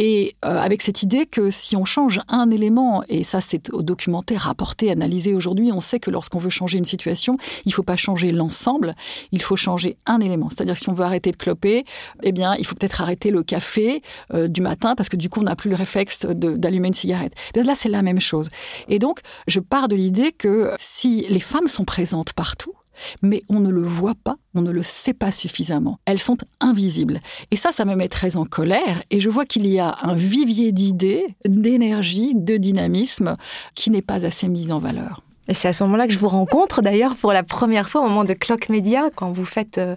Et 0.00 0.36
euh, 0.44 0.60
avec 0.60 0.82
cette 0.82 1.02
idée 1.02 1.26
que 1.26 1.50
si 1.50 1.74
on 1.74 1.84
change 1.84 2.20
un 2.28 2.52
élément, 2.52 3.02
et 3.08 3.24
ça 3.24 3.40
c'est 3.40 3.72
au 3.72 3.82
documentaire 3.82 4.42
rapporté, 4.42 4.92
analysé 4.92 5.34
aujourd'hui, 5.34 5.72
on 5.72 5.80
sait 5.80 5.98
que 5.98 6.12
lorsqu'on 6.12 6.38
veut 6.38 6.50
changer 6.50 6.78
une 6.78 6.84
situation, 6.84 7.36
il 7.64 7.70
ne 7.70 7.74
faut 7.74 7.82
pas 7.82 7.96
changer 7.96 8.30
l'ensemble, 8.30 8.94
il 9.32 9.42
faut 9.42 9.56
changer 9.56 9.96
un 10.06 10.20
élément. 10.20 10.50
C'est-à-dire 10.50 10.74
que 10.74 10.80
si 10.80 10.88
on 10.88 10.92
veut 10.92 11.04
arrêter 11.04 11.32
de 11.32 11.36
cloper, 11.36 11.84
eh 12.22 12.30
bien 12.30 12.54
il 12.60 12.64
faut 12.64 12.76
peut-être 12.76 13.00
arrêter 13.00 13.32
le 13.32 13.42
café 13.42 14.02
euh, 14.34 14.46
du 14.46 14.60
matin 14.60 14.94
parce 14.94 15.08
que 15.08 15.16
du 15.16 15.28
coup 15.28 15.40
on 15.40 15.44
n'a 15.44 15.56
plus 15.56 15.70
le 15.70 15.76
réflexe 15.76 16.26
d'allumer 16.26 16.86
une 16.88 16.94
cigarette. 16.94 17.32
là 17.56 17.74
c'est 17.74 17.88
la 17.88 18.02
même 18.02 18.20
chose. 18.20 18.50
Et 18.88 19.00
donc 19.00 19.18
je 19.48 19.58
pars 19.58 19.87
de 19.88 19.96
l'idée 19.96 20.32
que 20.32 20.70
si 20.78 21.26
les 21.28 21.40
femmes 21.40 21.68
sont 21.68 21.84
présentes 21.84 22.32
partout, 22.32 22.74
mais 23.22 23.42
on 23.48 23.60
ne 23.60 23.70
le 23.70 23.82
voit 23.82 24.14
pas, 24.14 24.36
on 24.54 24.62
ne 24.62 24.70
le 24.70 24.82
sait 24.82 25.14
pas 25.14 25.32
suffisamment. 25.32 25.98
Elles 26.04 26.18
sont 26.18 26.36
invisibles. 26.60 27.20
Et 27.50 27.56
ça, 27.56 27.72
ça 27.72 27.84
me 27.84 27.94
met 27.94 28.08
très 28.08 28.36
en 28.36 28.44
colère. 28.44 29.02
Et 29.10 29.20
je 29.20 29.30
vois 29.30 29.44
qu'il 29.44 29.66
y 29.66 29.78
a 29.78 29.96
un 30.02 30.14
vivier 30.14 30.72
d'idées, 30.72 31.24
d'énergie, 31.44 32.34
de 32.34 32.56
dynamisme 32.56 33.36
qui 33.74 33.90
n'est 33.90 34.02
pas 34.02 34.24
assez 34.24 34.48
mis 34.48 34.72
en 34.72 34.78
valeur. 34.78 35.22
Et 35.48 35.54
c'est 35.54 35.68
à 35.68 35.72
ce 35.72 35.82
moment-là 35.84 36.06
que 36.06 36.12
je 36.12 36.18
vous 36.18 36.28
rencontre 36.28 36.82
d'ailleurs 36.82 37.16
pour 37.16 37.32
la 37.32 37.42
première 37.42 37.88
fois 37.88 38.02
au 38.02 38.08
moment 38.08 38.24
de 38.24 38.34
Clock 38.34 38.68
Media, 38.68 39.08
quand 39.14 39.32
vous 39.32 39.46
faites 39.46 39.78
euh, 39.78 39.96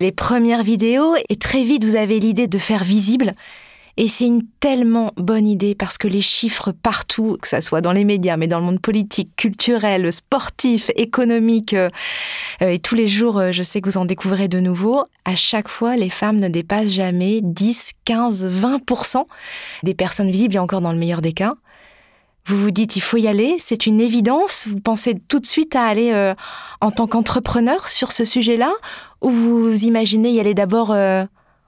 les 0.00 0.12
premières 0.12 0.62
vidéos. 0.62 1.16
Et 1.28 1.36
très 1.36 1.64
vite, 1.64 1.84
vous 1.84 1.96
avez 1.96 2.20
l'idée 2.20 2.46
de 2.46 2.58
faire 2.58 2.84
visible 2.84 3.34
et 3.96 4.08
c'est 4.08 4.26
une 4.26 4.42
tellement 4.58 5.12
bonne 5.16 5.46
idée 5.46 5.76
parce 5.76 5.98
que 5.98 6.08
les 6.08 6.20
chiffres 6.20 6.72
partout, 6.72 7.36
que 7.40 7.46
ce 7.46 7.60
soit 7.60 7.80
dans 7.80 7.92
les 7.92 8.04
médias, 8.04 8.36
mais 8.36 8.48
dans 8.48 8.58
le 8.58 8.64
monde 8.64 8.80
politique, 8.80 9.30
culturel, 9.36 10.12
sportif, 10.12 10.90
économique, 10.96 11.74
euh, 11.74 11.90
euh, 12.62 12.70
et 12.70 12.80
tous 12.80 12.96
les 12.96 13.06
jours, 13.06 13.38
euh, 13.38 13.52
je 13.52 13.62
sais 13.62 13.80
que 13.80 13.88
vous 13.88 13.96
en 13.96 14.04
découvrez 14.04 14.48
de 14.48 14.58
nouveaux, 14.58 15.04
à 15.24 15.36
chaque 15.36 15.68
fois, 15.68 15.96
les 15.96 16.10
femmes 16.10 16.38
ne 16.38 16.48
dépassent 16.48 16.92
jamais 16.92 17.40
10, 17.42 17.92
15, 18.04 18.48
20% 18.48 19.26
des 19.84 19.94
personnes 19.94 20.30
visibles, 20.30 20.56
et 20.56 20.58
encore 20.58 20.80
dans 20.80 20.92
le 20.92 20.98
meilleur 20.98 21.22
des 21.22 21.32
cas. 21.32 21.54
Vous 22.46 22.58
vous 22.60 22.72
dites, 22.72 22.96
il 22.96 23.00
faut 23.00 23.16
y 23.16 23.28
aller, 23.28 23.56
c'est 23.60 23.86
une 23.86 24.00
évidence. 24.00 24.66
Vous 24.68 24.80
pensez 24.80 25.14
tout 25.28 25.38
de 25.38 25.46
suite 25.46 25.74
à 25.76 25.84
aller 25.84 26.34
en 26.82 26.90
tant 26.90 27.06
qu'entrepreneur 27.06 27.88
sur 27.88 28.12
ce 28.12 28.26
sujet-là, 28.26 28.70
ou 29.22 29.30
vous 29.30 29.84
imaginez 29.84 30.28
y 30.30 30.40
aller 30.40 30.52
d'abord 30.52 30.94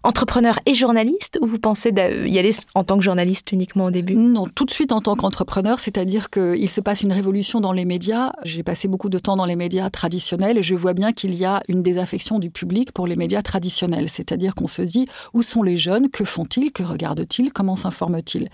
entrepreneur 0.07 0.59
et 0.67 0.75
journaliste 0.75 1.39
ou 1.43 1.47
vous 1.47 1.59
pensez 1.59 1.93
y 1.93 2.39
aller 2.39 2.51
en 2.75 2.85
tant 2.85 2.97
que 2.97 3.03
journaliste 3.03 3.51
uniquement 3.51 3.87
au 3.87 3.91
début? 3.91 4.15
Non, 4.15 4.47
tout 4.47 4.65
de 4.65 4.71
suite 4.71 4.93
en 4.93 5.01
tant 5.01 5.17
qu'entrepreneur, 5.17 5.81
c'est-à-dire 5.81 6.31
qu'il 6.31 6.71
se 6.71 6.81
passe 6.81 7.03
une 7.03 7.13
révolution 7.13 7.61
dans 7.61 7.73
les 7.73 7.85
médias. 7.85 8.31
J'ai 8.45 8.63
passé 8.63 8.87
beaucoup 8.87 9.09
de 9.09 9.19
temps 9.19 9.37
dans 9.37 9.47
les 9.47 9.57
médias 9.57 9.91
traditionnels 9.91 10.59
et 10.59 10.63
je 10.63 10.77
vois 10.77 10.95
bien 10.95 11.13
qu'il 11.13 11.35
y 11.35 11.45
a 11.45 11.61
une 11.67 11.83
désaffection 11.83 12.39
du 12.39 12.51
public 12.51 12.93
pour 12.93 13.09
les 13.09 13.17
médias 13.17 13.43
traditionnels. 13.43 14.09
C'est-à-dire 14.09 14.55
qu'on 14.55 14.69
se 14.69 14.83
dit 14.83 15.07
où 15.35 15.43
sont 15.43 15.65
les 15.65 15.77
jeunes, 15.77 16.09
que 16.09 16.25
font-ils, 16.25 16.71
que 16.71 16.85
regardent-ils, 16.85 17.53
comment 17.53 17.75
s'informent-ils? 17.75 18.49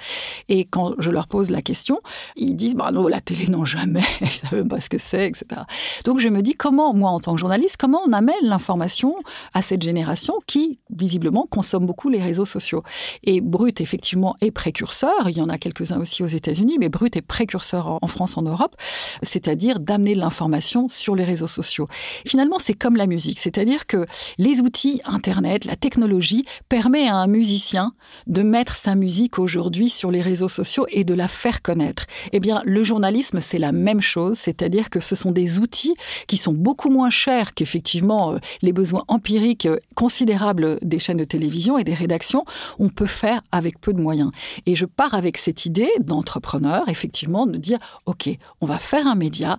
Et 0.49 0.65
quand 0.65 0.95
je 0.99 1.11
leur 1.11 1.29
pose 1.29 1.51
la 1.51 1.61
question, 1.61 2.01
ils 2.37 2.57
disent 2.57 2.75
bah 2.75 2.93
non, 2.93 3.09
la 3.09 3.21
télé 3.21 3.49
non 3.49 3.67
jamais, 3.67 4.01
ils 4.23 4.29
savent 4.29 4.55
même 4.55 4.69
pas 4.69 4.81
ce 4.81 4.89
que 4.89 4.99
c'est, 4.99 5.27
etc. 5.27 5.61
Donc 6.05 6.19
je 6.19 6.29
me 6.29 6.41
dis 6.41 6.55
comment, 6.55 6.95
moi 6.95 7.11
en 7.11 7.21
tant 7.21 7.35
que 7.35 7.41
journaliste, 7.41 7.77
comment 7.79 8.01
on 8.07 8.13
amène 8.15 8.35
l'information 8.43 9.15
à 9.53 9.61
cette 9.61 9.83
génération 9.83 10.35
qui 10.47 10.79
visiblement 10.91 11.42
consomme 11.47 11.87
beaucoup 11.87 12.09
les 12.09 12.23
réseaux 12.23 12.47
sociaux. 12.47 12.83
Et 13.25 13.41
Brut, 13.41 13.81
effectivement, 13.81 14.37
est 14.41 14.51
précurseur. 14.51 15.29
Il 15.29 15.37
y 15.37 15.41
en 15.41 15.49
a 15.49 15.59
quelques-uns 15.59 16.01
aussi 16.01 16.23
aux 16.23 16.27
États-Unis, 16.27 16.77
mais 16.81 16.89
Brut 16.89 17.17
est 17.17 17.23
précurseur 17.23 17.99
en 18.01 18.07
France, 18.07 18.37
en 18.37 18.43
Europe, 18.43 18.77
c'est-à-dire 19.23 19.81
d'amener 19.81 20.15
l'information 20.15 20.89
sur 20.89 21.15
les 21.15 21.25
réseaux 21.25 21.47
sociaux. 21.47 21.89
Finalement, 22.27 22.59
c'est 22.59 22.75
comme 22.75 22.97
la 22.97 23.07
musique, 23.07 23.39
c'est-à-dire 23.39 23.87
que 23.87 24.07
les 24.39 24.61
outils, 24.61 25.01
Internet, 25.05 25.65
la 25.65 25.77
technologie, 25.77 26.45
permet 26.69 27.09
à 27.09 27.17
un 27.17 27.27
musicien 27.27 27.93
de 28.27 28.43
mettre 28.43 28.77
sa 28.77 28.95
musique 28.95 29.39
aujourd'hui 29.39 29.89
sur 29.89 30.11
les 30.11 30.21
réseaux 30.21 30.49
sociaux 30.49 30.87
et 30.91 31.05
de 31.05 31.15
la 31.15 31.29
faire 31.29 31.63
connaître. 31.63 32.07
Eh 32.33 32.41
bien, 32.41 32.63
le 32.65 32.85
journalisme, 32.85 33.41
c'est 33.41 33.59
la 33.59 33.73
même 33.73 34.01
chose, 34.01 34.37
c'est-à-dire 34.39 34.91
que 34.91 35.01
ce 35.01 35.15
sont 35.15 35.33
des 35.33 35.59
outils 35.59 35.95
qui 36.27 36.37
sont 36.37 36.53
beaucoup 36.53 36.91
moins 36.91 37.11
chers 37.11 37.55
qu'effectivement 37.55 38.33
euh, 38.33 38.39
les 38.63 38.73
besoins 38.73 39.05
empiriques 39.09 39.67
euh, 39.67 39.77
considérables 39.95 40.79
des 40.83 40.99
chaînes 40.99 41.19
de 41.19 41.25
télévision 41.33 41.79
et 41.79 41.85
des 41.85 41.95
rédactions, 41.95 42.45
on 42.79 42.89
peut 42.89 43.07
faire 43.07 43.41
avec 43.51 43.81
peu 43.81 43.93
de 43.93 44.01
moyens. 44.01 44.31
Et 44.67 44.75
je 44.77 44.87
pars 44.87 45.15
avec 45.15 45.39
cette 45.39 45.67
idée 45.67 45.91
d'entrepreneur, 46.01 46.89
effectivement, 46.89 47.47
de 47.47 47.59
dire, 47.59 47.79
OK, 48.07 48.29
on 48.61 48.67
va 48.67 48.79
faire 48.79 49.07
un 49.07 49.15
média 49.15 49.59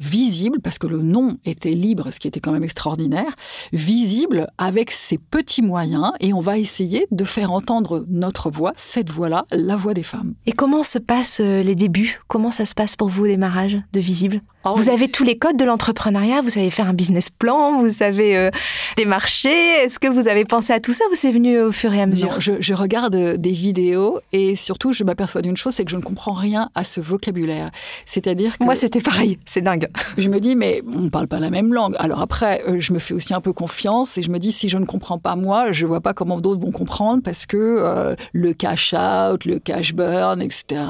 visible, 0.00 0.60
parce 0.62 0.78
que 0.78 0.86
le 0.86 1.02
nom 1.02 1.36
était 1.44 1.72
libre, 1.72 2.10
ce 2.10 2.18
qui 2.18 2.26
était 2.26 2.40
quand 2.40 2.52
même 2.52 2.64
extraordinaire, 2.64 3.34
visible 3.72 4.46
avec 4.56 4.90
ses 4.90 5.18
petits 5.18 5.60
moyens, 5.60 6.12
et 6.20 6.32
on 6.32 6.40
va 6.40 6.56
essayer 6.56 7.06
de 7.10 7.24
faire 7.24 7.52
entendre 7.52 8.06
notre 8.08 8.50
voix, 8.50 8.72
cette 8.76 9.10
voix-là, 9.10 9.44
la 9.52 9.76
voix 9.76 9.92
des 9.92 10.02
femmes. 10.02 10.34
Et 10.46 10.52
comment 10.52 10.82
se 10.82 10.98
passent 10.98 11.40
euh, 11.40 11.62
les 11.62 11.74
débuts? 11.74 12.22
Comment 12.28 12.50
ça 12.50 12.64
se 12.64 12.74
passe 12.74 12.96
pour 12.96 13.08
vous 13.08 13.24
au 13.24 13.26
démarrage 13.26 13.78
de 13.92 14.00
Visible? 14.00 14.40
Oh, 14.64 14.74
Vous 14.74 14.88
avez 14.88 15.08
tous 15.08 15.24
les 15.24 15.38
codes 15.38 15.56
de 15.56 15.64
l'entrepreneuriat, 15.64 16.40
vous 16.42 16.50
savez 16.50 16.70
faire 16.70 16.88
un 16.88 16.94
business 16.94 17.30
plan, 17.30 17.78
vous 17.78 17.90
savez 17.90 18.36
euh, 18.36 18.50
démarcher. 18.96 19.50
Est-ce 19.50 19.98
que 19.98 20.08
vous 20.08 20.28
avez 20.28 20.44
pensé 20.44 20.72
à 20.72 20.80
tout 20.80 20.92
ça 20.92 21.04
ou 21.10 21.14
c'est 21.14 21.32
venu 21.32 21.60
au 21.60 21.72
fur 21.72 21.92
et 21.92 22.00
à 22.00 22.06
mesure? 22.06 22.40
Je, 22.40 22.52
je, 22.60 22.74
regarde 22.74 23.14
euh, 23.14 23.36
des 23.36 23.52
vidéos 23.52 24.20
et 24.32 24.56
surtout 24.56 24.92
je 24.92 25.04
m'aperçois 25.04 25.42
d'une 25.42 25.56
chose, 25.56 25.74
c'est 25.74 25.84
que 25.84 25.90
je 25.90 25.96
ne 25.96 26.02
comprends 26.02 26.32
rien 26.32 26.70
à 26.74 26.84
ce 26.84 27.00
vocabulaire. 27.00 27.70
C'est-à-dire 28.04 28.58
que... 28.58 28.64
Moi 28.64 28.76
c'était 28.76 29.00
pareil, 29.00 29.38
c'est 29.46 29.62
dingue. 29.62 29.88
Je 30.18 30.28
me 30.28 30.40
dis, 30.40 30.56
mais 30.56 30.82
on 30.86 31.00
ne 31.00 31.08
parle 31.08 31.28
pas 31.28 31.40
la 31.40 31.50
même 31.50 31.72
langue. 31.72 31.94
Alors 31.98 32.20
après, 32.20 32.62
euh, 32.68 32.80
je 32.80 32.92
me 32.92 32.98
fais 32.98 33.14
aussi 33.14 33.32
un 33.32 33.40
peu 33.40 33.52
confiance 33.52 34.18
et 34.18 34.22
je 34.22 34.30
me 34.30 34.38
dis, 34.38 34.52
si 34.52 34.68
je 34.68 34.76
ne 34.76 34.84
comprends 34.84 35.18
pas 35.18 35.36
moi, 35.36 35.72
je 35.72 35.86
vois 35.86 36.00
pas 36.00 36.12
comment 36.12 36.40
d'autres 36.40 36.60
vont 36.60 36.72
comprendre 36.72 37.22
parce 37.22 37.46
que 37.46 37.56
euh, 37.56 38.14
le 38.32 38.52
cash 38.52 38.94
out, 38.94 39.44
le 39.44 39.58
cash 39.58 39.94
burn, 39.94 40.42
etc., 40.42 40.82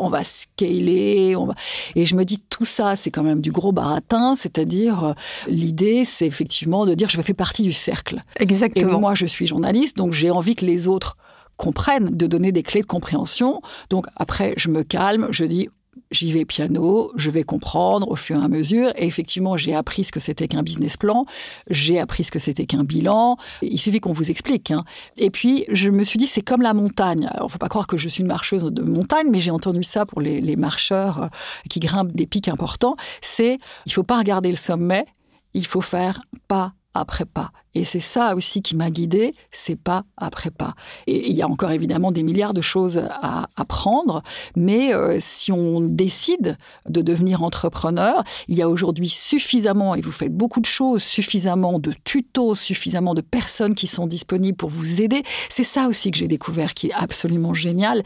on 0.00 0.08
va 0.08 0.24
scaler, 0.24 1.34
on 1.36 1.46
va... 1.46 1.54
Et 1.94 2.06
je 2.06 2.14
me 2.14 2.24
dis, 2.24 2.38
tout 2.48 2.64
ça, 2.64 2.96
c'est 2.96 3.09
quand 3.10 3.22
même 3.22 3.40
du 3.40 3.52
gros 3.52 3.72
baratin, 3.72 4.34
c'est-à-dire, 4.34 5.04
euh, 5.04 5.12
l'idée, 5.48 6.04
c'est 6.04 6.26
effectivement 6.26 6.86
de 6.86 6.94
dire, 6.94 7.08
je 7.08 7.20
fais 7.20 7.34
partie 7.34 7.62
du 7.62 7.72
cercle. 7.72 8.22
Exactement. 8.38 8.96
Et 8.96 9.00
moi, 9.00 9.14
je 9.14 9.26
suis 9.26 9.46
journaliste, 9.46 9.96
donc 9.96 10.12
j'ai 10.12 10.30
envie 10.30 10.54
que 10.54 10.64
les 10.64 10.88
autres 10.88 11.16
comprennent, 11.56 12.16
de 12.16 12.26
donner 12.26 12.52
des 12.52 12.62
clés 12.62 12.80
de 12.80 12.86
compréhension. 12.86 13.60
Donc 13.90 14.06
après, 14.16 14.54
je 14.56 14.70
me 14.70 14.82
calme, 14.82 15.28
je 15.30 15.44
dis, 15.44 15.68
j'y 16.10 16.32
vais 16.32 16.44
piano, 16.44 17.12
je 17.16 17.30
vais 17.30 17.44
comprendre 17.44 18.10
au 18.10 18.16
fur 18.16 18.40
et 18.40 18.44
à 18.44 18.48
mesure. 18.48 18.90
Et 18.96 19.06
effectivement, 19.06 19.56
j'ai 19.56 19.74
appris 19.74 20.04
ce 20.04 20.12
que 20.12 20.20
c'était 20.20 20.48
qu'un 20.48 20.62
business 20.62 20.96
plan, 20.96 21.24
j'ai 21.68 21.98
appris 21.98 22.24
ce 22.24 22.30
que 22.30 22.38
c'était 22.38 22.66
qu'un 22.66 22.84
bilan. 22.84 23.36
Il 23.62 23.78
suffit 23.78 24.00
qu'on 24.00 24.12
vous 24.12 24.30
explique. 24.30 24.70
Hein. 24.70 24.84
Et 25.16 25.30
puis, 25.30 25.64
je 25.68 25.90
me 25.90 26.04
suis 26.04 26.18
dit, 26.18 26.26
c'est 26.26 26.42
comme 26.42 26.62
la 26.62 26.74
montagne. 26.74 27.28
Alors, 27.32 27.50
faut 27.50 27.58
pas 27.58 27.68
croire 27.68 27.86
que 27.86 27.96
je 27.96 28.08
suis 28.08 28.22
une 28.22 28.28
marcheuse 28.28 28.64
de 28.64 28.82
montagne, 28.82 29.28
mais 29.30 29.40
j'ai 29.40 29.50
entendu 29.50 29.82
ça 29.82 30.06
pour 30.06 30.20
les, 30.20 30.56
marcheurs 30.56 31.22
euh, 31.22 31.28
qui 31.68 31.80
grimpent 31.80 32.14
des 32.14 32.26
pics 32.26 32.48
importants. 32.48 32.96
C'est, 33.20 33.58
il 33.86 33.92
faut 33.92 34.02
pas 34.02 34.18
regarder 34.18 34.50
le 34.50 34.56
sommet, 34.56 35.06
il 35.54 35.64
faut 35.64 35.80
faire 35.80 36.20
pas 36.48 36.74
après 36.92 37.24
pas. 37.24 37.52
Et 37.74 37.84
c'est 37.84 38.00
ça 38.00 38.34
aussi 38.34 38.62
qui 38.62 38.74
m'a 38.74 38.90
guidée, 38.90 39.32
c'est 39.52 39.78
pas 39.78 40.02
après 40.16 40.50
pas. 40.50 40.74
Et 41.06 41.30
il 41.30 41.36
y 41.36 41.42
a 41.42 41.48
encore 41.48 41.70
évidemment 41.70 42.10
des 42.10 42.24
milliards 42.24 42.54
de 42.54 42.60
choses 42.60 43.02
à 43.22 43.46
apprendre, 43.56 44.22
mais 44.56 44.92
euh, 44.92 45.18
si 45.20 45.52
on 45.52 45.80
décide 45.80 46.56
de 46.88 47.00
devenir 47.00 47.44
entrepreneur, 47.44 48.24
il 48.48 48.56
y 48.56 48.62
a 48.62 48.68
aujourd'hui 48.68 49.08
suffisamment, 49.08 49.94
et 49.94 50.00
vous 50.00 50.10
faites 50.10 50.36
beaucoup 50.36 50.60
de 50.60 50.66
choses, 50.66 51.02
suffisamment 51.02 51.78
de 51.78 51.92
tutos, 52.04 52.56
suffisamment 52.56 53.14
de 53.14 53.20
personnes 53.20 53.76
qui 53.76 53.86
sont 53.86 54.08
disponibles 54.08 54.56
pour 54.56 54.70
vous 54.70 55.00
aider. 55.00 55.22
C'est 55.48 55.64
ça 55.64 55.86
aussi 55.86 56.10
que 56.10 56.18
j'ai 56.18 56.28
découvert 56.28 56.74
qui 56.74 56.88
est 56.88 56.94
absolument 56.94 57.54
génial, 57.54 58.02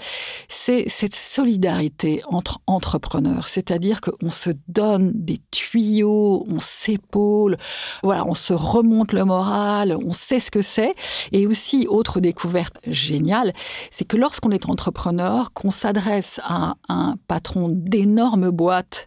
c'est 0.48 0.88
cette 0.90 1.14
solidarité 1.14 2.22
entre 2.28 2.60
entrepreneurs, 2.66 3.46
c'est-à-dire 3.46 4.02
qu'on 4.02 4.30
se 4.30 4.50
donne 4.68 5.12
des 5.14 5.38
tuyaux, 5.50 6.44
on 6.50 6.60
s'épaule, 6.60 7.56
voilà, 8.02 8.26
on 8.26 8.34
se 8.34 8.52
remonte 8.52 9.12
le 9.12 9.24
moral 9.24 9.53
on 9.54 10.12
sait 10.12 10.40
ce 10.40 10.50
que 10.50 10.62
c'est. 10.62 10.94
Et 11.32 11.46
aussi, 11.46 11.86
autre 11.88 12.20
découverte 12.20 12.78
géniale, 12.86 13.52
c'est 13.90 14.04
que 14.04 14.16
lorsqu'on 14.16 14.50
est 14.50 14.68
entrepreneur, 14.68 15.52
qu'on 15.52 15.70
s'adresse 15.70 16.40
à 16.44 16.74
un 16.88 17.16
patron 17.28 17.68
d'énormes 17.68 18.50
boîtes 18.50 19.06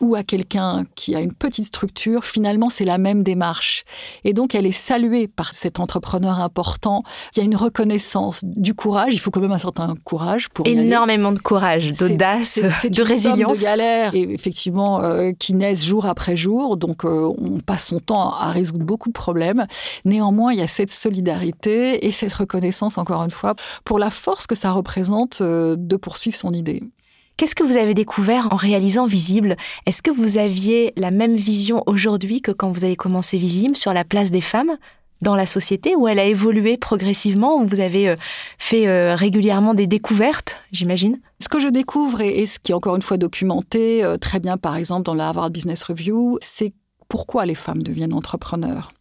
ou 0.00 0.14
à 0.14 0.22
quelqu'un 0.22 0.84
qui 0.94 1.14
a 1.14 1.20
une 1.20 1.34
petite 1.34 1.66
structure, 1.66 2.24
finalement, 2.24 2.70
c'est 2.70 2.84
la 2.84 2.98
même 2.98 3.22
démarche. 3.22 3.84
Et 4.24 4.32
donc, 4.32 4.54
elle 4.54 4.66
est 4.66 4.72
saluée 4.72 5.28
par 5.28 5.54
cet 5.54 5.80
entrepreneur 5.80 6.40
important. 6.40 7.02
Il 7.34 7.38
y 7.38 7.42
a 7.42 7.44
une 7.44 7.56
reconnaissance 7.56 8.40
du 8.44 8.74
courage. 8.74 9.12
Il 9.12 9.18
faut 9.18 9.30
quand 9.30 9.40
même 9.40 9.52
un 9.52 9.58
certain 9.58 9.94
courage 10.04 10.48
pour 10.50 10.66
énormément 10.66 11.32
de 11.32 11.38
courage, 11.38 11.90
d'audace, 11.98 12.58
de 12.84 13.02
résilience, 13.02 13.58
de 13.58 13.64
galère 13.64 14.14
et 14.14 14.22
effectivement 14.22 15.02
euh, 15.02 15.32
qui 15.38 15.54
naissent 15.54 15.84
jour 15.84 16.06
après 16.06 16.36
jour. 16.36 16.76
Donc, 16.76 17.04
euh, 17.04 17.30
on 17.38 17.60
passe 17.60 17.86
son 17.88 18.00
temps 18.00 18.32
à 18.34 18.50
résoudre 18.50 18.84
beaucoup 18.84 19.08
de 19.08 19.14
problèmes. 19.14 19.66
Néanmoins, 20.04 20.52
il 20.52 20.58
y 20.58 20.62
a 20.62 20.66
cette 20.66 20.90
solidarité 20.90 22.06
et 22.06 22.10
cette 22.10 22.32
reconnaissance, 22.32 22.98
encore 22.98 23.22
une 23.22 23.30
fois, 23.30 23.54
pour 23.84 23.98
la 23.98 24.10
force 24.10 24.46
que 24.46 24.54
ça 24.54 24.70
représente 24.72 25.40
euh, 25.40 25.76
de 25.78 25.96
poursuivre 25.96 26.36
son 26.36 26.52
idée. 26.52 26.82
Qu'est-ce 27.36 27.54
que 27.54 27.62
vous 27.62 27.76
avez 27.76 27.94
découvert 27.94 28.48
en 28.50 28.56
réalisant 28.56 29.06
Visible? 29.06 29.56
Est-ce 29.86 30.02
que 30.02 30.10
vous 30.10 30.38
aviez 30.38 30.92
la 30.96 31.12
même 31.12 31.36
vision 31.36 31.84
aujourd'hui 31.86 32.42
que 32.42 32.50
quand 32.50 32.70
vous 32.70 32.84
avez 32.84 32.96
commencé 32.96 33.38
Visible 33.38 33.76
sur 33.76 33.92
la 33.92 34.04
place 34.04 34.32
des 34.32 34.40
femmes 34.40 34.76
dans 35.20 35.36
la 35.36 35.46
société 35.46 35.94
ou 35.96 36.08
elle 36.08 36.18
a 36.18 36.24
évolué 36.24 36.76
progressivement 36.76 37.60
ou 37.60 37.66
vous 37.66 37.80
avez 37.80 38.08
euh, 38.08 38.16
fait 38.58 38.88
euh, 38.88 39.14
régulièrement 39.14 39.74
des 39.74 39.86
découvertes, 39.86 40.62
j'imagine? 40.72 41.20
Ce 41.40 41.48
que 41.48 41.60
je 41.60 41.68
découvre 41.68 42.20
et, 42.20 42.46
ce 42.46 42.58
qui 42.58 42.72
est 42.72 42.74
encore 42.74 42.96
une 42.96 43.02
fois 43.02 43.16
documenté 43.16 44.04
très 44.20 44.40
bien 44.40 44.56
par 44.56 44.76
exemple 44.76 45.04
dans 45.04 45.14
la 45.14 45.28
Harvard 45.28 45.50
Business 45.50 45.84
Review, 45.84 46.38
c'est 46.40 46.72
pourquoi 47.08 47.46
les 47.46 47.54
femmes 47.54 47.82
deviennent 47.82 48.14
entrepreneurs. 48.14 48.92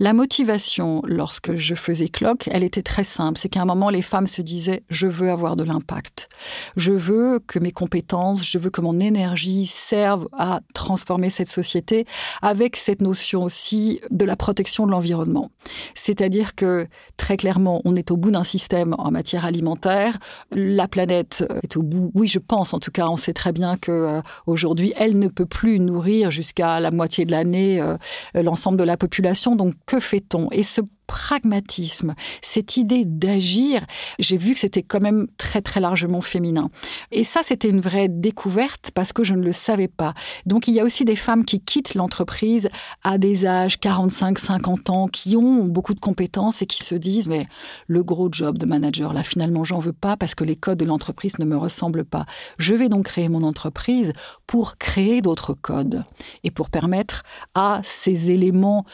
La 0.00 0.12
motivation, 0.12 1.02
lorsque 1.06 1.56
je 1.56 1.74
faisais 1.74 2.08
Clock, 2.08 2.48
elle 2.50 2.64
était 2.64 2.82
très 2.82 3.04
simple. 3.04 3.38
C'est 3.38 3.48
qu'à 3.48 3.62
un 3.62 3.64
moment, 3.64 3.90
les 3.90 4.02
femmes 4.02 4.26
se 4.26 4.42
disaient 4.42 4.82
je 4.88 5.06
veux 5.06 5.30
avoir 5.30 5.56
de 5.56 5.64
l'impact. 5.64 6.28
Je 6.76 6.92
veux 6.92 7.40
que 7.46 7.58
mes 7.58 7.72
compétences, 7.72 8.44
je 8.44 8.58
veux 8.58 8.70
que 8.70 8.80
mon 8.80 9.00
énergie 9.00 9.66
serve 9.66 10.28
à 10.32 10.60
transformer 10.74 11.30
cette 11.30 11.48
société 11.48 12.06
avec 12.42 12.76
cette 12.76 13.00
notion 13.00 13.44
aussi 13.44 14.00
de 14.10 14.24
la 14.24 14.36
protection 14.36 14.86
de 14.86 14.90
l'environnement. 14.90 15.50
C'est-à-dire 15.94 16.54
que 16.54 16.86
très 17.16 17.36
clairement, 17.36 17.80
on 17.84 17.96
est 17.96 18.10
au 18.10 18.16
bout 18.16 18.30
d'un 18.30 18.44
système 18.44 18.94
en 18.98 19.10
matière 19.10 19.44
alimentaire. 19.44 20.18
La 20.52 20.88
planète 20.88 21.44
est 21.62 21.76
au 21.76 21.82
bout. 21.82 22.10
Oui, 22.14 22.28
je 22.28 22.38
pense 22.38 22.74
en 22.74 22.78
tout 22.78 22.90
cas, 22.90 23.06
on 23.08 23.16
sait 23.16 23.32
très 23.32 23.52
bien 23.52 23.76
que 23.76 23.92
euh, 23.92 24.20
aujourd'hui, 24.46 24.92
elle 24.96 25.18
ne 25.18 25.28
peut 25.28 25.46
plus 25.46 25.78
nourrir 25.78 26.30
jusqu'à 26.30 26.80
la 26.80 26.90
moitié 26.90 27.24
de 27.24 27.30
l'année 27.30 27.80
euh, 27.80 27.96
l'ensemble 28.34 28.78
de 28.78 28.84
la 28.84 28.96
population 28.96 29.53
donc 29.54 29.74
que 29.86 30.00
fait-on? 30.00 30.48
Et 30.50 30.62
ce 30.62 30.80
pragmatisme, 31.06 32.14
cette 32.40 32.76
idée 32.76 33.04
d'agir, 33.04 33.84
j'ai 34.18 34.36
vu 34.36 34.54
que 34.54 34.60
c'était 34.60 34.82
quand 34.82 35.00
même 35.00 35.26
très 35.36 35.60
très 35.60 35.80
largement 35.80 36.20
féminin. 36.20 36.70
Et 37.10 37.24
ça, 37.24 37.40
c'était 37.42 37.68
une 37.68 37.80
vraie 37.80 38.08
découverte 38.08 38.90
parce 38.94 39.12
que 39.12 39.22
je 39.22 39.34
ne 39.34 39.42
le 39.42 39.52
savais 39.52 39.88
pas. 39.88 40.14
Donc 40.46 40.66
il 40.66 40.74
y 40.74 40.80
a 40.80 40.84
aussi 40.84 41.04
des 41.04 41.16
femmes 41.16 41.44
qui 41.44 41.60
quittent 41.60 41.94
l'entreprise 41.94 42.68
à 43.02 43.18
des 43.18 43.46
âges 43.46 43.78
45, 43.78 44.38
50 44.38 44.90
ans, 44.90 45.08
qui 45.08 45.36
ont 45.36 45.64
beaucoup 45.64 45.94
de 45.94 46.00
compétences 46.00 46.62
et 46.62 46.66
qui 46.66 46.82
se 46.82 46.94
disent 46.94 47.26
mais 47.26 47.46
le 47.86 48.02
gros 48.02 48.28
job 48.30 48.58
de 48.58 48.66
manager, 48.66 49.12
là 49.12 49.22
finalement 49.22 49.64
j'en 49.64 49.80
veux 49.80 49.92
pas 49.92 50.16
parce 50.16 50.34
que 50.34 50.44
les 50.44 50.56
codes 50.56 50.78
de 50.78 50.84
l'entreprise 50.84 51.38
ne 51.38 51.44
me 51.44 51.56
ressemblent 51.56 52.04
pas. 52.04 52.24
Je 52.58 52.74
vais 52.74 52.88
donc 52.88 53.04
créer 53.04 53.28
mon 53.28 53.42
entreprise 53.42 54.12
pour 54.46 54.78
créer 54.78 55.20
d'autres 55.20 55.54
codes 55.54 56.04
et 56.42 56.50
pour 56.50 56.70
permettre 56.70 57.22
à 57.54 57.80
ces 57.82 58.30
éléments 58.30 58.84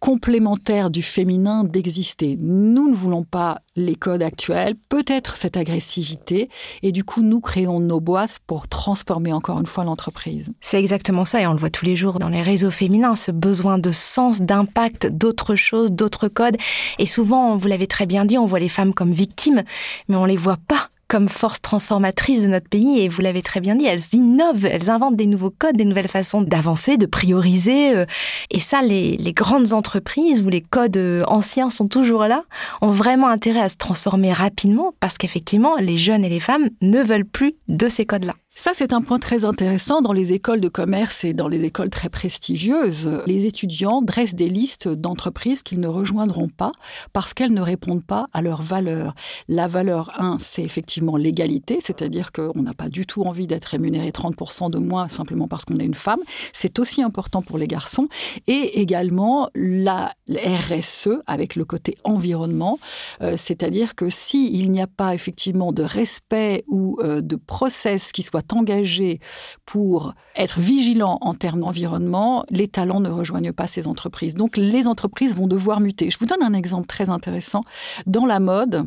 complémentaire 0.00 0.90
du 0.90 1.02
féminin 1.02 1.64
d'exister. 1.64 2.36
Nous 2.40 2.90
ne 2.90 2.94
voulons 2.94 3.24
pas 3.24 3.58
les 3.76 3.94
codes 3.94 4.22
actuels, 4.22 4.74
peut-être 4.88 5.36
cette 5.36 5.56
agressivité, 5.56 6.48
et 6.82 6.92
du 6.92 7.04
coup 7.04 7.22
nous 7.22 7.40
créons 7.40 7.80
nos 7.80 8.00
boîtes 8.00 8.38
pour 8.46 8.68
transformer 8.68 9.32
encore 9.32 9.60
une 9.60 9.66
fois 9.66 9.84
l'entreprise. 9.84 10.52
C'est 10.60 10.78
exactement 10.78 11.24
ça, 11.24 11.40
et 11.40 11.46
on 11.46 11.52
le 11.52 11.58
voit 11.58 11.70
tous 11.70 11.84
les 11.84 11.96
jours 11.96 12.18
dans 12.18 12.28
les 12.28 12.42
réseaux 12.42 12.70
féminins, 12.70 13.16
ce 13.16 13.30
besoin 13.30 13.78
de 13.78 13.90
sens, 13.90 14.42
d'impact, 14.42 15.06
d'autres 15.06 15.54
choses, 15.54 15.92
d'autres 15.92 16.28
codes. 16.28 16.56
Et 16.98 17.06
souvent, 17.06 17.56
vous 17.56 17.68
l'avez 17.68 17.86
très 17.86 18.06
bien 18.06 18.24
dit, 18.24 18.38
on 18.38 18.46
voit 18.46 18.60
les 18.60 18.68
femmes 18.68 18.94
comme 18.94 19.12
victimes, 19.12 19.62
mais 20.08 20.16
on 20.16 20.24
les 20.24 20.36
voit 20.36 20.58
pas 20.68 20.90
comme 21.08 21.28
force 21.28 21.62
transformatrice 21.62 22.42
de 22.42 22.48
notre 22.48 22.68
pays. 22.68 23.00
Et 23.00 23.08
vous 23.08 23.20
l'avez 23.20 23.42
très 23.42 23.60
bien 23.60 23.74
dit, 23.74 23.86
elles 23.86 24.02
innovent, 24.12 24.66
elles 24.66 24.90
inventent 24.90 25.16
des 25.16 25.26
nouveaux 25.26 25.50
codes, 25.56 25.76
des 25.76 25.84
nouvelles 25.84 26.08
façons 26.08 26.42
d'avancer, 26.42 26.96
de 26.96 27.06
prioriser. 27.06 27.94
Euh. 27.94 28.06
Et 28.50 28.60
ça, 28.60 28.82
les, 28.82 29.16
les, 29.16 29.32
grandes 29.32 29.72
entreprises 29.72 30.40
où 30.40 30.48
les 30.48 30.62
codes 30.62 30.96
euh, 30.96 31.24
anciens 31.26 31.70
sont 31.70 31.88
toujours 31.88 32.24
là, 32.24 32.44
ont 32.80 32.90
vraiment 32.90 33.28
intérêt 33.28 33.60
à 33.60 33.68
se 33.68 33.76
transformer 33.76 34.32
rapidement 34.32 34.94
parce 35.00 35.18
qu'effectivement, 35.18 35.76
les 35.76 35.96
jeunes 35.96 36.24
et 36.24 36.28
les 36.28 36.40
femmes 36.40 36.68
ne 36.80 37.02
veulent 37.02 37.24
plus 37.24 37.54
de 37.68 37.88
ces 37.88 38.06
codes-là. 38.06 38.34
Ça, 38.58 38.70
c'est 38.72 38.94
un 38.94 39.02
point 39.02 39.18
très 39.18 39.44
intéressant. 39.44 40.00
Dans 40.00 40.14
les 40.14 40.32
écoles 40.32 40.62
de 40.62 40.70
commerce 40.70 41.24
et 41.24 41.34
dans 41.34 41.46
les 41.46 41.62
écoles 41.64 41.90
très 41.90 42.08
prestigieuses, 42.08 43.06
les 43.26 43.44
étudiants 43.44 44.00
dressent 44.00 44.34
des 44.34 44.48
listes 44.48 44.88
d'entreprises 44.88 45.62
qu'ils 45.62 45.78
ne 45.78 45.88
rejoindront 45.88 46.48
pas 46.48 46.72
parce 47.12 47.34
qu'elles 47.34 47.52
ne 47.52 47.60
répondent 47.60 48.02
pas 48.02 48.28
à 48.32 48.40
leurs 48.40 48.62
valeurs. 48.62 49.14
La 49.46 49.68
valeur 49.68 50.10
1, 50.18 50.38
c'est 50.40 50.62
effectivement 50.62 51.18
l'égalité, 51.18 51.80
c'est-à-dire 51.82 52.32
qu'on 52.32 52.62
n'a 52.62 52.72
pas 52.72 52.88
du 52.88 53.04
tout 53.04 53.24
envie 53.24 53.46
d'être 53.46 53.66
rémunéré 53.66 54.08
30% 54.08 54.70
de 54.70 54.78
moins 54.78 55.10
simplement 55.10 55.48
parce 55.48 55.66
qu'on 55.66 55.78
est 55.78 55.84
une 55.84 55.92
femme. 55.92 56.20
C'est 56.54 56.78
aussi 56.78 57.02
important 57.02 57.42
pour 57.42 57.58
les 57.58 57.68
garçons. 57.68 58.08
Et 58.46 58.80
également 58.80 59.50
la 59.54 60.14
RSE 60.30 61.20
avec 61.26 61.56
le 61.56 61.66
côté 61.66 61.94
environnement, 62.04 62.78
euh, 63.20 63.34
c'est-à-dire 63.36 63.94
que 63.94 64.08
s'il 64.08 64.72
n'y 64.72 64.80
a 64.80 64.86
pas 64.86 65.14
effectivement 65.14 65.72
de 65.72 65.82
respect 65.82 66.64
ou 66.68 66.98
euh, 67.02 67.20
de 67.20 67.36
process 67.36 68.12
qui 68.12 68.22
soit 68.22 68.45
engagé 68.52 69.20
pour 69.64 70.14
être 70.36 70.60
vigilant 70.60 71.18
en 71.20 71.34
termes 71.34 71.60
d'environnement, 71.60 72.44
les 72.50 72.68
talents 72.68 73.00
ne 73.00 73.10
rejoignent 73.10 73.52
pas 73.52 73.66
ces 73.66 73.86
entreprises. 73.86 74.34
Donc 74.34 74.56
les 74.56 74.86
entreprises 74.86 75.34
vont 75.34 75.46
devoir 75.46 75.80
muter. 75.80 76.10
Je 76.10 76.18
vous 76.18 76.26
donne 76.26 76.42
un 76.42 76.52
exemple 76.52 76.86
très 76.86 77.10
intéressant. 77.10 77.62
Dans 78.06 78.26
la 78.26 78.40
mode, 78.40 78.86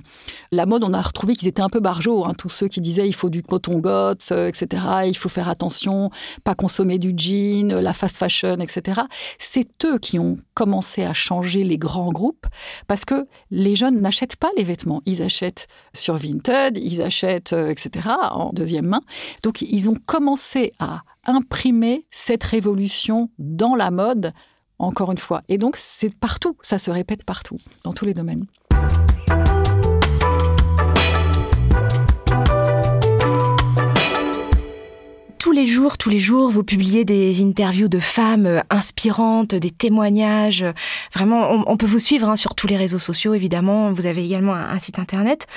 la 0.52 0.66
mode, 0.66 0.84
on 0.84 0.94
a 0.94 1.02
retrouvé 1.02 1.36
qu'ils 1.36 1.48
étaient 1.48 1.62
un 1.62 1.70
peu 1.70 1.80
barjots, 1.80 2.26
hein, 2.26 2.34
tous 2.38 2.50
ceux 2.50 2.68
qui 2.68 2.82
disaient 2.82 3.08
il 3.08 3.16
faut 3.16 3.30
du 3.30 3.44
coton 3.44 3.80
goth, 3.80 4.30
euh, 4.32 4.48
etc. 4.48 4.84
Il 5.08 5.18
faut 5.18 5.30
faire 5.30 5.50
attention, 5.50 6.10
pas 6.44 6.56
consommer 6.56 7.00
du 7.00 7.14
jean, 7.16 7.74
la 7.74 7.94
fast 7.94 8.18
fashion, 8.18 8.58
etc. 8.60 9.02
C'est 9.38 9.68
eux 9.86 10.00
qui 10.00 10.20
ont 10.20 10.38
commencé 10.54 11.04
à 11.04 11.14
changer 11.14 11.64
les 11.64 11.78
grands 11.78 12.12
groupes 12.12 12.46
parce 12.88 13.06
que 13.06 13.28
les 13.52 13.76
jeunes 13.76 14.02
n'achètent 14.02 14.36
pas 14.36 14.50
les 14.58 14.64
vêtements. 14.64 15.02
Ils 15.06 15.22
achètent 15.22 15.68
sur 15.94 16.16
Vinted, 16.16 16.78
ils 16.78 17.02
achètent, 17.02 17.54
euh, 17.54 17.70
etc. 17.70 18.10
en 18.32 18.52
deuxième 18.54 18.88
main. 18.88 19.02
Donc 19.44 19.49
ils 19.62 19.90
ont 19.90 19.96
commencé 20.06 20.74
à 20.80 21.02
imprimer 21.26 22.06
cette 22.12 22.44
révolution 22.44 23.30
dans 23.38 23.76
la 23.76 23.92
mode, 23.92 24.34
encore 24.78 25.12
une 25.12 25.18
fois. 25.18 25.42
Et 25.50 25.58
donc 25.58 25.76
c'est 25.78 26.14
partout, 26.14 26.58
ça 26.62 26.80
se 26.80 26.92
répète 26.92 27.24
partout, 27.26 27.58
dans 27.84 27.94
tous 27.94 28.06
les 28.06 28.14
domaines. 28.14 28.46
Tous 35.50 35.56
les 35.56 35.66
jours, 35.66 35.98
tous 35.98 36.12
les 36.12 36.20
jours, 36.20 36.52
vous 36.52 36.64
publiez 36.64 37.06
des 37.06 37.42
interviews 37.42 37.88
de 37.88 38.00
femmes 38.00 38.46
euh, 38.46 38.60
inspirantes, 38.70 39.56
des 39.56 39.72
témoignages. 39.72 40.64
Vraiment, 41.12 41.66
on, 41.66 41.76
peut 41.76 41.88
vous 41.88 41.98
suivre 41.98 42.30
hein, 42.30 42.36
sur 42.36 42.54
tous 42.54 42.68
les 42.68 42.78
réseaux 42.78 43.00
sociaux, 43.00 43.34
évidemment. 43.34 43.92
Vous 43.92 44.06
avez 44.06 44.24
également 44.24 44.54
un, 44.54 44.78
site 44.78 45.00
internet. 45.00 45.48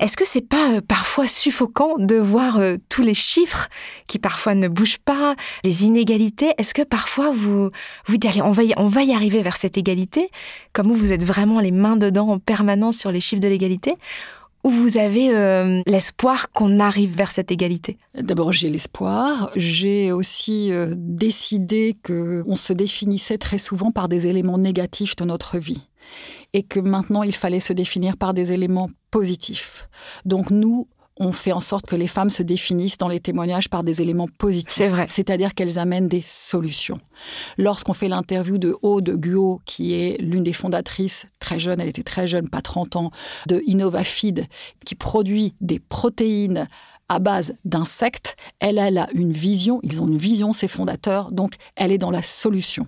Est-ce 0.00 0.18
que 0.18 0.26
c'est 0.26 0.46
pas 0.46 0.72
euh, 0.72 0.80
parfois 0.86 1.26
suffocant 1.26 1.94
de 1.96 2.16
voir 2.16 2.58
euh, 2.58 2.76
tous 2.90 3.00
les 3.00 3.14
chiffres 3.14 3.68
qui 4.06 4.18
parfois 4.18 4.54
ne 4.54 4.68
bougent 4.68 4.98
pas, 5.02 5.34
les 5.64 5.86
inégalités? 5.86 6.52
Est-ce 6.58 6.74
que 6.74 6.82
parfois 6.82 7.30
vous 7.30 7.70
vous 8.04 8.16
dites 8.18 8.30
allez, 8.30 8.42
on 8.42 8.52
va 8.52 8.64
y, 8.64 8.74
on 8.76 8.86
va 8.86 9.02
y 9.02 9.14
arriver 9.14 9.40
vers 9.40 9.56
cette 9.56 9.78
égalité, 9.78 10.28
comme 10.74 10.92
vous 10.92 11.10
êtes 11.10 11.24
vraiment 11.24 11.58
les 11.58 11.70
mains 11.70 11.96
dedans 11.96 12.28
en 12.28 12.38
permanence 12.38 12.98
sur 12.98 13.10
les 13.10 13.22
chiffres 13.22 13.40
de 13.40 13.48
l'égalité? 13.48 13.94
Ou 14.64 14.70
vous 14.70 14.96
avez 14.96 15.34
euh, 15.34 15.82
l'espoir 15.86 16.52
qu'on 16.52 16.78
arrive 16.78 17.16
vers 17.16 17.30
cette 17.30 17.50
égalité? 17.50 17.98
D'abord, 18.14 18.52
j'ai 18.52 18.70
l'espoir. 18.70 19.50
J'ai 19.56 20.12
aussi 20.12 20.72
euh, 20.72 20.94
décidé 20.96 21.96
que 22.02 22.44
on 22.46 22.56
se 22.56 22.72
définissait 22.72 23.38
très 23.38 23.58
souvent 23.58 23.90
par 23.90 24.08
des 24.08 24.26
éléments 24.26 24.58
négatifs 24.58 25.16
de 25.16 25.24
notre 25.24 25.58
vie 25.58 25.88
et 26.52 26.62
que 26.62 26.80
maintenant 26.80 27.22
il 27.22 27.34
fallait 27.34 27.60
se 27.60 27.72
définir 27.72 28.16
par 28.16 28.34
des 28.34 28.52
éléments 28.52 28.90
positifs. 29.10 29.88
Donc 30.24 30.50
nous, 30.50 30.88
on 31.18 31.32
fait 31.32 31.52
en 31.52 31.60
sorte 31.60 31.86
que 31.86 31.96
les 31.96 32.06
femmes 32.06 32.30
se 32.30 32.42
définissent 32.42 32.98
dans 32.98 33.08
les 33.08 33.20
témoignages 33.20 33.68
par 33.68 33.84
des 33.84 34.00
éléments 34.00 34.28
positifs. 34.38 34.72
C'est 34.72 34.88
vrai. 34.88 35.06
C'est-à-dire 35.08 35.54
qu'elles 35.54 35.78
amènent 35.78 36.08
des 36.08 36.22
solutions. 36.22 37.00
Lorsqu'on 37.58 37.92
fait 37.92 38.08
l'interview 38.08 38.58
de 38.58 38.76
Aude 38.82 39.10
Guo, 39.10 39.60
qui 39.66 39.94
est 39.94 40.20
l'une 40.20 40.42
des 40.42 40.52
fondatrices, 40.52 41.26
très 41.38 41.58
jeune, 41.58 41.80
elle 41.80 41.88
était 41.88 42.02
très 42.02 42.26
jeune, 42.26 42.48
pas 42.48 42.62
30 42.62 42.96
ans, 42.96 43.10
de 43.48 43.62
InnovaFeed, 43.66 44.46
qui 44.84 44.94
produit 44.94 45.54
des 45.60 45.78
protéines 45.78 46.66
à 47.08 47.18
base 47.18 47.54
d'insectes. 47.64 48.36
Elle, 48.58 48.78
elle 48.78 48.98
a 48.98 49.08
une 49.12 49.32
vision, 49.32 49.80
ils 49.82 50.00
ont 50.00 50.08
une 50.08 50.16
vision, 50.16 50.52
ces 50.52 50.68
fondateurs, 50.68 51.30
donc 51.30 51.54
elle 51.76 51.92
est 51.92 51.98
dans 51.98 52.10
la 52.10 52.22
solution. 52.22 52.86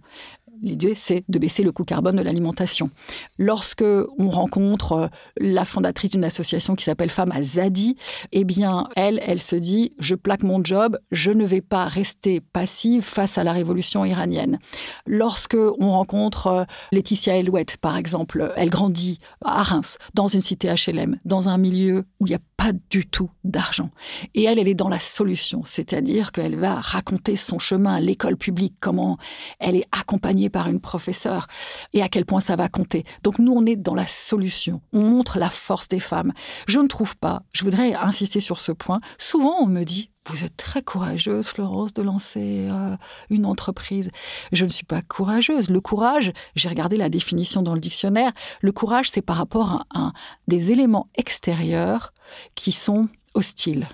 L'idée, 0.62 0.94
c'est 0.94 1.24
de 1.28 1.38
baisser 1.38 1.62
le 1.62 1.72
coût 1.72 1.84
carbone 1.84 2.16
de 2.16 2.22
l'alimentation. 2.22 2.90
Lorsque 3.38 3.84
on 4.18 4.30
rencontre 4.30 4.92
euh, 4.92 5.06
la 5.38 5.64
fondatrice 5.64 6.10
d'une 6.10 6.24
association 6.24 6.74
qui 6.74 6.84
s'appelle 6.84 7.10
Femmes 7.10 7.32
à 7.32 7.42
Zadi, 7.42 7.96
eh 8.32 8.44
bien, 8.44 8.88
elle, 8.96 9.20
elle 9.26 9.40
se 9.40 9.56
dit, 9.56 9.92
je 9.98 10.14
plaque 10.14 10.42
mon 10.42 10.62
job, 10.62 10.98
je 11.10 11.30
ne 11.30 11.44
vais 11.44 11.60
pas 11.60 11.86
rester 11.86 12.40
passive 12.40 13.02
face 13.02 13.38
à 13.38 13.44
la 13.44 13.52
révolution 13.52 14.04
iranienne. 14.04 14.58
Lorsque 15.06 15.56
on 15.56 15.90
rencontre 15.90 16.46
euh, 16.46 16.64
Laetitia 16.92 17.36
Elouette, 17.36 17.76
par 17.78 17.96
exemple, 17.96 18.52
elle 18.56 18.70
grandit 18.70 19.18
à 19.44 19.62
Reims, 19.62 19.98
dans 20.14 20.28
une 20.28 20.40
cité 20.40 20.68
HLM, 20.68 21.18
dans 21.24 21.48
un 21.48 21.58
milieu 21.58 22.04
où 22.20 22.26
il 22.26 22.30
n'y 22.30 22.36
a 22.36 22.40
pas 22.64 22.72
du 22.88 23.04
tout 23.04 23.30
d'argent. 23.44 23.90
Et 24.34 24.44
elle, 24.44 24.58
elle 24.58 24.68
est 24.68 24.74
dans 24.74 24.88
la 24.88 24.98
solution, 24.98 25.64
c'est-à-dire 25.66 26.32
qu'elle 26.32 26.56
va 26.56 26.80
raconter 26.80 27.36
son 27.36 27.58
chemin 27.58 27.96
à 27.96 28.00
l'école 28.00 28.38
publique, 28.38 28.76
comment 28.80 29.18
elle 29.58 29.76
est 29.76 29.86
accompagnée 29.92 30.48
par 30.48 30.68
une 30.68 30.80
professeure 30.80 31.46
et 31.92 32.02
à 32.02 32.08
quel 32.08 32.24
point 32.24 32.40
ça 32.40 32.56
va 32.56 32.70
compter. 32.70 33.04
Donc 33.22 33.38
nous, 33.38 33.52
on 33.52 33.66
est 33.66 33.76
dans 33.76 33.94
la 33.94 34.06
solution. 34.06 34.80
On 34.94 35.02
montre 35.02 35.38
la 35.38 35.50
force 35.50 35.88
des 35.88 36.00
femmes. 36.00 36.32
Je 36.66 36.78
ne 36.78 36.88
trouve 36.88 37.16
pas, 37.16 37.42
je 37.52 37.64
voudrais 37.64 37.92
insister 37.92 38.40
sur 38.40 38.58
ce 38.58 38.72
point, 38.72 39.00
souvent 39.18 39.56
on 39.60 39.66
me 39.66 39.84
dit, 39.84 40.10
vous 40.26 40.44
êtes 40.44 40.56
très 40.56 40.82
courageuse, 40.82 41.46
Florence, 41.48 41.92
de 41.92 42.02
lancer 42.02 42.68
euh, 42.70 42.96
une 43.28 43.44
entreprise. 43.44 44.10
Je 44.52 44.64
ne 44.64 44.70
suis 44.70 44.86
pas 44.86 45.02
courageuse. 45.02 45.68
Le 45.68 45.80
courage, 45.80 46.32
j'ai 46.54 46.68
regardé 46.68 46.96
la 46.96 47.10
définition 47.10 47.62
dans 47.62 47.74
le 47.74 47.80
dictionnaire, 47.80 48.32
le 48.60 48.72
courage, 48.72 49.10
c'est 49.10 49.22
par 49.22 49.36
rapport 49.36 49.84
à, 49.94 50.12
des 50.48 50.72
éléments 50.72 51.08
extérieurs 51.16 52.12
qui 52.54 52.72
sont 52.72 53.08
hostiles. 53.34 53.88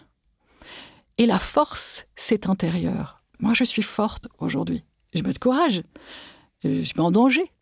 Et 1.18 1.26
la 1.26 1.38
force, 1.38 2.06
c'est 2.14 2.48
intérieur. 2.48 3.22
Moi, 3.40 3.52
je 3.54 3.64
suis 3.64 3.82
forte 3.82 4.28
aujourd'hui. 4.38 4.84
Je 5.14 5.22
mets 5.22 5.32
de 5.32 5.38
courage. 5.38 5.82
Je 6.62 6.82
suis 6.82 7.00
en 7.00 7.10
danger. 7.10 7.52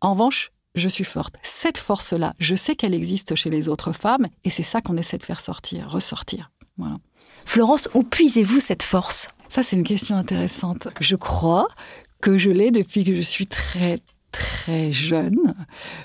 En 0.00 0.12
revanche, 0.12 0.50
je 0.74 0.88
suis 0.88 1.04
forte. 1.04 1.36
Cette 1.42 1.78
force-là, 1.78 2.34
je 2.38 2.54
sais 2.54 2.74
qu'elle 2.74 2.94
existe 2.94 3.34
chez 3.34 3.50
les 3.50 3.68
autres 3.68 3.92
femmes 3.92 4.26
et 4.44 4.50
c'est 4.50 4.62
ça 4.62 4.80
qu'on 4.80 4.96
essaie 4.96 5.18
de 5.18 5.22
faire 5.22 5.40
sortir, 5.40 5.88
ressortir. 5.90 6.50
Voilà. 6.78 6.96
Florence, 7.44 7.88
où 7.94 8.02
puisez-vous 8.02 8.60
cette 8.60 8.82
force? 8.82 9.28
Ça, 9.48 9.62
c'est 9.62 9.76
une 9.76 9.84
question 9.84 10.16
intéressante. 10.16 10.88
Je 11.00 11.16
crois 11.16 11.68
que 12.20 12.38
je 12.38 12.50
l'ai 12.50 12.70
depuis 12.70 13.04
que 13.04 13.14
je 13.14 13.20
suis 13.20 13.46
très 13.46 14.00
très 14.32 14.92
jeune. 14.92 15.54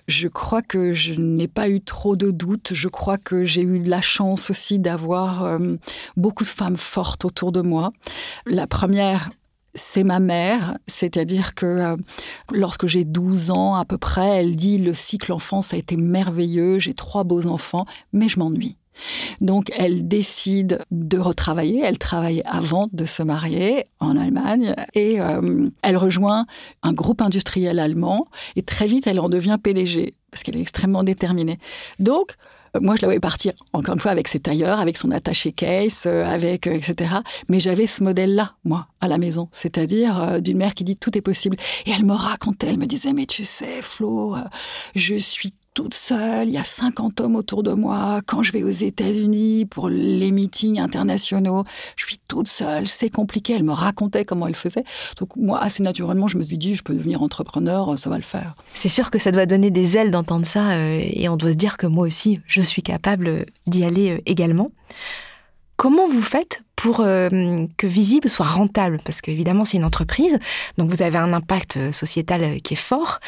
Je 0.08 0.28
crois 0.28 0.62
que 0.62 0.94
je 0.94 1.14
n'ai 1.14 1.48
pas 1.48 1.68
eu 1.68 1.82
trop 1.82 2.16
de 2.16 2.32
doutes. 2.32 2.74
Je 2.74 2.88
crois 2.88 3.18
que 3.18 3.44
j'ai 3.44 3.62
eu 3.62 3.84
la 3.84 4.02
chance 4.02 4.50
aussi 4.50 4.80
d'avoir 4.80 5.44
euh, 5.44 5.76
beaucoup 6.16 6.44
de 6.44 6.50
femmes 6.50 6.78
fortes 6.78 7.26
autour 7.26 7.52
de 7.52 7.62
moi. 7.62 7.92
La 8.46 8.68
première, 8.68 9.30
c'est 9.74 10.04
ma 10.04 10.20
mère, 10.20 10.78
c'est-à-dire 10.88 11.56
que 11.56 11.66
euh, 11.66 11.98
lorsque 12.54 12.88
j'ai 12.88 13.04
12 13.04 13.52
ans 13.52 13.76
à 13.76 13.84
peu 13.84 13.98
près, 13.98 14.28
elle 14.28 14.56
dit 14.56 14.78
le 14.78 14.94
cycle 14.94 15.34
enfance 15.34 15.74
a 15.74 15.78
été 15.78 15.98
merveilleux, 15.98 16.80
j'ai 16.80 16.94
trois 16.94 17.24
beaux 17.24 17.48
enfants, 17.48 17.86
mais 18.14 18.30
je 18.30 18.40
m'ennuie. 18.40 18.78
Donc 19.40 19.72
elle 19.78 20.08
décide 20.08 20.80
de 20.92 21.18
retravailler, 21.18 21.82
elle 21.84 21.98
travaille 21.98 22.42
avant 22.46 22.88
de 22.92 23.06
se 23.06 23.24
marier 23.24 23.86
en 24.00 24.18
Allemagne 24.18 24.76
et 24.94 25.20
euh, 25.20 25.70
elle 25.84 25.98
rejoint 25.98 26.46
un 26.84 26.94
groupe 26.94 27.22
industriel 27.22 27.80
allemand 27.80 28.28
et 28.56 28.64
très 28.64 28.88
vite 28.88 29.08
elle 29.08 29.20
en 29.20 29.30
devient 29.30 29.58
PDG 29.62 30.16
parce 30.30 30.44
qu'elle 30.44 30.58
est 30.58 30.62
extrêmement 30.62 31.04
déterminée. 31.04 31.60
Donc 32.00 32.36
euh, 32.76 32.80
moi, 32.82 32.96
je 32.96 33.02
la 33.02 33.08
voyais 33.08 33.20
partir, 33.20 33.52
encore 33.74 33.96
une 33.96 34.00
fois, 34.00 34.12
avec 34.12 34.30
ses 34.30 34.40
tailleurs, 34.40 34.80
avec 34.80 34.98
son 34.98 35.12
attaché 35.12 35.52
case, 35.52 36.04
euh, 36.06 36.24
avec, 36.24 36.68
etc. 36.68 37.16
Mais 37.50 37.60
j'avais 37.60 37.86
ce 37.86 38.02
modèle-là, 38.02 38.54
moi, 38.64 38.88
à 39.02 39.10
la 39.10 39.18
maison. 39.18 39.50
C'est-à-dire 39.52 40.42
d'une 40.42 40.58
mère 40.58 40.74
qui 40.74 40.86
dit 40.86 40.96
tout 40.96 41.18
est 41.18 41.22
possible. 41.22 41.58
Et 41.86 41.92
elle 41.92 42.06
me 42.06 42.14
racontait, 42.14 42.68
elle 42.68 42.80
me 42.80 42.86
disait, 42.86 43.12
mais 43.12 43.26
tu 43.26 43.44
sais, 43.44 43.82
Flo, 43.82 44.38
je 44.96 45.16
suis 45.16 45.54
toute 45.74 45.94
seule, 45.94 46.50
il 46.50 46.54
y 46.54 46.58
a 46.58 46.64
50 46.64 47.22
hommes 47.22 47.36
autour 47.36 47.64
de 47.64 47.72
moi. 47.72 48.22
Quand 48.26 48.44
je 48.44 48.52
vais 48.52 48.64
aux 48.64 48.70
États-Unis 48.70 49.66
pour 49.66 49.90
les 49.90 50.32
meetings 50.32 50.80
internationaux, 50.80 51.64
je 51.96 52.06
suis 52.06 52.18
toute 52.28 52.48
seule, 52.48 52.88
c'est 52.88 53.10
compliqué. 53.10 53.54
Elle 53.54 53.64
me 53.64 53.72
racontait 53.72 54.26
comment 54.26 54.48
elle 54.48 54.56
faisait. 54.56 54.84
Donc 55.18 55.36
moi, 55.38 55.62
assez 55.62 55.82
naturellement, 55.82 56.28
je 56.28 56.38
me 56.38 56.44
suis 56.44 56.58
dit, 56.58 56.76
je 56.76 56.84
peux 56.84 56.94
devenir 56.94 57.22
entrepreneur, 57.24 57.98
ça 57.98 58.10
va 58.10 58.18
le 58.18 58.24
faire. 58.24 58.56
C'est 58.68 58.90
sûr 58.90 59.12
que 59.12 59.20
ça 59.20 59.32
doit 59.32 59.46
donner 59.46 59.72
des 59.72 59.96
ailes 59.98 60.12
d'entendre 60.12 60.46
ça 60.46 60.72
euh, 60.72 61.00
et 61.02 61.30
on 61.30 61.38
doit 61.38 61.52
se 61.52 61.58
dire 61.58 61.78
que 61.78 61.88
moi 61.88 62.06
aussi, 62.06 62.40
je 62.46 62.62
suis 62.62 62.84
capable 62.84 63.46
d'y 63.66 63.86
aller 63.86 64.12
euh, 64.12 64.22
également. 64.26 64.72
Comment 65.78 66.08
vous 66.08 66.22
faites 66.22 66.62
pour 66.82 67.02
euh, 67.02 67.68
que 67.78 67.86
Visible 67.86 68.28
soit 68.28 68.48
rentable 68.48 69.00
Parce 69.06 69.22
qu'évidemment, 69.22 69.66
c'est 69.66 69.78
une 69.78 69.84
entreprise, 69.84 70.40
donc 70.80 70.90
vous 70.90 71.04
avez 71.04 71.20
un 71.20 71.32
impact 71.32 71.92
sociétal 71.92 72.60
qui 72.62 72.74
est 72.74 72.78
fort. 72.78 73.20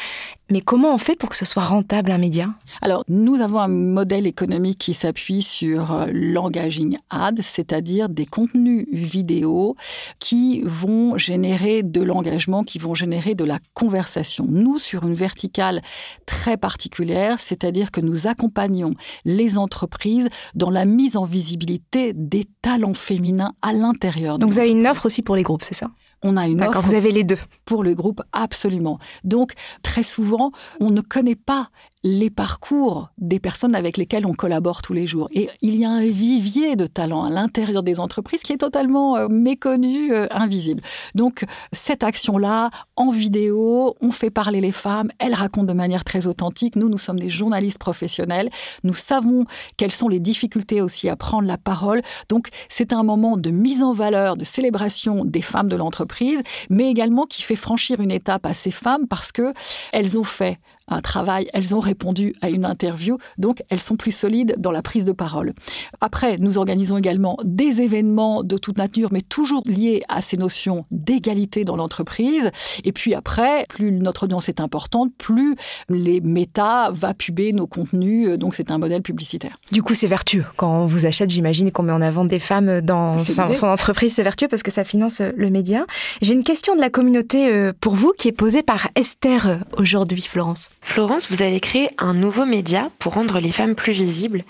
Mais 0.50 0.60
comment 0.60 0.94
on 0.94 0.98
fait 0.98 1.16
pour 1.16 1.30
que 1.30 1.36
ce 1.36 1.46
soit 1.46 1.62
rentable 1.62 2.10
un 2.10 2.18
média? 2.18 2.48
Alors, 2.82 3.02
nous 3.08 3.40
avons 3.40 3.60
un 3.60 3.68
modèle 3.68 4.26
économique 4.26 4.78
qui 4.78 4.92
s'appuie 4.92 5.40
sur 5.40 5.92
euh, 5.92 6.06
l'engaging 6.12 6.98
ad, 7.08 7.40
c'est-à-dire 7.40 8.10
des 8.10 8.26
contenus 8.26 8.86
vidéo 8.92 9.74
qui 10.18 10.62
vont 10.66 11.16
générer 11.16 11.82
de 11.82 12.02
l'engagement, 12.02 12.62
qui 12.62 12.78
vont 12.78 12.94
générer 12.94 13.34
de 13.34 13.44
la 13.44 13.58
conversation. 13.72 14.46
Nous, 14.48 14.78
sur 14.78 15.06
une 15.06 15.14
verticale 15.14 15.80
très 16.26 16.58
particulière, 16.58 17.40
c'est-à-dire 17.40 17.90
que 17.90 18.02
nous 18.02 18.26
accompagnons 18.26 18.94
les 19.24 19.56
entreprises 19.56 20.28
dans 20.54 20.70
la 20.70 20.84
mise 20.84 21.16
en 21.16 21.24
visibilité 21.24 22.12
des 22.14 22.44
talents 22.60 22.94
féminins 22.94 23.43
à 23.62 23.72
l'intérieur. 23.72 24.38
Donc, 24.38 24.50
vous 24.50 24.58
avez 24.58 24.70
une 24.70 24.86
offre 24.86 25.06
aussi 25.06 25.22
pour 25.22 25.36
les 25.36 25.42
groupes, 25.42 25.64
c'est 25.64 25.74
ça? 25.74 25.90
On 26.22 26.36
a 26.36 26.46
une 26.48 26.62
offre. 26.62 26.80
Vous 26.80 26.94
avez 26.94 27.10
les 27.10 27.24
deux. 27.24 27.38
Pour 27.64 27.84
le 27.84 27.94
groupe, 27.94 28.22
absolument. 28.32 28.98
Donc, 29.24 29.52
très 29.82 30.02
souvent, 30.02 30.52
on 30.80 30.90
ne 30.90 31.00
connaît 31.00 31.36
pas 31.36 31.68
les 32.04 32.28
parcours 32.28 33.08
des 33.16 33.40
personnes 33.40 33.74
avec 33.74 33.96
lesquelles 33.96 34.26
on 34.26 34.34
collabore 34.34 34.82
tous 34.82 34.92
les 34.92 35.06
jours. 35.06 35.26
Et 35.32 35.48
il 35.62 35.76
y 35.76 35.86
a 35.86 35.90
un 35.90 36.06
vivier 36.06 36.76
de 36.76 36.86
talents 36.86 37.24
à 37.24 37.30
l'intérieur 37.30 37.82
des 37.82 37.98
entreprises 37.98 38.42
qui 38.42 38.52
est 38.52 38.58
totalement 38.58 39.16
euh, 39.16 39.28
méconnu, 39.28 40.12
euh, 40.12 40.26
invisible. 40.30 40.82
Donc 41.14 41.46
cette 41.72 42.04
action-là, 42.04 42.70
en 42.96 43.10
vidéo, 43.10 43.96
on 44.02 44.10
fait 44.10 44.28
parler 44.28 44.60
les 44.60 44.70
femmes, 44.70 45.10
elles 45.18 45.32
racontent 45.32 45.66
de 45.66 45.72
manière 45.72 46.04
très 46.04 46.26
authentique. 46.26 46.76
Nous, 46.76 46.90
nous 46.90 46.98
sommes 46.98 47.18
des 47.18 47.30
journalistes 47.30 47.78
professionnels, 47.78 48.50
nous 48.82 48.94
savons 48.94 49.46
quelles 49.78 49.90
sont 49.90 50.08
les 50.08 50.20
difficultés 50.20 50.82
aussi 50.82 51.08
à 51.08 51.16
prendre 51.16 51.48
la 51.48 51.56
parole. 51.56 52.02
Donc 52.28 52.48
c'est 52.68 52.92
un 52.92 53.02
moment 53.02 53.38
de 53.38 53.50
mise 53.50 53.82
en 53.82 53.94
valeur, 53.94 54.36
de 54.36 54.44
célébration 54.44 55.24
des 55.24 55.42
femmes 55.42 55.68
de 55.68 55.76
l'entreprise, 55.76 56.42
mais 56.68 56.90
également 56.90 57.24
qui 57.24 57.42
fait 57.42 57.56
franchir 57.56 58.00
une 58.00 58.12
étape 58.12 58.44
à 58.44 58.52
ces 58.52 58.70
femmes 58.70 59.06
parce 59.08 59.32
que 59.32 59.54
elles 59.92 60.18
ont 60.18 60.24
fait 60.24 60.58
un 60.88 61.00
travail, 61.00 61.48
elles 61.54 61.74
ont 61.74 61.80
répondu 61.80 62.34
à 62.42 62.50
une 62.50 62.64
interview, 62.64 63.18
donc 63.38 63.62
elles 63.70 63.80
sont 63.80 63.96
plus 63.96 64.12
solides 64.12 64.54
dans 64.58 64.70
la 64.70 64.82
prise 64.82 65.04
de 65.04 65.12
parole. 65.12 65.54
Après, 66.00 66.36
nous 66.38 66.58
organisons 66.58 66.98
également 66.98 67.38
des 67.44 67.80
événements 67.80 68.42
de 68.42 68.58
toute 68.58 68.78
nature, 68.78 69.08
mais 69.12 69.22
toujours 69.22 69.62
liés 69.66 70.02
à 70.08 70.20
ces 70.20 70.36
notions 70.36 70.84
d'égalité 70.90 71.64
dans 71.64 71.76
l'entreprise. 71.76 72.50
Et 72.84 72.92
puis 72.92 73.14
après, 73.14 73.66
plus 73.68 73.92
notre 73.92 74.24
audience 74.24 74.48
est 74.48 74.60
importante, 74.60 75.12
plus 75.16 75.56
les 75.88 76.20
méta 76.20 76.90
va 76.92 77.14
puber 77.14 77.52
nos 77.52 77.66
contenus, 77.66 78.38
donc 78.38 78.54
c'est 78.54 78.70
un 78.70 78.78
modèle 78.78 79.02
publicitaire. 79.02 79.56
Du 79.72 79.82
coup, 79.82 79.94
c'est 79.94 80.06
vertueux. 80.06 80.44
Quand 80.56 80.82
on 80.82 80.86
vous 80.86 81.06
achète, 81.06 81.30
j'imagine 81.30 81.70
qu'on 81.72 81.82
met 81.82 81.92
en 81.92 82.02
avant 82.02 82.24
des 82.24 82.38
femmes 82.38 82.80
dans 82.80 83.18
son, 83.18 83.66
entreprise, 83.66 84.14
c'est 84.14 84.22
vertueux 84.22 84.48
parce 84.48 84.62
que 84.62 84.70
ça 84.70 84.84
finance 84.84 85.20
le 85.20 85.50
média. 85.50 85.86
J'ai 86.20 86.34
une 86.34 86.44
question 86.44 86.74
de 86.74 86.80
la 86.80 86.90
communauté 86.90 87.48
euh, 87.48 87.72
pour 87.80 87.94
vous 87.94 88.12
qui 88.16 88.28
est 88.28 88.32
posée 88.32 88.62
par 88.62 88.88
Esther 88.94 89.46
euh, 89.46 89.56
aujourd'hui, 89.78 90.22
Florence. 90.22 90.68
Florence, 90.84 91.28
vous 91.28 91.42
avez 91.42 91.58
créé 91.58 91.88
un 91.98 92.14
nouveau 92.14 92.44
média 92.44 92.88
pour 93.00 93.14
rendre 93.14 93.40
les 93.40 93.50
femmes 93.50 93.74
plus 93.74 93.92
visibles. 93.92 94.44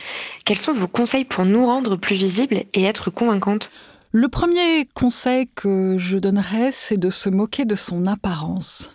Quels 0.44 0.58
sont 0.58 0.72
vos 0.72 0.88
conseils 0.88 1.24
pour 1.24 1.46
nous 1.46 1.64
rendre 1.64 1.96
plus 1.96 2.16
visibles 2.16 2.64
et 2.74 2.82
être 2.82 3.10
convaincantes? 3.10 3.70
Le 4.10 4.28
premier 4.28 4.86
conseil 4.94 5.46
que 5.54 5.96
je 5.96 6.18
donnerais, 6.18 6.70
c'est 6.70 6.98
de 6.98 7.08
se 7.08 7.30
moquer 7.30 7.64
de 7.64 7.76
son 7.76 8.06
apparence. 8.06 8.93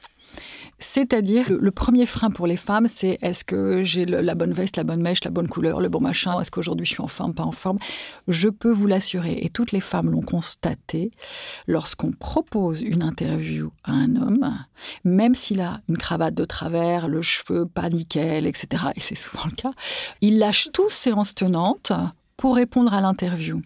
C'est-à-dire, 0.80 1.51
le 1.51 1.71
premier 1.71 2.05
frein 2.05 2.32
pour 2.32 2.47
les 2.47 2.55
femmes, 2.55 2.88
c'est 2.88 3.17
est-ce 3.21 3.43
que 3.43 3.84
j'ai 3.84 4.05
la 4.05 4.34
bonne 4.34 4.53
veste, 4.53 4.77
la 4.77 4.86
bonne 4.86 5.01
mèche, 5.01 5.23
la 5.25 5.32
bonne 5.32 5.49
couleur, 5.49 5.82
le 5.82 5.89
bon 5.89 5.99
machin, 5.99 6.39
est-ce 6.39 6.51
qu'aujourd'hui 6.51 6.86
je 6.86 6.91
suis 6.91 7.01
en 7.01 7.07
forme, 7.07 7.34
pas 7.34 7.43
en 7.43 7.51
forme? 7.51 7.80
Je 8.27 8.47
peux 8.47 8.71
vous 8.71 8.88
l'assurer, 8.88 9.39
et 9.41 9.49
toutes 9.49 9.71
les 9.73 9.82
femmes 9.82 10.09
l'ont 10.09 10.21
constaté, 10.21 11.11
lorsqu'on 11.67 12.11
propose 12.11 12.82
une 12.82 13.03
interview 13.03 13.71
à 13.84 13.91
un 13.91 14.15
homme, 14.15 14.57
même 15.03 15.36
s'il 15.36 15.61
a 15.61 15.82
une 15.89 15.97
cravate 15.97 16.34
de 16.34 16.45
travers, 16.45 17.07
le 17.07 17.21
cheveu 17.21 17.65
pas 17.65 17.89
nickel, 17.89 18.47
etc., 18.47 18.86
et 18.95 19.01
c'est 19.01 19.15
souvent 19.15 19.45
le 19.45 19.55
cas, 19.55 19.71
il 20.21 20.39
lâche 20.39 20.69
tous 20.73 20.89
séances 20.89 21.36
tenantes 21.36 21.91
pour 22.38 22.55
répondre 22.55 22.93
à 22.93 23.01
l'interview. 23.01 23.61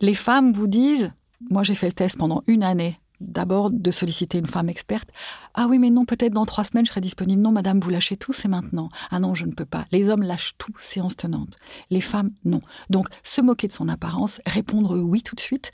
Les 0.00 0.14
femmes 0.14 0.52
vous 0.52 0.66
disent, 0.66 1.12
moi 1.48 1.62
j'ai 1.62 1.74
fait 1.74 1.86
le 1.86 1.92
test 1.92 2.18
pendant 2.18 2.42
une 2.46 2.62
année, 2.62 2.99
d'abord 3.20 3.70
de 3.70 3.90
solliciter 3.90 4.38
une 4.38 4.46
femme 4.46 4.68
experte. 4.68 5.10
Ah 5.54 5.66
oui, 5.68 5.78
mais 5.78 5.90
non, 5.90 6.04
peut-être 6.04 6.32
dans 6.32 6.46
trois 6.46 6.64
semaines, 6.64 6.86
je 6.86 6.90
serai 6.90 7.00
disponible. 7.00 7.42
Non, 7.42 7.52
madame, 7.52 7.80
vous 7.80 7.90
lâchez 7.90 8.16
tout, 8.16 8.32
c'est 8.32 8.48
maintenant. 8.48 8.88
Ah 9.10 9.20
non, 9.20 9.34
je 9.34 9.44
ne 9.44 9.52
peux 9.52 9.64
pas. 9.64 9.86
Les 9.92 10.08
hommes 10.08 10.22
lâchent 10.22 10.54
tout, 10.58 10.72
séance 10.78 11.16
tenante. 11.16 11.56
Les 11.90 12.00
femmes, 12.00 12.30
non. 12.44 12.60
Donc, 12.88 13.06
se 13.22 13.40
moquer 13.40 13.68
de 13.68 13.72
son 13.72 13.88
apparence, 13.88 14.40
répondre 14.46 14.98
oui 14.98 15.22
tout 15.22 15.34
de 15.34 15.40
suite. 15.40 15.70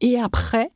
Et 0.00 0.18
après, 0.18 0.72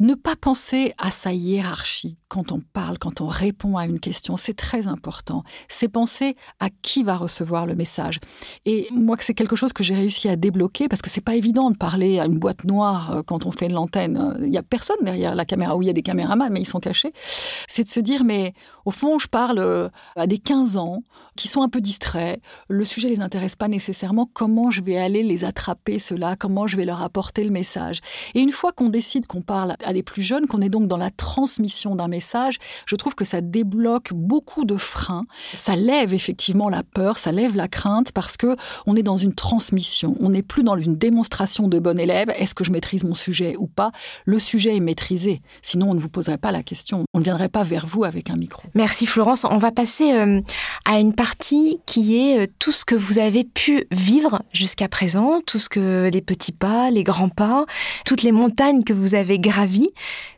ne 0.00 0.14
pas 0.14 0.36
penser 0.36 0.92
à 0.98 1.10
sa 1.10 1.32
hiérarchie 1.32 2.16
quand 2.28 2.50
on 2.50 2.60
parle, 2.60 2.98
quand 2.98 3.20
on 3.20 3.28
répond 3.28 3.76
à 3.76 3.86
une 3.86 4.00
question, 4.00 4.36
c'est 4.36 4.54
très 4.54 4.88
important. 4.88 5.44
C'est 5.68 5.88
penser 5.88 6.34
à 6.58 6.68
qui 6.82 7.04
va 7.04 7.16
recevoir 7.16 7.64
le 7.64 7.76
message. 7.76 8.18
Et 8.64 8.88
moi, 8.90 9.16
c'est 9.20 9.34
quelque 9.34 9.54
chose 9.54 9.72
que 9.72 9.84
j'ai 9.84 9.94
réussi 9.94 10.28
à 10.28 10.34
débloquer 10.34 10.88
parce 10.88 11.00
que 11.00 11.10
c'est 11.10 11.20
pas 11.20 11.36
évident 11.36 11.70
de 11.70 11.76
parler 11.76 12.18
à 12.18 12.26
une 12.26 12.40
boîte 12.40 12.64
noire 12.64 13.12
euh, 13.12 13.22
quand 13.22 13.46
on 13.46 13.52
fait 13.52 13.68
l'antenne. 13.68 14.36
Il 14.42 14.48
y 14.48 14.58
a 14.58 14.64
personne 14.64 14.96
derrière 15.02 15.36
la 15.36 15.44
caméra, 15.44 15.76
où 15.76 15.82
il 15.82 15.86
y 15.86 15.90
a 15.90 15.92
des 15.92 16.02
caméramans, 16.02 16.48
mais 16.50 16.60
ils 16.60 16.66
sont 16.66 16.80
cachés. 16.80 17.12
C'est 17.68 17.84
de 17.84 17.88
se 17.88 18.00
dire, 18.00 18.24
mais 18.24 18.52
au 18.84 18.90
fond, 18.90 19.20
je 19.20 19.28
parle 19.28 19.60
euh, 19.60 19.88
à 20.16 20.26
des 20.26 20.38
15 20.38 20.76
ans 20.76 21.04
qui 21.36 21.46
sont 21.46 21.62
un 21.62 21.68
peu 21.68 21.80
distraits. 21.80 22.40
Le 22.68 22.84
sujet 22.84 23.08
les 23.08 23.20
intéresse 23.20 23.54
pas 23.54 23.68
nécessairement. 23.68 24.28
Comment 24.32 24.72
je 24.72 24.82
vais 24.82 24.96
aller 24.96 25.22
les 25.22 25.44
attraper, 25.44 26.00
cela 26.00 26.34
Comment 26.36 26.66
je 26.66 26.76
vais 26.76 26.84
leur 26.84 27.02
apporter 27.02 27.44
le 27.44 27.50
message? 27.50 28.00
Et 28.34 28.40
une 28.40 28.50
fois 28.50 28.72
qu'on 28.72 28.88
décide 28.88 29.26
qu'on 29.26 29.42
parle 29.42 29.76
à 29.84 29.92
des 29.92 30.02
plus 30.02 30.22
jeunes, 30.22 30.46
qu'on 30.46 30.60
est 30.60 30.68
donc 30.68 30.86
dans 30.86 30.96
la 30.96 31.10
transmission 31.10 31.94
d'un 31.94 32.08
message, 32.08 32.58
je 32.86 32.96
trouve 32.96 33.14
que 33.14 33.24
ça 33.24 33.40
débloque 33.40 34.12
beaucoup 34.12 34.64
de 34.64 34.76
freins. 34.76 35.24
Ça 35.52 35.76
lève 35.76 36.14
effectivement 36.14 36.68
la 36.68 36.82
peur, 36.82 37.18
ça 37.18 37.32
lève 37.32 37.56
la 37.56 37.68
crainte 37.68 38.12
parce 38.12 38.36
que 38.36 38.56
on 38.86 38.96
est 38.96 39.02
dans 39.02 39.16
une 39.16 39.34
transmission. 39.34 40.16
On 40.20 40.30
n'est 40.30 40.42
plus 40.42 40.62
dans 40.62 40.76
une 40.76 40.96
démonstration 40.96 41.68
de 41.68 41.78
bon 41.78 41.98
élève. 41.98 42.30
Est-ce 42.36 42.54
que 42.54 42.64
je 42.64 42.72
maîtrise 42.72 43.04
mon 43.04 43.14
sujet 43.14 43.56
ou 43.56 43.66
pas? 43.66 43.92
Le 44.24 44.38
sujet 44.38 44.76
est 44.76 44.80
maîtrisé. 44.80 45.40
Sinon, 45.62 45.90
on 45.90 45.94
ne 45.94 46.00
vous 46.00 46.08
poserait 46.08 46.38
pas 46.38 46.52
la 46.52 46.62
question. 46.62 47.04
On 47.14 47.18
ne 47.18 47.24
viendrait 47.24 47.48
pas 47.48 47.62
vers 47.62 47.86
vous 47.86 48.04
avec 48.04 48.30
un 48.30 48.36
micro. 48.36 48.62
Merci 48.74 49.06
Florence. 49.06 49.44
On 49.44 49.58
va 49.58 49.70
passer 49.70 50.12
euh, 50.12 50.40
à 50.84 50.98
une 50.98 51.14
partie 51.14 51.78
qui 51.86 52.16
est 52.16 52.40
euh, 52.40 52.46
tout 52.58 52.72
ce 52.72 52.84
que 52.84 52.94
vous 52.94 53.18
avez 53.18 53.44
pu 53.44 53.86
vivre 53.90 54.42
jusqu'à 54.52 54.88
présent, 54.88 55.40
tout 55.46 55.58
ce 55.58 55.68
que 55.68 56.10
les 56.12 56.20
petits 56.20 56.52
pas, 56.52 56.90
les 56.90 57.04
grands 57.04 57.28
pas, 57.28 57.64
toutes 58.04 58.22
les 58.22 58.32
montagnes 58.32 58.84
que 58.84 58.92
vous 58.92 59.14
avez 59.14 59.38
gravies. 59.38 59.73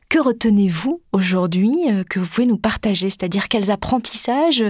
Que 0.09 0.19
retenez-vous 0.19 1.01
aujourd'hui 1.13 1.91
euh, 1.91 2.05
que 2.05 2.21
vous 2.21 2.27
pouvez 2.27 2.47
nous 2.47 2.59
partager? 2.59 3.11
C'est-à-dire 3.11 3.49
quels 3.49 3.71
apprentissages 3.71 4.65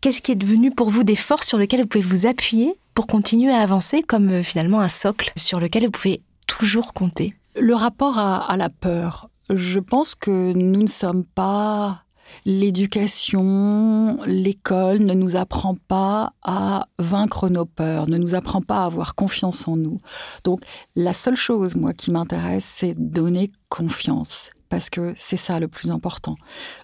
Qu'est-ce 0.00 0.20
qui 0.20 0.32
est 0.32 0.36
devenu 0.36 0.72
pour 0.72 0.90
vous 0.90 1.04
des 1.04 1.16
forces 1.16 1.46
sur 1.46 1.58
lesquelles 1.58 1.82
vous 1.82 1.86
pouvez 1.86 2.04
vous 2.04 2.26
appuyer 2.26 2.74
pour 2.94 3.06
continuer 3.06 3.52
à 3.52 3.60
avancer 3.60 4.02
comme 4.02 4.42
finalement 4.42 4.80
un 4.80 4.88
socle 4.88 5.32
sur 5.36 5.60
lequel 5.60 5.84
vous 5.84 5.90
pouvez 5.90 6.22
toujours 6.46 6.92
compter? 6.92 7.34
Le 7.56 7.74
rapport 7.74 8.18
à 8.18 8.56
la 8.56 8.68
peur. 8.68 9.28
Je 9.48 9.80
pense 9.80 10.14
que 10.14 10.52
nous 10.52 10.82
ne 10.82 10.88
sommes 10.88 11.24
pas 11.24 12.04
L'éducation, 12.44 14.18
l'école 14.26 15.00
ne 15.00 15.14
nous 15.14 15.36
apprend 15.36 15.74
pas 15.88 16.32
à 16.42 16.86
vaincre 16.98 17.48
nos 17.48 17.66
peurs, 17.66 18.08
ne 18.08 18.18
nous 18.18 18.34
apprend 18.34 18.62
pas 18.62 18.82
à 18.82 18.86
avoir 18.86 19.14
confiance 19.14 19.68
en 19.68 19.76
nous. 19.76 20.00
Donc 20.44 20.60
la 20.96 21.12
seule 21.12 21.36
chose, 21.36 21.74
moi, 21.76 21.92
qui 21.92 22.10
m'intéresse, 22.10 22.64
c'est 22.64 22.94
donner 22.94 23.50
confiance 23.68 24.50
parce 24.70 24.88
que 24.88 25.12
c'est 25.16 25.36
ça 25.36 25.60
le 25.60 25.68
plus 25.68 25.90
important. 25.90 26.36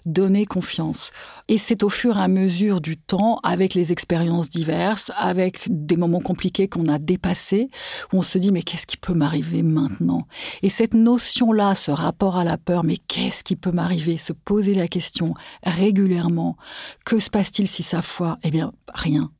Donner 0.05 0.45
confiance. 0.45 1.11
Et 1.47 1.57
c'est 1.57 1.81
au 1.83 1.89
fur 1.89 2.17
et 2.17 2.21
à 2.21 2.27
mesure 2.27 2.81
du 2.81 2.97
temps, 2.97 3.39
avec 3.41 3.73
les 3.73 3.91
expériences 3.91 4.49
diverses, 4.49 5.11
avec 5.17 5.65
des 5.69 5.95
moments 5.95 6.19
compliqués 6.19 6.67
qu'on 6.67 6.87
a 6.89 6.99
dépassés, 6.99 7.69
où 8.13 8.19
on 8.19 8.21
se 8.21 8.37
dit 8.37 8.51
mais 8.51 8.61
qu'est-ce 8.61 8.85
qui 8.85 8.97
peut 8.97 9.13
m'arriver 9.13 9.63
maintenant? 9.63 10.27
Et 10.61 10.69
cette 10.69 10.93
notion-là, 10.93 11.73
ce 11.73 11.89
rapport 11.91 12.37
à 12.37 12.43
la 12.43 12.57
peur, 12.57 12.83
mais 12.83 12.97
qu'est-ce 12.97 13.43
qui 13.43 13.55
peut 13.55 13.71
m'arriver? 13.71 14.17
Se 14.17 14.33
poser 14.33 14.75
la 14.75 14.87
question 14.87 15.33
régulièrement, 15.63 16.57
que 17.05 17.19
se 17.19 17.29
passe-t-il 17.29 17.67
si 17.67 17.83
ça 17.83 18.01
foire 18.01 18.37
Eh 18.43 18.51
bien, 18.51 18.73
rien 18.93 19.31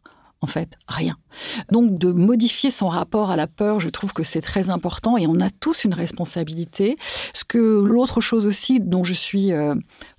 en 0.42 0.48
fait, 0.48 0.74
rien. 0.88 1.18
Donc 1.72 1.98
de 1.98 2.12
modifier 2.12 2.70
son 2.70 2.88
rapport 2.88 3.32
à 3.32 3.36
la 3.36 3.48
peur, 3.48 3.80
je 3.80 3.90
trouve 3.90 4.14
que 4.14 4.24
c'est 4.24 4.42
très 4.42 4.70
important 4.70 5.18
et 5.18 5.28
on 5.28 5.40
a 5.40 5.50
tous 5.50 5.84
une 5.84 5.94
responsabilité. 5.94 6.96
Ce 7.34 7.44
que 7.44 7.82
l'autre 7.82 8.22
chose 8.22 8.46
aussi 8.46 8.80
dont 8.80 9.04
je 9.04 9.14
suis 9.14 9.52
euh, 9.52 9.74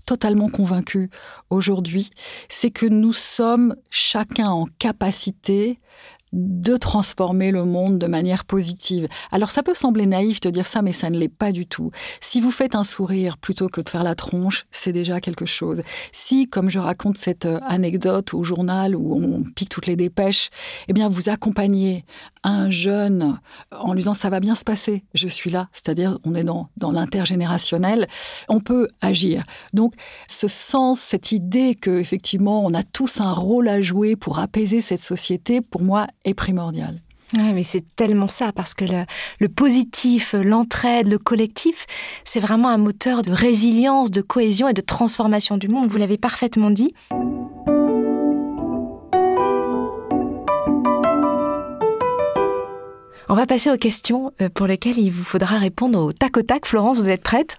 totalement 0.07 0.49
convaincue 0.49 1.11
aujourd'hui, 1.51 2.11
c'est 2.49 2.71
que 2.71 2.87
nous 2.87 3.13
sommes 3.13 3.77
chacun 3.91 4.51
en 4.51 4.67
capacité 4.79 5.79
de 6.33 6.77
transformer 6.77 7.51
le 7.51 7.65
monde 7.65 7.99
de 7.99 8.07
manière 8.07 8.45
positive. 8.45 9.09
Alors 9.31 9.51
ça 9.51 9.63
peut 9.63 9.75
sembler 9.75 10.07
naïf 10.07 10.41
de 10.41 10.51
dire 10.51 10.67
ça, 10.67 10.83
mais 10.83 10.93
ça 10.93 11.11
ne 11.11 11.19
l'est 11.19 11.29
pas 11.29 11.53
du 11.53 11.67
tout. 11.67 11.91
Si 12.21 12.41
vous 12.41 12.51
faites 12.51 12.75
un 12.75 12.85
sourire 12.85 13.39
plutôt 13.39 13.69
que 13.69 13.81
de 13.81 13.89
faire 13.89 14.05
la 14.05 14.15
tronche, 14.15 14.67
c'est 14.71 14.93
déjà 14.93 15.21
quelque 15.21 15.47
chose. 15.47 15.83
Si, 16.13 16.49
comme 16.49 16.71
je 16.71 16.79
raconte 16.79 17.17
cette 17.17 17.47
euh, 17.47 17.61
anecdote 17.67 18.35
au 18.35 18.45
journal 18.45 18.95
où 18.95 19.15
on 19.15 19.43
pique 19.43 19.69
toutes 19.69 19.87
les 19.87 19.97
dépêches, 19.97 20.51
eh 20.89 20.93
bien 20.93 21.09
vous 21.09 21.29
accompagnez 21.29 22.05
un 22.45 22.71
jeune 22.71 23.39
en 23.73 23.93
lui 23.93 24.01
disant 24.01 24.15
ça 24.15 24.31
va 24.31 24.41
bien 24.41 24.55
se 24.55 24.65
passer, 24.65 25.05
je 25.15 25.29
suis 25.29 25.51
là, 25.51 25.69
c'est-à-dire 25.73 26.19
on 26.25 26.35
est 26.35 26.45
dans, 26.45 26.69
dans 26.77 26.93
l'intergénérationnel, 26.93 28.07
on 28.49 28.61
peut 28.61 28.89
agir. 29.01 29.45
Donc 29.73 29.95
ce 30.29 30.49
sens, 30.49 31.01
cette 31.01 31.33
idée 31.33 31.75
que 31.75 31.99
effectivement 31.99 32.65
on 32.65 32.75
a 32.75 32.83
tous 32.83 33.21
un 33.21 33.33
rôle 33.33 33.69
à 33.69 33.83
jouer 33.83 34.17
pour 34.17 34.39
apaiser 34.39 34.81
cette 34.81 35.01
société, 35.01 35.61
pour 35.61 35.83
moi, 35.83 36.07
est 36.25 36.35
primordial. 36.35 36.95
mais 37.37 37.63
c'est 37.63 37.85
tellement 37.97 38.29
ça, 38.29 38.53
parce 38.53 38.75
que 38.75 38.85
le, 39.41 39.49
positif, 39.49 40.35
l'entraide, 40.35 41.09
le 41.09 41.19
collectif, 41.19 41.87
c'est 42.25 42.41
vraiment 42.41 42.69
un 42.69 42.79
moteur 42.79 43.23
de 43.23 43.33
résilience, 43.33 44.11
de 44.11 44.23
cohésion 44.23 44.69
et 44.69 44.75
de 44.75 44.81
transformation 44.81 45.57
du 45.57 45.69
monde. 45.69 45.89
Vous 45.89 45.99
l'avez 45.99 46.19
parfaitement 46.19 46.71
dit. 46.71 46.95
On 53.31 53.35
va 53.35 53.45
passer 53.47 53.71
aux 53.71 53.77
questions 53.77 54.33
euh, 54.41 54.49
pour 54.49 54.67
lesquelles 54.67 54.99
il 54.99 55.11
vous 55.11 55.23
faudra 55.23 55.59
répondre 55.59 56.01
au 56.01 56.13
tac 56.15 56.39
au 56.39 56.43
tac. 56.43 56.65
Florence, 56.65 57.01
vous 57.01 57.11
êtes 57.11 57.23
prête? 57.23 57.59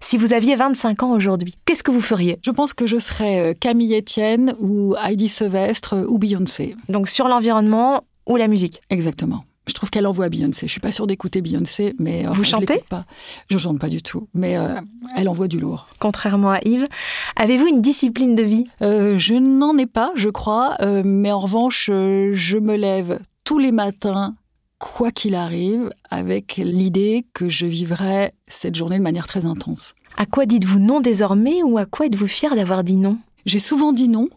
Si 0.00 0.16
vous 0.16 0.32
aviez 0.32 0.56
25 0.56 1.02
ans 1.02 1.12
aujourd'hui, 1.12 1.54
qu'est-ce 1.64 1.82
que 1.82 1.90
vous 1.90 2.00
feriez? 2.00 2.38
Je 2.44 2.50
pense 2.50 2.74
que 2.74 2.86
je 2.86 2.98
serais 2.98 3.50
euh, 3.50 3.54
Camille 3.58 3.96
Etienne 3.96 4.54
ou 4.60 4.94
Heidi 5.04 5.28
Sevestre 5.28 5.94
euh, 5.94 6.06
ou 6.08 6.18
Beyoncé. 6.18 6.76
Donc 6.88 7.08
sur 7.08 7.28
l'environnement 7.28 8.04
ou 8.26 8.36
la 8.36 8.48
musique? 8.48 8.80
Exactement. 8.90 9.44
Je 9.66 9.74
trouve 9.74 9.90
qu'elle 9.90 10.06
envoie 10.06 10.30
Beyoncé. 10.30 10.66
Je 10.66 10.72
suis 10.72 10.80
pas 10.80 10.92
sûre 10.92 11.06
d'écouter 11.06 11.42
Beyoncé, 11.42 11.94
mais 11.98 12.24
vous 12.30 12.42
chantez? 12.42 12.82
pas. 12.88 13.04
Je 13.50 13.58
chante 13.58 13.78
pas 13.78 13.88
du 13.88 14.00
tout, 14.02 14.26
mais 14.32 14.56
euh, 14.56 14.80
elle 15.14 15.28
envoie 15.28 15.46
du 15.46 15.60
lourd. 15.60 15.88
Contrairement 15.98 16.52
à 16.52 16.60
Yves, 16.64 16.88
avez-vous 17.36 17.66
une 17.66 17.82
discipline 17.82 18.34
de 18.34 18.42
vie? 18.42 18.66
Je 18.80 19.34
n'en 19.34 19.76
ai 19.76 19.84
pas, 19.84 20.10
je 20.16 20.30
crois, 20.30 20.74
mais 21.04 21.30
en 21.32 21.40
revanche, 21.40 21.86
je 21.88 22.56
me 22.58 22.76
lève 22.76 23.18
tous 23.44 23.58
les 23.58 23.72
matins 23.72 24.34
quoi 24.78 25.10
qu'il 25.10 25.34
arrive, 25.34 25.90
avec 26.10 26.56
l'idée 26.56 27.26
que 27.34 27.48
je 27.48 27.66
vivrai 27.66 28.32
cette 28.46 28.74
journée 28.74 28.98
de 28.98 29.02
manière 29.02 29.26
très 29.26 29.46
intense. 29.46 29.94
À 30.16 30.26
quoi 30.26 30.46
dites-vous 30.46 30.78
non 30.78 31.00
désormais 31.00 31.62
ou 31.62 31.78
à 31.78 31.86
quoi 31.86 32.06
êtes-vous 32.06 32.26
fier 32.26 32.54
d'avoir 32.54 32.84
dit 32.84 32.96
non? 32.96 33.18
J'ai 33.48 33.58
souvent 33.58 33.92
dit 33.94 34.08
non. 34.08 34.28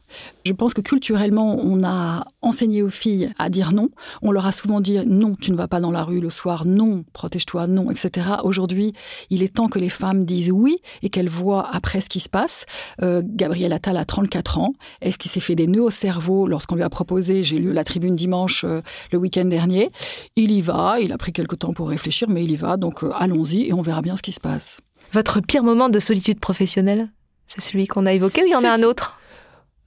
Je 0.46 0.54
pense 0.54 0.74
que 0.74 0.80
culturellement, 0.80 1.58
on 1.58 1.84
a 1.84 2.24
enseigné 2.42 2.82
aux 2.82 2.90
filles 2.90 3.30
à 3.38 3.50
dire 3.50 3.74
non. 3.74 3.90
On 4.22 4.32
leur 4.32 4.46
a 4.46 4.54
souvent 4.54 4.80
dit 4.80 4.98
non, 5.06 5.36
tu 5.36 5.52
ne 5.52 5.58
vas 5.58 5.68
pas 5.68 5.82
dans 5.82 5.92
la 5.92 6.04
rue 6.04 6.22
le 6.22 6.30
soir, 6.30 6.66
non, 6.66 7.04
protège-toi, 7.12 7.68
non, 7.68 7.92
etc. 7.92 8.28
Aujourd'hui, 8.44 8.94
il 9.30 9.44
est 9.44 9.54
temps 9.54 9.68
que 9.68 9.80
les 9.80 9.90
femmes 9.90 10.26
disent 10.26 10.52
oui 10.52 10.78
et 11.02 11.10
qu'elles 11.10 11.30
voient 11.30 11.68
après 11.76 12.00
ce 12.00 12.08
qui 12.08 12.22
se 12.22 12.30
passe. 12.30 12.66
Euh, 13.02 13.22
Gabriel 13.26 13.74
Attal 13.74 13.98
a 13.98 14.06
34 14.06 14.60
ans. 14.60 14.74
Est-ce 15.02 15.18
qu'il 15.18 15.30
s'est 15.30 15.42
fait 15.42 15.56
des 15.56 15.68
nœuds 15.68 15.84
au 15.84 15.90
cerveau 15.90 16.48
lorsqu'on 16.48 16.76
lui 16.76 16.84
a 16.84 16.90
proposé, 16.90 17.44
j'ai 17.44 17.60
lu 17.60 17.74
la 17.74 17.84
tribune 17.84 18.16
dimanche 18.16 18.64
euh, 18.64 18.82
le 19.12 19.18
week-end 19.18 19.46
dernier, 19.46 19.92
il 20.38 20.52
y 20.52 20.62
va, 20.62 21.02
il 21.02 21.12
a 21.12 21.18
pris 21.18 21.34
quelque 21.34 21.56
temps 21.56 21.74
pour 21.74 21.90
réfléchir, 21.90 22.30
mais 22.30 22.46
il 22.46 22.52
y 22.52 22.56
va, 22.56 22.78
donc 22.78 23.04
euh, 23.04 23.12
allons-y 23.20 23.68
et 23.68 23.74
on 23.74 23.82
verra 23.82 24.02
bien 24.02 24.16
ce 24.16 24.22
qui 24.22 24.32
se 24.32 24.40
passe. 24.40 24.80
Votre 25.12 25.42
pire 25.42 25.64
moment 25.64 25.90
de 25.90 26.00
solitude 26.00 26.40
professionnelle? 26.40 27.10
C'est 27.54 27.62
celui 27.62 27.88
qu'on 27.88 28.06
a 28.06 28.14
évoqué 28.14 28.44
ou 28.44 28.46
il 28.46 28.52
y 28.52 28.56
en 28.56 28.64
a 28.64 28.70
un 28.70 28.84
autre 28.84 29.18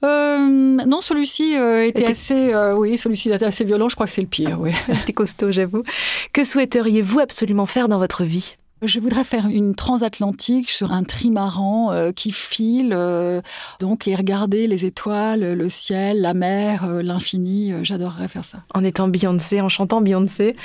euh, 0.04 0.38
non, 0.86 1.00
celui-ci 1.00 1.56
euh, 1.56 1.86
était, 1.86 2.04
assez, 2.04 2.52
euh, 2.52 2.74
oui, 2.74 2.98
celui-ci 2.98 3.30
était 3.30 3.46
assez 3.46 3.64
violent. 3.64 3.88
Je 3.88 3.94
crois 3.94 4.04
que 4.04 4.12
c'est 4.12 4.20
le 4.20 4.26
pire, 4.26 4.60
oui. 4.60 4.70
C'était 5.00 5.12
costaud, 5.14 5.50
j'avoue. 5.50 5.82
Que 6.34 6.44
souhaiteriez-vous 6.44 7.20
absolument 7.20 7.64
faire 7.64 7.88
dans 7.88 7.98
votre 7.98 8.24
vie? 8.24 8.56
Je 8.82 9.00
voudrais 9.00 9.24
faire 9.24 9.46
une 9.46 9.74
transatlantique 9.74 10.68
sur 10.68 10.92
un 10.92 11.04
trimaran 11.04 11.92
euh, 11.92 12.12
qui 12.12 12.32
file, 12.32 12.92
euh, 12.92 13.40
donc 13.80 14.06
et 14.08 14.14
regarder 14.14 14.66
les 14.66 14.84
étoiles, 14.84 15.54
le 15.54 15.68
ciel, 15.68 16.20
la 16.20 16.34
mer, 16.34 16.84
euh, 16.84 17.02
l'infini. 17.02 17.72
J'adorerais 17.82 18.28
faire 18.28 18.44
ça. 18.44 18.58
En 18.74 18.84
étant 18.84 19.08
Beyoncé, 19.08 19.60
en 19.60 19.68
chantant 19.68 20.00
Beyoncé. 20.00 20.56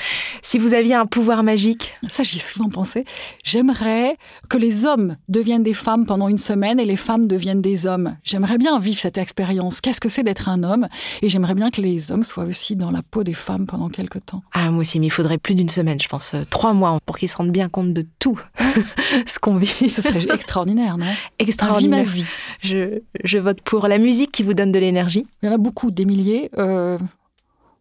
Si 0.42 0.58
vous 0.58 0.74
aviez 0.74 0.96
un 0.96 1.06
pouvoir 1.06 1.44
magique, 1.44 1.98
ça 2.10 2.24
j'y 2.24 2.38
ai 2.38 2.42
souvent 2.42 2.70
pensé. 2.70 3.06
J'aimerais 3.44 4.18
que 4.50 4.58
les 4.58 4.86
hommes 4.86 5.16
deviennent 5.30 5.64
des 5.64 5.74
femmes 5.74 6.06
pendant 6.06 6.28
une 6.28 6.38
semaine 6.38 6.80
et 6.80 6.86
les 6.86 6.98
femmes 6.98 7.28
deviennent 7.28 7.62
des 7.62 7.86
hommes. 7.86 8.18
J'aimerais 8.24 8.58
bien 8.58 8.80
vivre 8.80 9.00
cette 9.00 9.18
expérience. 9.18 9.82
Qu'est-ce 9.82 10.02
que 10.02 10.10
c'est 10.10 10.24
d'être 10.24 10.50
un 10.50 10.64
homme? 10.64 10.88
Et 11.22 11.30
j'aimerais 11.30 11.56
bien 11.56 11.70
que 11.70 11.82
les 11.82 12.12
hommes 12.12 12.24
soient 12.24 12.46
aussi 12.46 12.76
dans 12.76 12.92
la 12.92 13.02
peau 13.02 13.24
des 13.24 13.34
femmes 13.34 13.66
pendant 13.66 13.90
quelque 13.90 14.20
temps. 14.20 14.44
Ah 14.54 14.72
moi 14.72 14.82
aussi, 14.82 15.00
mais 15.00 15.08
il 15.08 15.12
faudrait 15.12 15.38
plus 15.38 15.56
d'une 15.56 15.70
semaine, 15.70 16.00
je 16.02 16.08
pense, 16.08 16.34
trois 16.50 16.74
mois 16.74 17.00
pour 17.06 17.18
qu'ils 17.18 17.30
se 17.30 17.38
rendent 17.38 17.52
bien 17.52 17.70
compte 17.70 17.94
de 17.94 17.99
tout 18.20 18.40
ce 19.26 19.40
qu'on 19.40 19.58
vit. 19.58 19.90
Ce 19.90 20.02
serait 20.02 20.26
extraordinaire, 20.34 20.98
non? 20.98 21.06
Extraordinaire. 21.38 22.06
vie. 22.06 22.26
Je, 22.62 23.00
je, 23.24 23.38
vote 23.38 23.62
pour 23.62 23.88
la 23.88 23.98
musique 23.98 24.32
qui 24.32 24.44
vous 24.44 24.54
donne 24.54 24.72
de 24.72 24.80
l'énergie. 24.80 25.26
Il 25.42 25.48
y 25.48 25.50
en 25.50 25.56
a 25.56 25.58
beaucoup, 25.58 25.92
des 25.92 26.06
milliers. 26.06 26.50
Euh, 26.58 26.98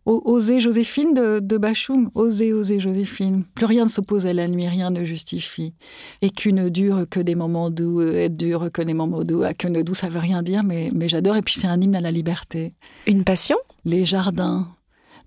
oser 0.05 0.61
Joséphine 0.61 1.13
de, 1.13 1.41
de 1.41 1.59
Bachung, 1.59 2.09
oser, 2.15 2.53
oser 2.53 2.79
Joséphine. 2.79 3.45
Plus 3.55 3.67
rien 3.67 3.85
ne 3.85 3.91
s'oppose 3.91 4.27
à 4.27 4.33
la 4.33 4.49
nuit, 4.49 4.67
rien 4.67 4.91
ne 4.91 5.05
justifie. 5.05 5.75
Et 6.23 6.31
qu'une 6.31 6.71
dure 6.71 7.05
que 7.11 7.21
des 7.21 7.35
moments 7.35 7.71
doux, 7.71 8.01
et 8.01 8.29
dure 8.29 8.71
que 8.73 8.83
des 8.83 8.95
moments 8.95 9.23
doux. 9.23 9.43
À 9.43 9.55
qu'une 9.55 9.83
doux, 9.83 9.95
ça 9.95 10.09
veut 10.09 10.19
rien 10.19 10.43
dire, 10.43 10.65
mais, 10.65 10.91
mais 10.95 11.09
j'adore. 11.09 11.37
Et 11.37 11.43
puis 11.43 11.55
c'est 11.59 11.67
un 11.67 11.81
hymne 11.81 11.97
à 11.97 12.01
la 12.01 12.11
liberté. 12.11 12.73
Une 13.07 13.25
passion? 13.25 13.57
Les 13.85 14.05
jardins, 14.05 14.69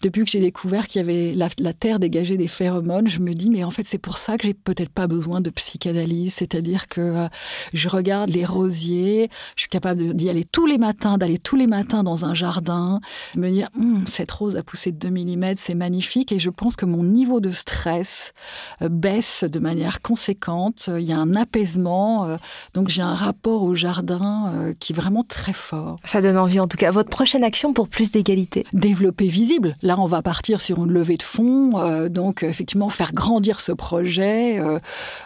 Depuis 0.01 0.25
que 0.25 0.31
j'ai 0.31 0.39
découvert 0.39 0.87
qu'il 0.87 1.01
y 1.01 1.03
avait 1.03 1.33
la, 1.35 1.49
la, 1.59 1.73
terre 1.73 1.99
dégageait 1.99 2.37
des 2.37 2.47
phéromones, 2.47 3.07
je 3.07 3.19
me 3.19 3.33
dis 3.33 3.49
mais 3.49 3.63
en 3.63 3.71
fait 3.71 3.85
c'est 3.85 3.99
pour 3.99 4.17
ça 4.17 4.37
que 4.37 4.47
j'ai 4.47 4.53
peut-être 4.53 4.89
pas 4.89 5.07
besoin 5.07 5.41
de 5.41 5.49
psychanalyse, 5.49 6.33
c'est-à-dire 6.33 6.87
que 6.87 7.01
euh, 7.01 7.27
je 7.73 7.87
regarde 7.87 8.29
les 8.29 8.45
rosiers, 8.45 9.29
je 9.55 9.61
suis 9.61 9.69
capable 9.69 10.15
d'y 10.15 10.29
aller 10.29 10.43
tous 10.43 10.65
les 10.65 10.77
matins, 10.77 11.17
d'aller 11.17 11.37
tous 11.37 11.55
les 11.55 11.67
matins 11.67 12.03
dans 12.03 12.25
un 12.25 12.33
jardin, 12.33 12.99
me 13.35 13.49
dire 13.49 13.69
hum, 13.77 14.03
cette 14.07 14.31
rose 14.31 14.55
a 14.55 14.63
poussé 14.63 14.91
de 14.91 14.97
2 14.97 15.09
mm, 15.09 15.53
c'est 15.57 15.75
magnifique 15.75 16.31
et 16.31 16.39
je 16.39 16.49
pense 16.49 16.75
que 16.75 16.85
mon 16.85 17.03
niveau 17.03 17.39
de 17.39 17.51
stress 17.51 18.33
euh, 18.81 18.89
baisse 18.89 19.43
de 19.43 19.59
manière 19.59 20.01
conséquente, 20.01 20.89
il 20.97 21.05
y 21.05 21.13
a 21.13 21.17
un 21.17 21.35
apaisement, 21.35 22.25
euh, 22.25 22.37
donc 22.73 22.89
j'ai 22.89 23.03
un 23.03 23.15
rapport 23.15 23.61
au 23.63 23.75
jardin 23.75 24.51
qui 24.79 24.93
est 24.93 24.95
vraiment 24.95 25.23
très 25.23 25.53
fort. 25.53 25.99
Ça 26.05 26.21
donne 26.21 26.37
envie 26.37 26.59
en 26.59 26.67
tout 26.67 26.77
cas. 26.77 26.91
Votre 26.91 27.09
prochaine 27.09 27.43
action 27.43 27.73
pour 27.73 27.87
plus 27.87 28.11
d'égalité? 28.11 28.65
Développer 28.73 29.27
visible. 29.27 29.75
Là, 29.91 29.99
on 29.99 30.05
va 30.05 30.21
partir 30.21 30.61
sur 30.61 30.85
une 30.85 30.91
levée 30.93 31.17
de 31.17 31.21
fonds, 31.21 31.77
euh, 31.77 32.07
donc 32.07 32.43
effectivement 32.43 32.87
faire 32.87 33.11
grandir 33.11 33.59
ce 33.59 33.73
projet, 33.73 34.57
euh, 34.57 34.79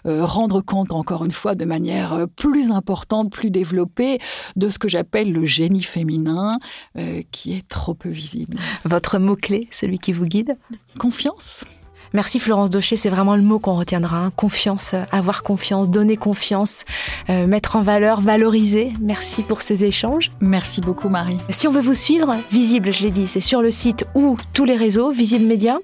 euh, 0.08 0.26
rendre 0.26 0.60
compte 0.60 0.92
encore 0.92 1.24
une 1.24 1.30
fois 1.30 1.54
de 1.54 1.66
manière 1.66 2.26
plus 2.36 2.72
importante, 2.72 3.32
plus 3.32 3.52
développée 3.52 4.18
de 4.56 4.70
ce 4.70 4.80
que 4.80 4.90
j'appelle 4.90 5.32
le 5.32 5.46
génie 5.46 5.84
féminin, 5.84 6.58
qui 7.30 7.54
est 7.54 7.68
trop 7.68 7.94
peu 7.94 8.10
visible. 8.10 8.58
Votre 8.86 9.20
mot-clé, 9.20 9.68
celui 9.70 10.00
qui 10.00 10.14
vous 10.14 10.26
guide? 10.26 10.58
Confiance. 10.98 11.64
Merci 12.14 12.40
Florence 12.40 12.70
Daucher, 12.70 12.98
c'est 12.98 13.10
vraiment 13.10 13.36
le 13.36 13.42
mot 13.42 13.60
qu'on 13.60 13.76
retiendra. 13.76 14.18
Hein. 14.18 14.32
Confiance, 14.36 14.94
euh, 14.94 15.04
avoir 15.12 15.44
confiance, 15.44 15.90
donner 15.90 16.18
confiance, 16.18 16.86
euh, 17.30 17.48
mettre 17.48 17.76
en 17.76 17.82
valeur, 17.82 18.22
valoriser. 18.22 18.94
Merci 19.02 19.42
pour 19.44 19.62
ces 19.62 19.84
échanges. 19.84 20.32
Merci 20.40 20.82
beaucoup 20.82 21.10
Marie. 21.10 21.38
Si 21.50 21.68
on 21.68 21.72
veut 21.72 21.82
vous 21.82 21.94
suivre, 21.94 22.36
Visible, 22.52 22.94
je 22.94 23.04
l'ai 23.04 23.12
dit, 23.12 23.28
c'est 23.28 23.42
sur 23.42 23.62
le 23.62 23.72
site 23.72 24.06
ou 24.16 24.38
tous 24.54 24.66
les 24.66 24.76
réseaux, 24.76 25.12
Visible 25.12 25.46
Média. 25.46 25.80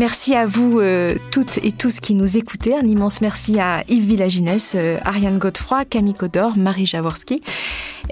Merci 0.00 0.34
à 0.34 0.46
vous 0.46 0.80
euh, 0.80 1.16
toutes 1.30 1.58
et 1.58 1.72
tous 1.72 2.00
qui 2.00 2.14
nous 2.14 2.38
écoutez. 2.38 2.74
Un 2.74 2.86
immense 2.86 3.20
merci 3.20 3.60
à 3.60 3.84
Yves 3.86 4.06
Villaginès, 4.06 4.72
euh, 4.74 4.96
Ariane 5.04 5.36
Godefroy, 5.36 5.84
Camille 5.84 6.14
Codor, 6.14 6.56
Marie 6.56 6.86
Jaworski. 6.86 7.42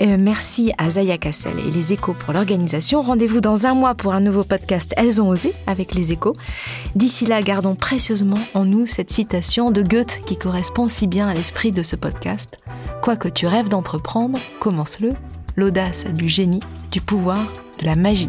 Euh, 0.03 0.19
merci 0.19 0.71
à 0.77 0.91
Zaya 0.91 1.17
Cassel 1.17 1.55
et 1.67 1.71
les 1.71 1.95
échos 1.95 2.13
pour 2.13 2.35
l'organisation. 2.35 3.01
Rendez-vous 3.01 3.41
dans 3.41 3.67
un 3.67 3.73
mois 3.73 3.95
pour 3.95 4.13
un 4.13 4.21
nouveau 4.21 4.45
podcast 4.45 4.93
Elles 4.99 5.23
ont 5.23 5.31
osé 5.31 5.55
avec 5.67 5.95
les 5.95 6.13
échos. 6.13 6.37
D'ici 6.95 7.25
là, 7.25 7.41
gardons 7.41 7.75
précieusement 7.75 8.41
en 8.53 8.67
nous 8.67 8.85
cette 8.85 9.11
citation 9.11 9.71
de 9.71 9.83
Goethe 9.83 10.21
qui 10.27 10.37
correspond 10.37 10.89
si 10.89 11.07
bien 11.07 11.27
à 11.27 11.33
l'esprit 11.33 11.71
de 11.71 11.83
ce 11.83 11.97
podcast. 11.97 12.59
Quoi 13.01 13.17
que 13.17 13.31
tu 13.31 13.47
rêves 13.47 13.71
d'entreprendre, 13.71 14.39
commence-le. 14.61 15.13
L'audace 15.57 16.05
du 16.05 16.29
génie, 16.29 16.61
du 16.91 17.01
pouvoir, 17.01 17.51
de 17.81 17.87
la 17.87 17.97
magie. 17.97 18.29